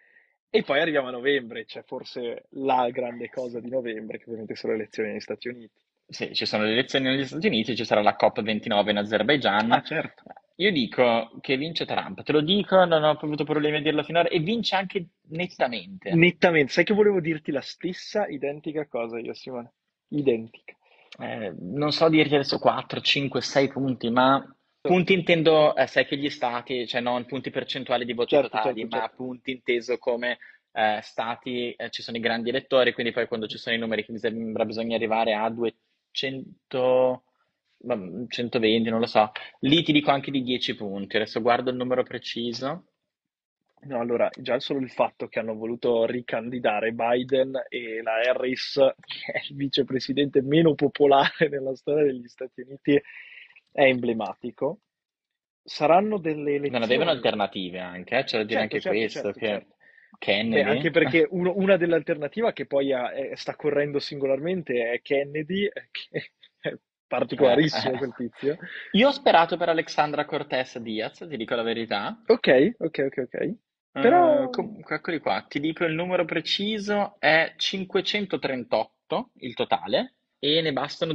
E 0.48 0.62
poi 0.62 0.80
arriviamo 0.80 1.08
a 1.08 1.10
novembre, 1.10 1.64
c'è 1.66 1.82
forse 1.82 2.46
la 2.50 2.88
grande 2.90 3.28
cosa 3.28 3.60
di 3.60 3.68
novembre, 3.68 4.18
che 4.18 4.24
ovviamente 4.24 4.54
sono 4.54 4.72
le 4.72 4.78
elezioni 4.80 5.10
negli 5.10 5.20
Stati 5.20 5.48
Uniti. 5.48 5.82
Sì, 6.06 6.32
ci 6.32 6.46
sono 6.46 6.64
le 6.64 6.72
elezioni 6.72 7.06
negli 7.06 7.26
Stati 7.26 7.46
Uniti, 7.46 7.76
ci 7.76 7.84
sarà 7.84 8.00
la 8.00 8.16
COP29 8.18 8.88
in 8.90 8.96
Azerbaigian. 8.98 9.82
certo. 9.84 10.22
Io 10.56 10.70
dico 10.70 11.36
che 11.40 11.56
vince 11.56 11.84
Trump, 11.84 12.22
te 12.22 12.30
lo 12.30 12.40
dico, 12.40 12.84
non 12.84 13.02
ho 13.02 13.10
avuto 13.10 13.42
problemi 13.44 13.78
a 13.78 13.82
dirlo 13.82 14.04
finora, 14.04 14.28
e 14.28 14.38
vince 14.38 14.76
anche 14.76 15.04
nettamente. 15.30 16.14
Nettamente, 16.14 16.70
sai 16.72 16.84
che 16.84 16.94
volevo 16.94 17.20
dirti 17.20 17.50
la 17.50 17.60
stessa 17.60 18.26
identica 18.28 18.86
cosa 18.86 19.18
io, 19.18 19.34
Simone? 19.34 19.72
Identica. 20.08 20.72
Eh, 21.18 21.52
non 21.58 21.90
so 21.90 22.08
dirti 22.08 22.34
adesso 22.34 22.58
4, 22.60 23.00
5, 23.00 23.40
6 23.40 23.68
punti, 23.68 24.10
ma 24.10 24.53
punti 24.88 25.14
intendo, 25.14 25.74
eh, 25.74 25.86
sai 25.86 26.04
che 26.04 26.18
gli 26.18 26.28
stati, 26.28 26.86
cioè 26.86 27.00
non 27.00 27.24
punti 27.24 27.50
percentuali 27.50 28.04
di 28.04 28.12
voti 28.12 28.34
Certo, 28.34 28.50
totali, 28.50 28.80
certo, 28.80 28.96
ma 28.96 29.02
certo. 29.02 29.16
punti 29.16 29.50
inteso 29.52 29.96
come 29.96 30.38
eh, 30.72 30.98
stati, 31.02 31.72
eh, 31.72 31.88
ci 31.88 32.02
sono 32.02 32.18
i 32.18 32.20
grandi 32.20 32.50
elettori, 32.50 32.92
quindi 32.92 33.12
poi 33.12 33.26
quando 33.26 33.46
ci 33.46 33.56
sono 33.56 33.74
i 33.74 33.78
numeri 33.78 34.04
che 34.04 34.12
mi 34.12 34.18
sembra 34.18 34.66
bisogna 34.66 34.96
arrivare 34.96 35.32
a 35.34 35.48
200, 35.48 37.24
ma, 37.84 37.98
120, 38.28 38.90
non 38.90 39.00
lo 39.00 39.06
so, 39.06 39.32
lì 39.60 39.82
ti 39.82 39.92
dico 39.92 40.10
anche 40.10 40.30
di 40.30 40.42
10 40.42 40.74
punti, 40.74 41.16
adesso 41.16 41.40
guardo 41.40 41.70
il 41.70 41.76
numero 41.76 42.02
preciso. 42.02 42.88
No, 43.86 44.00
allora, 44.00 44.30
già 44.38 44.58
solo 44.60 44.80
il 44.80 44.90
fatto 44.90 45.28
che 45.28 45.38
hanno 45.38 45.54
voluto 45.54 46.06
ricandidare 46.06 46.92
Biden 46.92 47.52
e 47.68 48.02
la 48.02 48.14
Harris, 48.14 48.74
che 48.98 49.32
è 49.32 49.40
il 49.48 49.56
vicepresidente 49.56 50.40
meno 50.42 50.74
popolare 50.74 51.48
nella 51.50 51.74
storia 51.74 52.04
degli 52.04 52.26
Stati 52.26 52.62
Uniti, 52.62 53.00
è 53.74 53.82
emblematico. 53.84 54.80
Saranno 55.62 56.18
delle 56.18 56.58
Non 56.68 56.82
avevano 56.82 57.10
elezioni. 57.10 57.10
alternative 57.10 57.78
anche, 57.80 58.18
eh, 58.18 58.24
c'è 58.24 58.36
da 58.38 58.44
dire 58.44 58.60
Certo, 58.60 58.76
anche 58.76 58.80
certo, 58.80 58.98
questo, 58.98 59.32
certo, 59.32 59.38
che 59.38 59.46
certo. 59.46 59.74
Kennedy... 60.18 60.62
Beh, 60.62 60.62
anche 60.62 60.90
perché 60.90 61.26
uno- 61.30 61.54
una 61.56 61.76
delle 61.76 61.94
alternative 61.94 62.52
che 62.52 62.66
poi 62.66 62.92
ha- 62.92 63.10
è- 63.12 63.34
sta 63.36 63.56
correndo 63.56 63.98
singolarmente 63.98 64.90
è 64.92 65.00
Kennedy, 65.02 65.68
che 65.90 66.30
è 66.60 66.78
particolarissimo 67.06 67.92
Eh, 67.92 67.96
eh. 67.96 67.98
quel 67.98 68.14
tizio. 68.14 68.56
Io 68.92 69.08
ho 69.08 69.12
sperato 69.12 69.56
per 69.56 69.68
Alexandra 69.70 70.24
Cortés 70.24 70.78
Diaz, 70.78 71.26
ti 71.28 71.36
dico 71.36 71.54
la 71.54 71.62
verità. 71.62 72.22
Ok, 72.26 72.74
ok, 72.78 72.98
ok, 73.06 73.16
ok. 73.32 73.54
Però- 73.98 74.42
Eh, 74.44 74.50
comunque, 74.50 74.96
eccoli 74.96 75.18
qua. 75.20 75.44
Ti 75.48 75.60
dico 75.60 75.84
il 75.84 75.94
numero 75.94 76.24
preciso 76.24 77.16
è 77.18 77.54
538 77.56 79.30
il 79.38 79.54
totale 79.54 80.14
e 80.38 80.60
ne 80.60 80.72
bastano 80.72 81.14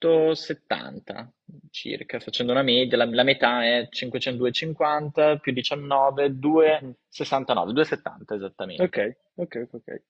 270 0.00 1.30
circa, 1.70 2.18
facendo 2.20 2.52
una 2.52 2.62
media. 2.62 2.96
La, 2.96 3.04
la 3.04 3.22
metà 3.22 3.62
è 3.64 3.88
502,50 3.90 5.38
più 5.38 5.52
19, 5.52 6.38
269, 6.38 7.72
270 7.72 8.34
esattamente. 8.34 8.82
Ok, 8.82 9.16
ok, 9.34 9.68
ok. 9.72 10.02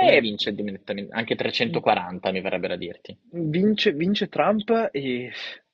Me 0.00 0.16
Eh, 0.16 0.20
vince 0.20 0.54
anche 1.10 1.34
340 1.34 2.30
mi 2.30 2.40
verrebbe 2.42 2.68
da 2.68 2.76
dirti. 2.76 3.16
Vince, 3.32 3.92
vince 3.92 4.28
Trump 4.28 4.90
e 4.92 5.32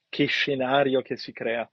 che 0.08 0.26
scenario 0.26 1.02
che 1.02 1.16
si 1.16 1.32
crea. 1.32 1.68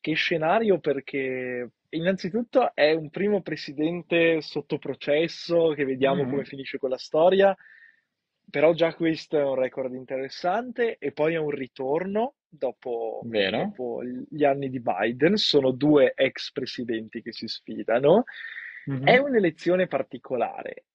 Che 0.00 0.12
scenario 0.14 0.78
perché 0.78 1.70
innanzitutto 1.90 2.74
è 2.74 2.92
un 2.92 3.10
primo 3.10 3.42
presidente 3.42 4.40
sotto 4.40 4.78
processo 4.78 5.70
che 5.70 5.84
vediamo 5.84 6.22
Mhm. 6.22 6.30
come 6.30 6.44
finisce 6.44 6.78
quella 6.78 6.98
storia, 6.98 7.56
però 8.50 8.72
già 8.72 8.94
questo 8.94 9.38
è 9.38 9.42
un 9.44 9.54
record 9.56 9.94
interessante 9.94 10.98
e 10.98 11.12
poi 11.12 11.34
è 11.34 11.38
un 11.38 11.50
ritorno 11.50 12.36
dopo, 12.48 13.28
dopo 13.48 14.00
gli 14.04 14.44
anni 14.44 14.70
di 14.70 14.80
Biden, 14.80 15.36
sono 15.36 15.72
due 15.72 16.12
ex 16.14 16.52
presidenti 16.52 17.22
che 17.22 17.32
si 17.32 17.48
sfidano, 17.48 18.24
Mhm. 18.86 18.98
è 19.02 19.18
un'elezione 19.18 19.86
particolare 19.86 20.86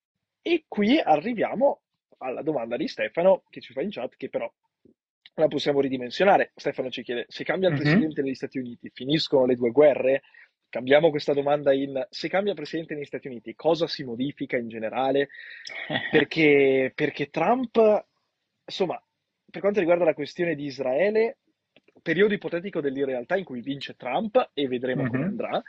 e 0.41 0.65
qui 0.67 0.99
arriviamo 0.99 1.83
alla 2.19 2.41
domanda 2.41 2.77
di 2.77 2.87
Stefano 2.87 3.43
che 3.49 3.61
ci 3.61 3.73
fa 3.73 3.81
in 3.81 3.89
chat, 3.91 4.15
che 4.15 4.29
però 4.29 4.51
la 5.35 5.47
possiamo 5.47 5.79
ridimensionare. 5.81 6.51
Stefano 6.55 6.89
ci 6.89 7.03
chiede: 7.03 7.25
se 7.27 7.43
cambia 7.43 7.69
il 7.69 7.73
Mhm. 7.73 7.75
presidente 7.75 8.21
negli 8.21 8.35
Stati 8.35 8.57
Uniti, 8.57 8.89
finiscono 8.93 9.45
le 9.45 9.55
due 9.55 9.71
guerre? 9.71 10.21
Cambiamo 10.69 11.09
questa 11.09 11.33
domanda 11.33 11.73
in 11.73 12.05
se 12.11 12.29
cambia 12.29 12.53
presidente 12.53 12.93
negli 12.93 13.05
Stati 13.05 13.27
Uniti, 13.27 13.55
cosa 13.55 13.87
si 13.87 14.03
modifica 14.03 14.55
in 14.55 14.67
generale? 14.67 15.29
Perché, 16.11 16.91
perché 16.95 17.29
Trump, 17.29 18.05
insomma, 18.65 19.01
per 19.49 19.61
quanto 19.61 19.79
riguarda 19.79 20.05
la 20.05 20.13
questione 20.13 20.53
di 20.55 20.65
Israele, 20.65 21.37
periodo 22.01 22.33
ipotetico 22.33 22.81
dell'irrealtà 22.81 23.35
in 23.35 23.43
cui 23.43 23.61
vince 23.61 23.95
Trump 23.95 24.51
e 24.53 24.67
vedremo 24.67 25.07
come 25.07 25.23
Mhm. 25.23 25.29
andrà. 25.29 25.61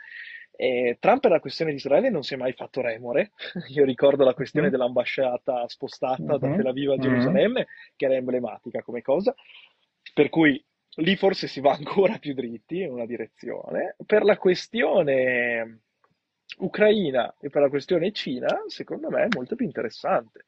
Eh, 0.55 0.97
Trump 0.99 1.21
per 1.21 1.31
la 1.31 1.39
questione 1.39 1.71
di 1.71 1.77
Israele 1.77 2.09
non 2.09 2.21
si 2.23 2.35
è 2.35 2.37
mai 2.37 2.53
fatto 2.53 2.81
remore. 2.81 3.31
Io 3.73 3.85
ricordo 3.85 4.23
la 4.23 4.33
questione 4.35 4.67
Mhm. 4.67 4.71
dell'ambasciata 4.73 5.67
spostata 5.67 6.37
da 6.37 6.47
Mhm. 6.47 6.55
Tel 6.57 6.67
Aviv 6.67 6.91
a 6.91 6.95
Mhm. 6.95 7.01
Gerusalemme, 7.01 7.67
che 7.95 8.05
era 8.05 8.15
emblematica 8.15 8.81
come 8.83 9.01
cosa. 9.01 9.33
Per 10.13 10.29
cui 10.29 10.63
lì 10.95 11.15
forse 11.15 11.47
si 11.47 11.61
va 11.61 11.71
ancora 11.77 12.17
più 12.17 12.33
dritti 12.33 12.81
in 12.81 12.91
una 12.91 13.05
direzione. 13.05 13.95
Per 14.05 14.23
la 14.23 14.37
questione 14.37 15.81
Ucraina 16.57 17.33
e 17.39 17.49
per 17.49 17.61
la 17.61 17.69
questione 17.69 18.11
Cina, 18.11 18.63
secondo 18.67 19.09
me 19.09 19.23
è 19.23 19.27
molto 19.33 19.55
più 19.55 19.65
interessante. 19.65 20.45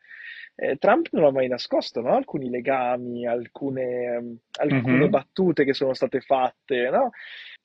Eh, 0.55 0.77
Trump 0.77 1.07
non 1.11 1.23
ha 1.23 1.31
mai 1.31 1.47
nascosto, 1.47 2.01
no? 2.01 2.13
Alcuni 2.15 2.49
legami, 2.49 3.25
alcune, 3.25 4.39
alcune 4.59 5.05
Mhm. 5.05 5.09
battute 5.09 5.63
che 5.63 5.73
sono 5.73 5.93
state 5.93 6.19
fatte, 6.19 6.89
no? 6.91 7.09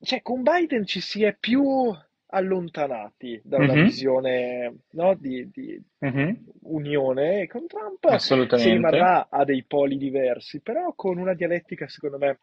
Cioè, 0.00 0.22
con 0.22 0.42
Biden 0.42 0.86
ci 0.86 1.00
si 1.00 1.22
è 1.22 1.36
più 1.38 1.94
allontanati 2.30 3.40
da 3.44 3.58
una 3.58 3.74
Mhm. 3.74 3.82
visione, 3.84 4.76
no? 4.92 5.14
di, 5.14 5.50
di 5.50 5.82
Mhm. 6.00 6.44
unione, 6.62 7.42
e 7.42 7.46
con 7.48 7.66
Trump 7.66 8.06
si 8.16 8.70
rimarrà 8.70 9.28
a 9.30 9.44
dei 9.44 9.64
poli 9.64 9.98
diversi, 9.98 10.60
però 10.60 10.92
con 10.94 11.18
una 11.18 11.34
dialettica, 11.34 11.88
secondo 11.88 12.16
me, 12.18 12.38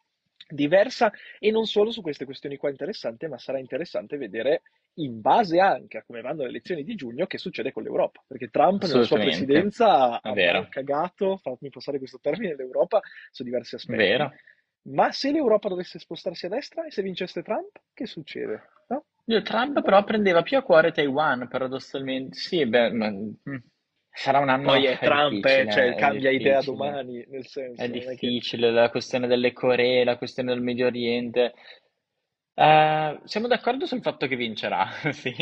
diversa 0.48 1.12
e 1.40 1.52
non 1.52 1.66
solo 1.66 1.92
su 1.92 2.02
queste 2.02 2.26
questioni 2.26 2.58
qua 2.58 2.70
interessante, 2.70 3.28
ma 3.28 3.38
sarà 3.38 3.60
interessante 3.60 4.18
vedere 4.18 4.62
in 4.96 5.20
base 5.20 5.60
anche 5.60 5.98
a 5.98 6.04
come 6.04 6.22
vanno 6.22 6.44
le 6.44 6.50
elezioni 6.50 6.84
di 6.84 6.96
giugno 6.96 7.26
che 7.26 7.38
succede 7.38 7.72
con 7.72 7.84
l'Europa, 7.84 8.24
perché 8.26 8.50
Trump 8.50 8.84
nella 8.84 9.04
sua 9.04 9.20
presidenza 9.20 10.22
ha 10.22 10.68
cagato, 10.70 11.38
fatemi 11.38 11.72
passare 11.72 11.98
questo 11.98 12.20
termine, 12.22 12.56
l'Europa 12.56 13.02
su 13.32 13.44
diversi 13.44 13.76
aspetti. 13.76 13.98
Vero. 13.98 14.34
Ma 14.88 15.12
se 15.12 15.32
l'Europa 15.32 15.68
dovesse 15.68 15.98
spostarsi 15.98 16.46
a 16.46 16.50
destra 16.50 16.86
e 16.86 16.92
se 16.92 17.02
vincesse 17.02 17.42
Trump, 17.42 17.82
che 17.94 18.06
succede? 18.06 18.70
No? 18.88 19.06
Trump 19.42 19.82
però 19.82 20.04
prendeva 20.04 20.44
più 20.44 20.58
a 20.58 20.62
cuore 20.62 20.92
Taiwan, 20.92 21.48
paradossalmente. 21.48 22.38
Sì, 22.38 22.66
beh, 22.68 22.92
ma, 22.92 23.10
mm, 23.10 23.56
sarà 24.16 24.40
un 24.40 24.50
anno 24.50 24.72
Poi 24.72 24.86
è 24.86 24.98
Trump, 25.00 25.46
eh, 25.46 25.66
difficile, 25.66 25.70
cioè 25.70 25.94
è 25.94 25.96
cambia 25.96 26.32
idea 26.32 26.62
difficile. 26.62 26.64
domani, 26.64 27.24
nel 27.30 27.46
senso, 27.48 27.82
È 27.82 27.88
non 27.88 28.08
è 28.08 28.16
che... 28.16 28.40
difficile 28.40 28.72
la 28.72 28.90
questione 28.90 29.28
delle 29.28 29.54
Coree, 29.54 30.04
la 30.04 30.18
questione 30.18 30.52
del 30.54 30.62
Medio 30.64 30.88
Oriente. 30.88 31.54
Eh, 32.58 33.20
siamo 33.26 33.48
d'accordo 33.48 33.86
sul 33.86 34.02
fatto 34.02 34.28
che 34.28 34.36
vincerà, 34.36 34.88
sì. 35.12 35.34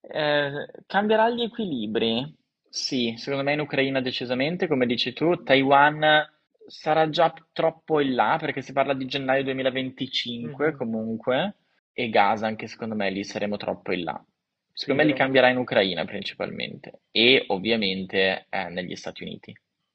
Eh, 0.00 0.66
cambierà 0.86 1.28
gli 1.30 1.42
equilibri? 1.42 2.36
Sì, 2.68 3.14
secondo 3.18 3.44
me 3.44 3.52
in 3.52 3.60
Ucraina 3.60 4.00
decisamente, 4.00 4.66
come 4.66 4.86
dici 4.86 5.12
tu. 5.12 5.42
Taiwan 5.44 6.28
sarà 6.66 7.08
già 7.08 7.32
troppo 7.52 8.00
in 8.00 8.14
là 8.14 8.36
perché 8.40 8.62
si 8.62 8.72
parla 8.72 8.94
di 8.94 9.06
gennaio 9.06 9.44
2025 9.44 10.72
Mhm. 10.72 10.76
comunque. 10.76 11.56
E 11.92 12.08
Gaza 12.08 12.46
anche 12.46 12.66
secondo 12.66 12.94
me 12.96 13.10
lì 13.10 13.22
saremo 13.24 13.56
troppo 13.56 13.92
in 13.92 14.02
là. 14.04 14.24
Secondo 14.72 15.02
me 15.02 15.06
li 15.08 15.12
vero. 15.12 15.24
cambierà 15.24 15.48
in 15.48 15.56
Ucraina 15.58 16.04
principalmente 16.04 17.02
e 17.10 17.44
ovviamente 17.48 18.46
eh, 18.48 18.68
negli 18.70 18.96
Stati 18.96 19.22
Uniti. 19.22 19.54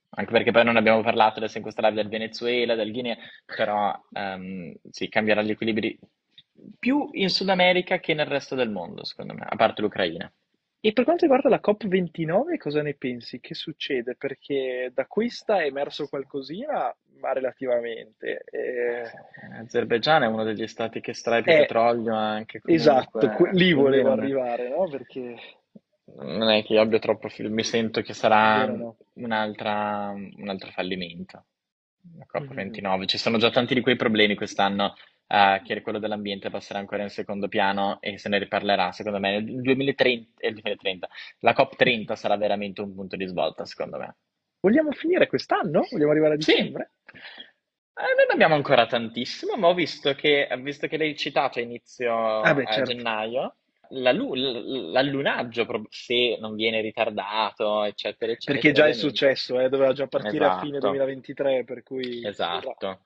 Anche 0.09 0.31
perché 0.31 0.51
poi 0.51 0.63
non 0.63 0.77
abbiamo 0.77 1.01
parlato 1.01 1.39
adesso 1.39 1.57
in 1.57 1.63
questa 1.63 1.81
live 1.87 2.01
del 2.01 2.09
Venezuela, 2.09 2.75
del 2.75 2.91
Guinea, 2.91 3.17
però 3.45 3.93
ehm, 4.13 4.73
sì, 4.89 5.09
cambierà 5.09 5.41
gli 5.41 5.51
equilibri 5.51 5.99
più 6.79 7.09
in 7.13 7.29
Sud 7.29 7.49
America 7.49 7.99
che 7.99 8.13
nel 8.13 8.25
resto 8.25 8.55
del 8.55 8.69
mondo, 8.71 9.03
secondo 9.03 9.33
me, 9.33 9.45
a 9.47 9.55
parte 9.55 9.81
l'Ucraina. 9.81 10.31
E 10.79 10.93
per 10.93 11.03
quanto 11.03 11.23
riguarda 11.23 11.49
la 11.49 11.59
COP29, 11.59 12.57
cosa 12.57 12.81
ne 12.81 12.93
pensi? 12.95 13.39
Che 13.39 13.53
succede? 13.53 14.15
Perché 14.15 14.91
da 14.93 15.05
questa 15.05 15.61
è 15.61 15.65
emerso 15.65 16.07
qualcosina, 16.07 16.95
ma 17.19 17.33
relativamente. 17.33 18.43
Eh, 18.49 19.03
Azerbaigian 19.59 20.23
è 20.23 20.27
uno 20.27 20.43
degli 20.43 20.67
stati 20.67 20.99
che 21.01 21.11
estrae 21.11 21.41
più 21.41 21.53
Eh, 21.53 21.55
petrolio 21.55 22.13
anche 22.13 22.61
esatto, 22.65 23.29
que- 23.31 23.51
lì 23.53 23.73
quindi 23.73 23.73
volevo 23.73 24.11
non, 24.11 24.19
arrivare, 24.19 24.69
no? 24.69 24.87
Perché 24.89 25.35
non 26.15 26.49
è 26.49 26.63
che 26.63 26.73
io 26.73 26.81
abbia 26.81 26.99
troppo 26.99 27.29
fil- 27.29 27.51
mi 27.51 27.63
sento 27.63 28.01
che 28.01 28.13
sarà 28.13 28.65
vero 28.65 28.75
no? 28.77 28.97
un'altra, 29.13 30.09
un 30.15 30.49
altro 30.49 30.71
fallimento. 30.71 31.45
La 32.17 32.25
Mhm. 32.37 32.79
COP29. 32.79 33.05
Ci 33.07 33.17
sono 33.17 33.37
già 33.37 33.49
tanti 33.51 33.73
di 33.73 33.81
quei 33.81 33.95
problemi 33.95 34.35
quest'anno, 34.35 34.95
eh, 35.27 35.61
che 35.63 35.81
quello 35.81 35.99
dell'ambiente 35.99 36.49
passerà 36.49 36.79
ancora 36.79 37.03
in 37.03 37.09
secondo 37.09 37.47
piano 37.47 37.99
e 38.01 38.17
se 38.17 38.29
ne 38.29 38.39
riparlerà, 38.39 38.91
secondo 38.91 39.19
me. 39.19 39.39
Nel 39.41 39.61
2030, 39.61 40.41
eh, 40.41 40.51
2030, 40.51 41.07
la 41.39 41.53
COP30 41.53 42.15
sarà 42.15 42.37
veramente 42.37 42.81
un 42.81 42.93
punto 42.93 43.15
di 43.15 43.25
svolta, 43.25 43.65
secondo 43.65 43.97
me. 43.97 44.15
Vogliamo 44.59 44.91
finire 44.91 45.27
quest'anno? 45.27 45.85
Vogliamo 45.89 46.11
arrivare 46.11 46.33
a 46.33 46.37
Sì, 46.37 46.53
dicembre? 46.53 46.91
Eh, 47.99 48.01
non 48.15 48.25
ne 48.27 48.33
abbiamo 48.33 48.53
ancora 48.55 48.85
tantissimo, 48.85 49.55
ma 49.55 49.67
ho 49.67 49.73
visto 49.73 50.13
che, 50.13 50.47
visto 50.61 50.87
che 50.87 50.97
l'hai 50.97 51.15
citato 51.15 51.57
a 51.59 51.63
inizio 51.63 52.41
Ah 52.43 52.53
beh, 52.53 52.61
eh, 52.61 52.65
certo. 52.65 52.93
gennaio, 52.93 53.55
la 53.89 54.11
lu- 54.11 54.35
l- 54.35 54.91
l'allunaggio, 54.91 55.65
se 55.89 56.37
non 56.39 56.53
viene 56.55 56.81
ritardato, 56.81 57.83
eccetera, 57.83 58.31
Perché 58.43 58.69
eccetera, 58.69 58.71
già 58.71 58.87
è 58.87 58.93
successo, 58.93 59.59
eh, 59.59 59.69
doveva 59.69 59.93
già 59.93 60.07
partire 60.07 60.45
a 60.45 60.51
fine 60.51 60.77
Esatto, 60.77 60.89
2023, 60.89 61.63
per 61.63 61.81
cui 61.83 62.21
esatto. 62.21 63.01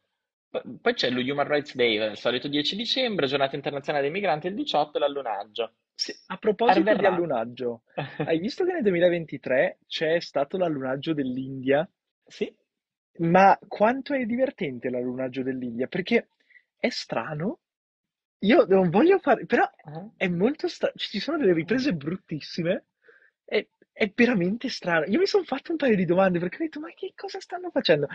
P- 0.52 0.78
Poi 0.82 0.94
c'è 0.94 1.10
lo 1.10 1.20
Human 1.20 1.48
Rights 1.48 1.74
Day, 1.76 1.96
il 2.12 2.16
solito 2.18 2.48
10 2.48 2.76
dicembre, 2.76 3.26
giornata 3.26 3.56
internazionale 3.56 4.04
dei 4.04 4.14
migranti, 4.14 4.46
il 4.48 4.54
18 4.54 4.98
e 4.98 5.00
l'allunaggio. 5.00 5.74
Sì, 5.96 6.14
a 6.26 6.38
proposito 6.38 6.96
di 6.96 7.06
allunaggio, 7.06 7.84
hai 8.24 8.40
visto 8.40 8.66
che 8.66 8.74
nel 8.74 8.82
2023 8.82 9.80
c'è 9.88 10.20
stato 10.20 10.58
l'allunaggio 10.58 11.14
dell'India? 11.14 11.90
Sì, 12.28 12.54
Ma 13.20 13.58
quanto 13.68 14.14
è 14.14 14.26
divertente 14.26 14.90
l'allunaggio 14.90 15.44
dell'India? 15.44 15.88
Perché 15.88 16.28
è 16.78 16.90
strano. 16.90 17.60
Io 18.40 18.66
non 18.66 18.90
voglio 18.90 19.20
fare, 19.20 19.46
però 19.46 19.70
Ah. 19.86 20.10
è 20.16 20.28
molto 20.28 20.68
strano. 20.68 20.94
Ci 20.96 21.20
sono 21.20 21.38
delle 21.38 21.54
riprese 21.54 21.94
bruttissime. 21.94 22.86
È, 23.46 23.66
è 23.92 24.12
veramente 24.16 24.70
strano. 24.70 25.06
Io 25.06 25.20
mi 25.20 25.26
sono 25.28 25.44
fatto 25.44 25.72
un 25.72 25.78
paio 25.78 25.96
di 25.96 26.06
domande 26.06 26.40
perché 26.40 26.56
ho 26.58 26.60
detto: 26.66 26.80
Ma 26.80 26.92
che 26.94 27.14
cosa 27.16 27.40
stanno 27.40 27.70
facendo? 27.70 28.08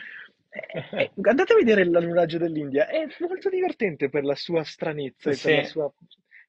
Eh, 0.56 0.84
eh, 0.92 1.10
andate 1.22 1.52
a 1.52 1.56
vedere 1.56 1.84
l'allunaggio 1.84 2.38
dell'India. 2.38 2.86
È 2.88 3.06
molto 3.20 3.48
divertente 3.48 4.08
per 4.08 4.24
la 4.24 4.34
sua 4.34 4.64
stranezza 4.64 5.30
e 5.30 5.38
per 5.40 5.56
la 5.56 5.64
sua 5.64 5.92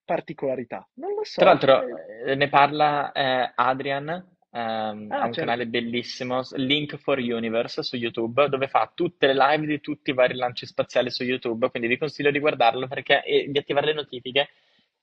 particolarità. 0.06 0.88
Non 0.96 1.14
lo 1.14 1.24
so. 1.24 1.42
Tra 1.42 1.50
l'altro 1.50 1.84
eh, 1.84 2.32
eh, 2.32 2.36
ne 2.36 2.48
parla 2.48 3.12
eh, 3.12 3.52
Adrian, 3.56 4.08
ehm, 4.08 4.28
ha 4.52 4.92
un 4.92 5.12
Ah, 5.12 5.24
certo. 5.26 5.40
canale 5.40 5.68
bellissimo, 5.68 6.42
Link 6.56 6.96
for 6.98 7.18
Universe 7.20 7.84
su 7.84 7.98
YouTube, 7.98 8.48
dove 8.48 8.68
fa 8.68 8.90
tutte 8.96 9.28
le 9.28 9.34
live 9.36 9.66
di 9.66 9.82
tutti 9.82 10.12
i 10.12 10.14
vari 10.14 10.36
lanci 10.36 10.66
spaziali 10.66 11.10
su 11.10 11.24
YouTube, 11.24 11.70
quindi 11.70 11.90
vi 11.90 11.98
consiglio 11.98 12.32
di 12.32 12.40
guardarlo 12.40 12.88
perché, 12.88 13.22
e 13.24 13.48
di 13.50 13.58
attivare 13.58 13.88
le 13.88 13.94
notifiche, 13.94 14.50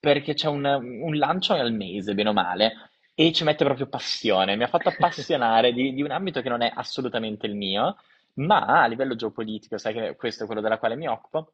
perché 0.00 0.34
c'è 0.34 0.48
un, 0.48 0.64
un 0.64 1.16
lancio 1.16 1.52
al 1.54 1.72
mese, 1.72 2.14
bene 2.14 2.30
o 2.30 2.32
male, 2.32 2.72
e 3.14 3.32
ci 3.32 3.44
mette 3.44 3.64
proprio 3.64 3.86
passione. 3.86 4.56
Mi 4.56 4.64
ha 4.64 4.68
fatto 4.68 4.88
appassionare 4.88 5.72
di, 5.72 5.92
di 5.94 6.02
un 6.02 6.10
ambito 6.10 6.40
che 6.40 6.48
non 6.48 6.62
è 6.62 6.72
assolutamente 6.74 7.46
il 7.46 7.54
mio, 7.54 7.96
ma 8.34 8.82
a 8.82 8.86
livello 8.86 9.14
geopolitico, 9.16 9.78
sai 9.78 9.94
che 9.94 10.16
questo 10.16 10.44
è 10.44 10.46
quello 10.46 10.60
della 10.60 10.78
quale 10.78 10.96
mi 10.96 11.06
occupo, 11.08 11.52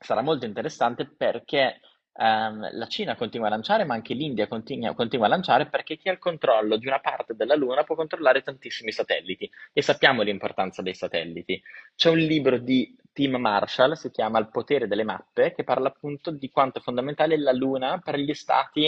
sarà 0.00 0.20
molto 0.22 0.44
interessante 0.46 1.06
perché 1.06 1.80
ehm, 2.14 2.68
la 2.72 2.86
Cina 2.86 3.14
continua 3.16 3.46
a 3.46 3.50
lanciare, 3.50 3.84
ma 3.84 3.94
anche 3.94 4.14
l'India 4.14 4.46
continua, 4.48 4.94
continua 4.94 5.26
a 5.26 5.28
lanciare 5.28 5.66
perché 5.66 5.96
chi 5.96 6.08
ha 6.08 6.12
il 6.12 6.18
controllo 6.18 6.76
di 6.76 6.86
una 6.86 7.00
parte 7.00 7.34
della 7.34 7.54
Luna 7.54 7.84
può 7.84 7.94
controllare 7.94 8.42
tantissimi 8.42 8.92
satelliti 8.92 9.50
e 9.72 9.82
sappiamo 9.82 10.22
l'importanza 10.22 10.82
dei 10.82 10.94
satelliti. 10.94 11.60
C'è 11.94 12.10
un 12.10 12.18
libro 12.18 12.58
di 12.58 12.96
Tim 13.12 13.36
Marshall, 13.36 13.92
si 13.92 14.10
chiama 14.10 14.38
Il 14.38 14.50
potere 14.50 14.86
delle 14.86 15.04
mappe, 15.04 15.52
che 15.54 15.64
parla 15.64 15.88
appunto 15.88 16.30
di 16.30 16.50
quanto 16.50 16.78
è 16.78 16.82
fondamentale 16.82 17.36
la 17.38 17.52
Luna 17.52 17.98
per 17.98 18.16
gli 18.18 18.34
stati 18.34 18.86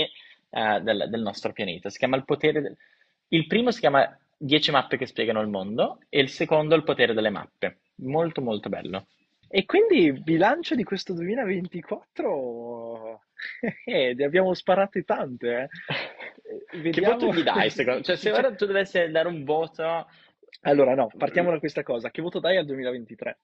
eh, 0.51 0.81
del, 0.83 1.07
del 1.09 1.23
nostro 1.23 1.53
pianeta. 1.53 1.91
Si 1.91 1.99
chiama 1.99 2.17
Il 2.17 2.25
potere 2.25 2.61
del- 2.61 2.77
Il 3.29 3.47
primo 3.47 3.71
si 3.71 3.81
chiama 3.81 4.17
10 4.43 4.71
mappe 4.71 4.97
che 4.97 5.05
spiegano 5.05 5.43
il 5.43 5.49
mondo 5.49 5.99
e 6.09 6.21
il 6.21 6.31
secondo 6.31 6.75
Il 6.75 6.83
potere 6.83 7.13
delle 7.13 7.29
mappe. 7.29 7.81
Molto 7.97 8.41
molto 8.41 8.71
bello. 8.71 9.07
E 9.49 9.67
quindi 9.67 10.13
bilancio 10.13 10.75
di 10.75 10.85
questo 10.85 11.13
2024, 11.13 13.21
eh, 13.85 14.15
ne 14.15 14.25
abbiamo 14.25 14.55
sparate 14.55 15.03
tante, 15.03 15.63
eh. 15.63 15.69
Che 16.91 17.01
voto 17.03 17.33
gli 17.33 17.43
dai, 17.43 17.69
secondo 17.69 18.01
Cioè, 18.03 18.17
se 18.17 18.33
ora 18.33 18.55
tu 18.55 18.65
dovessi 18.65 19.11
dare 19.11 19.29
un 19.29 19.45
voto, 19.45 20.07
Allora, 20.63 20.95
no, 20.95 21.11
partiamo 21.17 21.51
da 21.51 21.59
questa 21.59 21.83
cosa. 21.83 22.11
Che 22.11 22.23
voto 22.23 22.39
dai 22.39 22.57
al 22.57 22.65
2023? 22.65 23.39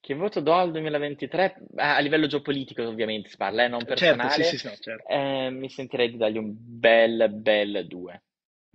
che 0.00 0.14
voto 0.14 0.40
do 0.40 0.52
al 0.52 0.70
2023? 0.70 1.56
Ah, 1.76 1.96
A 1.96 2.00
livello 2.00 2.26
geopolitico, 2.26 2.86
ovviamente, 2.86 3.28
si 3.28 3.36
parla, 3.36 3.64
eh, 3.64 3.68
non 3.68 3.80
Certo, 3.80 3.94
personale. 3.94 4.44
sì, 4.44 4.44
sì, 4.44 4.58
sì, 4.58 4.66
no, 4.68 4.74
certo. 4.78 5.08
Eh, 5.08 5.50
mi 5.50 5.68
sentirei 5.68 6.10
di 6.10 6.16
dargli 6.16 6.38
un 6.38 6.54
bel, 6.56 7.28
bel 7.32 7.86
2. 7.88 8.22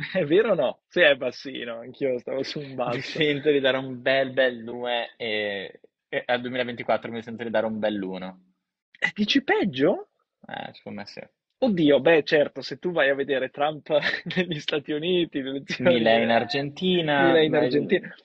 È 0.13 0.25
vero 0.25 0.51
o 0.51 0.55
no? 0.55 0.81
Sì, 0.87 1.01
è 1.01 1.15
bassino, 1.15 1.79
anch'io 1.79 2.17
stavo 2.19 2.43
su 2.43 2.59
un 2.59 2.67
Mi 2.69 2.73
basso. 2.75 3.01
sento 3.01 3.51
di 3.51 3.59
dare 3.59 3.77
un 3.77 4.01
bel, 4.01 4.31
bel 4.31 4.63
2 4.63 5.13
e, 5.17 5.79
e 6.09 6.23
al 6.25 6.41
2024 6.41 7.11
mi 7.11 7.21
sento 7.21 7.43
di 7.43 7.49
dare 7.49 7.65
un 7.65 7.77
bel 7.79 8.01
1. 8.01 8.43
Eh, 8.99 9.11
Dici 9.13 9.43
peggio? 9.43 10.09
Eh, 10.47 10.73
secondo 10.73 10.99
me 11.01 11.05
sì. 11.05 11.21
Oddio, 11.63 11.99
beh, 11.99 12.23
certo, 12.23 12.61
se 12.61 12.79
tu 12.79 12.91
vai 12.91 13.09
a 13.09 13.15
vedere 13.15 13.49
Trump 13.49 13.87
negli 14.35 14.59
Stati 14.59 14.91
Uniti, 14.91 15.41
le 15.41 15.49
elezioni- 15.49 15.93
Mila 15.95 16.13
in 16.17 16.29
Argentina. 16.29 17.27
Mila 17.27 17.41
in 17.41 17.51
vai- 17.51 17.63
Argentina. 17.65 18.15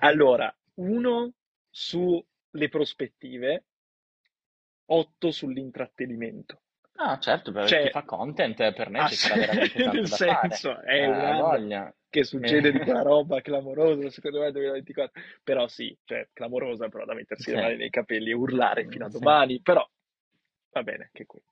Allora, 0.00 0.54
uno 0.74 1.32
sulle 1.70 2.68
prospettive, 2.70 3.64
otto 4.86 5.30
sull'intrattenimento. 5.32 6.60
No, 6.98 7.18
certo, 7.18 7.52
per 7.52 7.66
Cioè- 7.66 7.82
chi 7.84 7.90
fa 7.90 8.02
content, 8.04 8.72
per 8.72 8.88
noi 8.90 9.02
Ah, 9.02 9.08
ci 9.08 9.14
sarà 9.16 9.36
veramente 9.36 9.82
tanto 9.82 10.00
nel 10.00 10.08
da 10.08 10.16
fare. 10.16 10.48
senso, 10.54 10.80
è 10.80 10.94
Eh, 11.02 11.06
un 11.06 11.12
ha 11.24 11.28
anno 11.28 11.42
voglia. 11.42 11.94
che 12.08 12.24
succede 12.24 12.70
di 12.72 12.78
Eh. 12.78 12.80
quella 12.80 13.02
roba 13.02 13.40
clamorosa, 13.42 14.08
secondo 14.08 14.38
me, 14.38 14.44
nel 14.44 14.52
2024. 14.52 15.20
Però 15.44 15.66
sì, 15.68 15.94
cioè, 16.04 16.28
clamorosa, 16.32 16.88
però 16.88 17.04
da 17.04 17.12
mettersi 17.14 17.50
le 17.50 17.56
Sì. 17.56 17.62
mani 17.62 17.76
nei 17.76 17.90
capelli 17.90 18.30
e 18.30 18.34
urlare 18.34 18.86
fino 18.88 19.04
a 19.04 19.10
Sì. 19.10 19.18
domani, 19.18 19.60
però 19.60 19.86
va 20.72 20.82
bene 20.82 21.04
anche 21.04 21.26
quello. 21.26 21.44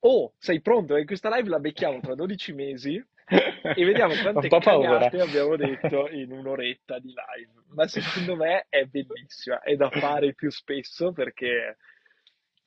Oh, 0.00 0.34
sei 0.38 0.60
pronto? 0.60 0.96
In 0.96 1.06
questa 1.06 1.34
live 1.34 1.48
la 1.48 1.58
becchiamo 1.58 2.00
tra 2.00 2.14
12 2.14 2.52
mesi 2.52 3.02
e 3.74 3.84
vediamo 3.84 4.14
quante 4.20 4.48
cagate 4.48 5.20
abbiamo 5.20 5.56
detto 5.56 6.06
in 6.10 6.30
un'oretta 6.32 6.98
di 6.98 7.08
live. 7.08 7.52
Ma 7.68 7.88
secondo 7.88 8.36
me 8.36 8.66
è 8.68 8.84
bellissima, 8.84 9.60
è 9.62 9.74
da 9.74 9.88
fare 9.90 10.34
più 10.34 10.50
spesso 10.50 11.12
perché, 11.12 11.78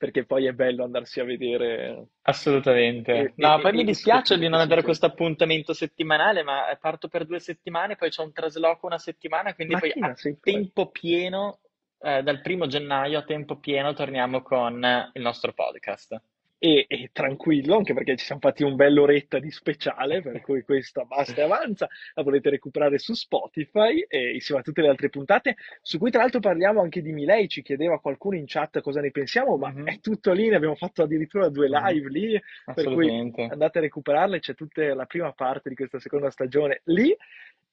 perché 0.00 0.24
poi 0.24 0.46
è 0.46 0.52
bello 0.54 0.82
andarsi 0.82 1.20
a 1.20 1.24
vedere. 1.24 2.06
Assolutamente. 2.22 3.12
E- 3.12 3.32
No, 3.36 3.58
e- 3.58 3.60
poi 3.60 3.72
e- 3.72 3.74
mi 3.74 3.84
dispiace 3.84 4.38
di 4.38 4.48
non 4.48 4.58
avere 4.58 4.82
questo 4.82 5.04
appuntamento 5.04 5.74
settimanale, 5.74 6.42
ma 6.42 6.74
parto 6.80 7.08
per 7.08 7.26
due 7.26 7.38
settimane, 7.38 7.96
poi 7.96 8.08
c'è 8.08 8.22
un 8.22 8.32
trasloco 8.32 8.86
una 8.86 8.96
settimana, 8.96 9.54
quindi 9.54 9.76
poi 9.78 9.92
Mattina 9.94 10.06
a 10.06 10.36
tempo 10.40 10.88
pieno, 10.88 11.58
eh, 12.00 12.22
dal 12.22 12.40
primo 12.40 12.66
gennaio 12.66 13.18
a 13.18 13.24
tempo 13.24 13.58
pieno 13.58 13.92
torniamo 13.92 14.40
con 14.40 14.82
il 15.12 15.20
nostro 15.20 15.52
podcast. 15.52 16.18
E, 16.62 16.84
e 16.90 17.08
tranquillo, 17.10 17.74
anche 17.76 17.94
perché 17.94 18.16
ci 18.16 18.26
siamo 18.26 18.42
fatti 18.42 18.64
un 18.64 18.76
bell'oretta 18.76 19.38
di 19.38 19.50
speciale, 19.50 20.20
per 20.20 20.40
cui 20.44 20.62
questa 20.62 21.04
basta 21.04 21.40
e 21.40 21.44
avanza, 21.44 21.88
la 22.12 22.22
potete 22.22 22.50
recuperare 22.50 22.98
su 22.98 23.14
Spotify 23.14 24.00
e 24.06 24.34
insieme 24.34 24.60
a 24.60 24.62
tutte 24.64 24.82
le 24.82 24.88
altre 24.88 25.08
puntate, 25.08 25.56
su 25.80 25.96
cui 25.96 26.10
tra 26.10 26.20
l'altro 26.20 26.40
parliamo 26.40 26.82
anche 26.82 27.00
di 27.00 27.12
Milei, 27.12 27.48
ci 27.48 27.62
chiedeva 27.62 27.98
qualcuno 27.98 28.36
in 28.36 28.44
chat 28.46 28.80
cosa 28.82 29.00
ne 29.00 29.10
pensiamo, 29.10 29.56
ma 29.56 29.70
Mhm. 29.70 29.84
è 29.86 30.00
tutto 30.00 30.32
lì, 30.32 30.48
ne 30.50 30.56
abbiamo 30.56 30.74
fatto 30.74 31.02
addirittura 31.02 31.48
due 31.48 31.66
Mhm. 31.68 31.86
live 31.86 32.08
lì, 32.10 32.42
per 32.74 32.84
cui 32.92 33.08
andate 33.48 33.78
a 33.78 33.80
recuperarle, 33.80 34.40
c'è 34.40 34.54
tutta 34.54 34.94
la 34.94 35.06
prima 35.06 35.32
parte 35.32 35.70
di 35.70 35.74
questa 35.74 35.98
seconda 35.98 36.28
stagione 36.30 36.82
lì. 36.84 37.16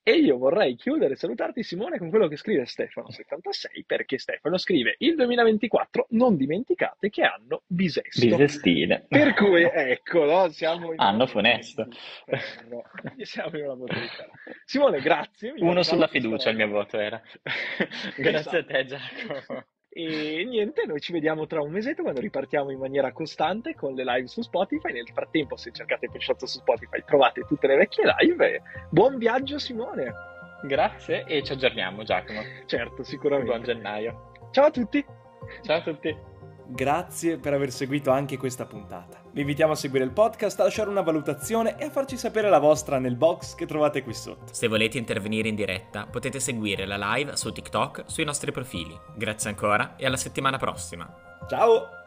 E 0.07 0.13
io 0.13 0.37
vorrei 0.37 0.77
chiudere 0.77 1.15
e 1.15 1.17
salutarti 1.17 1.63
Simone 1.63 1.97
con 1.97 2.09
quello 2.09 2.29
che 2.29 2.37
scrive 2.37 2.63
Stefano76, 2.63 3.83
perché 3.85 4.17
Stefano 4.17 4.57
scrive 4.57 4.95
il 4.99 5.15
2024 5.15 6.07
non 6.11 6.37
dimenticate 6.37 7.09
che 7.09 7.23
hanno 7.23 7.63
bisesto. 7.67 8.25
Bisestile. 8.25 9.03
Per 9.09 9.33
cui, 9.33 9.63
eccolo, 9.63 10.47
siamo 10.47 10.93
in 10.93 10.99
Anno 11.01 11.27
funesto. 11.27 11.89
Siamo 13.19 13.57
in 13.57 13.65
una 13.65 13.75
modalità. 13.75 14.29
Simone, 14.63 15.01
grazie. 15.01 15.55
Uno 15.57 15.83
sulla 15.83 16.07
fiducia 16.07 16.51
il 16.51 16.55
mio 16.55 16.69
voto 16.69 16.97
era. 16.97 17.21
Grazie 18.15 18.59
a 18.59 18.63
te 18.63 18.79
Esatto. 18.79 19.25
Giacomo. 19.27 19.65
E 19.99 20.45
niente, 20.45 20.85
noi 20.85 20.99
ci 20.99 21.11
vediamo 21.11 21.47
tra 21.47 21.59
un 21.59 21.71
mesetto 21.71 22.03
quando 22.03 22.19
ripartiamo 22.19 22.69
in 22.69 22.77
maniera 22.77 23.11
costante 23.11 23.73
con 23.73 23.95
le 23.95 24.03
live 24.03 24.27
su 24.27 24.43
Spotify. 24.43 24.91
Nel 24.91 25.09
frattempo, 25.11 25.55
se 25.55 25.71
cercate 25.71 26.07
Pesciotto 26.07 26.45
su 26.45 26.59
Spotify, 26.59 27.03
trovate 27.03 27.41
tutte 27.47 27.65
le 27.65 27.77
vecchie 27.77 28.03
live. 28.19 28.61
Buon 28.91 29.17
viaggio, 29.17 29.57
Simone! 29.57 30.13
Grazie 30.61 31.23
e 31.25 31.41
ci 31.41 31.53
aggiorniamo, 31.53 32.03
Giacomo. 32.03 32.41
Certo, 32.67 33.01
sicuramente. 33.01 33.51
Buon 33.51 33.63
gennaio. 33.63 34.31
Ciao 34.51 34.65
a 34.65 34.71
tutti! 34.71 35.03
Ciao 35.63 35.77
a 35.77 35.81
tutti. 35.81 36.15
Grazie 36.69 37.37
per 37.37 37.53
aver 37.53 37.71
seguito 37.71 38.11
anche 38.11 38.37
questa 38.37 38.65
puntata. 38.65 39.21
Vi 39.31 39.41
invitiamo 39.41 39.73
a 39.73 39.75
seguire 39.75 40.03
il 40.03 40.11
podcast, 40.11 40.59
a 40.59 40.63
lasciare 40.63 40.89
una 40.89 41.01
valutazione 41.01 41.77
e 41.77 41.85
a 41.85 41.89
farci 41.89 42.17
sapere 42.17 42.49
la 42.49 42.59
vostra 42.59 42.99
nel 42.99 43.15
box 43.15 43.55
che 43.55 43.65
trovate 43.65 44.03
qui 44.03 44.13
sotto. 44.13 44.53
Se 44.53 44.67
volete 44.67 44.97
intervenire 44.97 45.47
in 45.47 45.55
diretta, 45.55 46.05
potete 46.05 46.39
seguire 46.39 46.85
la 46.85 47.13
live 47.13 47.37
su 47.37 47.51
TikTok 47.51 48.03
sui 48.07 48.25
nostri 48.25 48.51
profili. 48.51 48.97
Grazie 49.15 49.49
ancora 49.49 49.95
e 49.95 50.05
alla 50.05 50.17
settimana 50.17 50.57
prossima. 50.57 51.09
Ciao! 51.47 52.06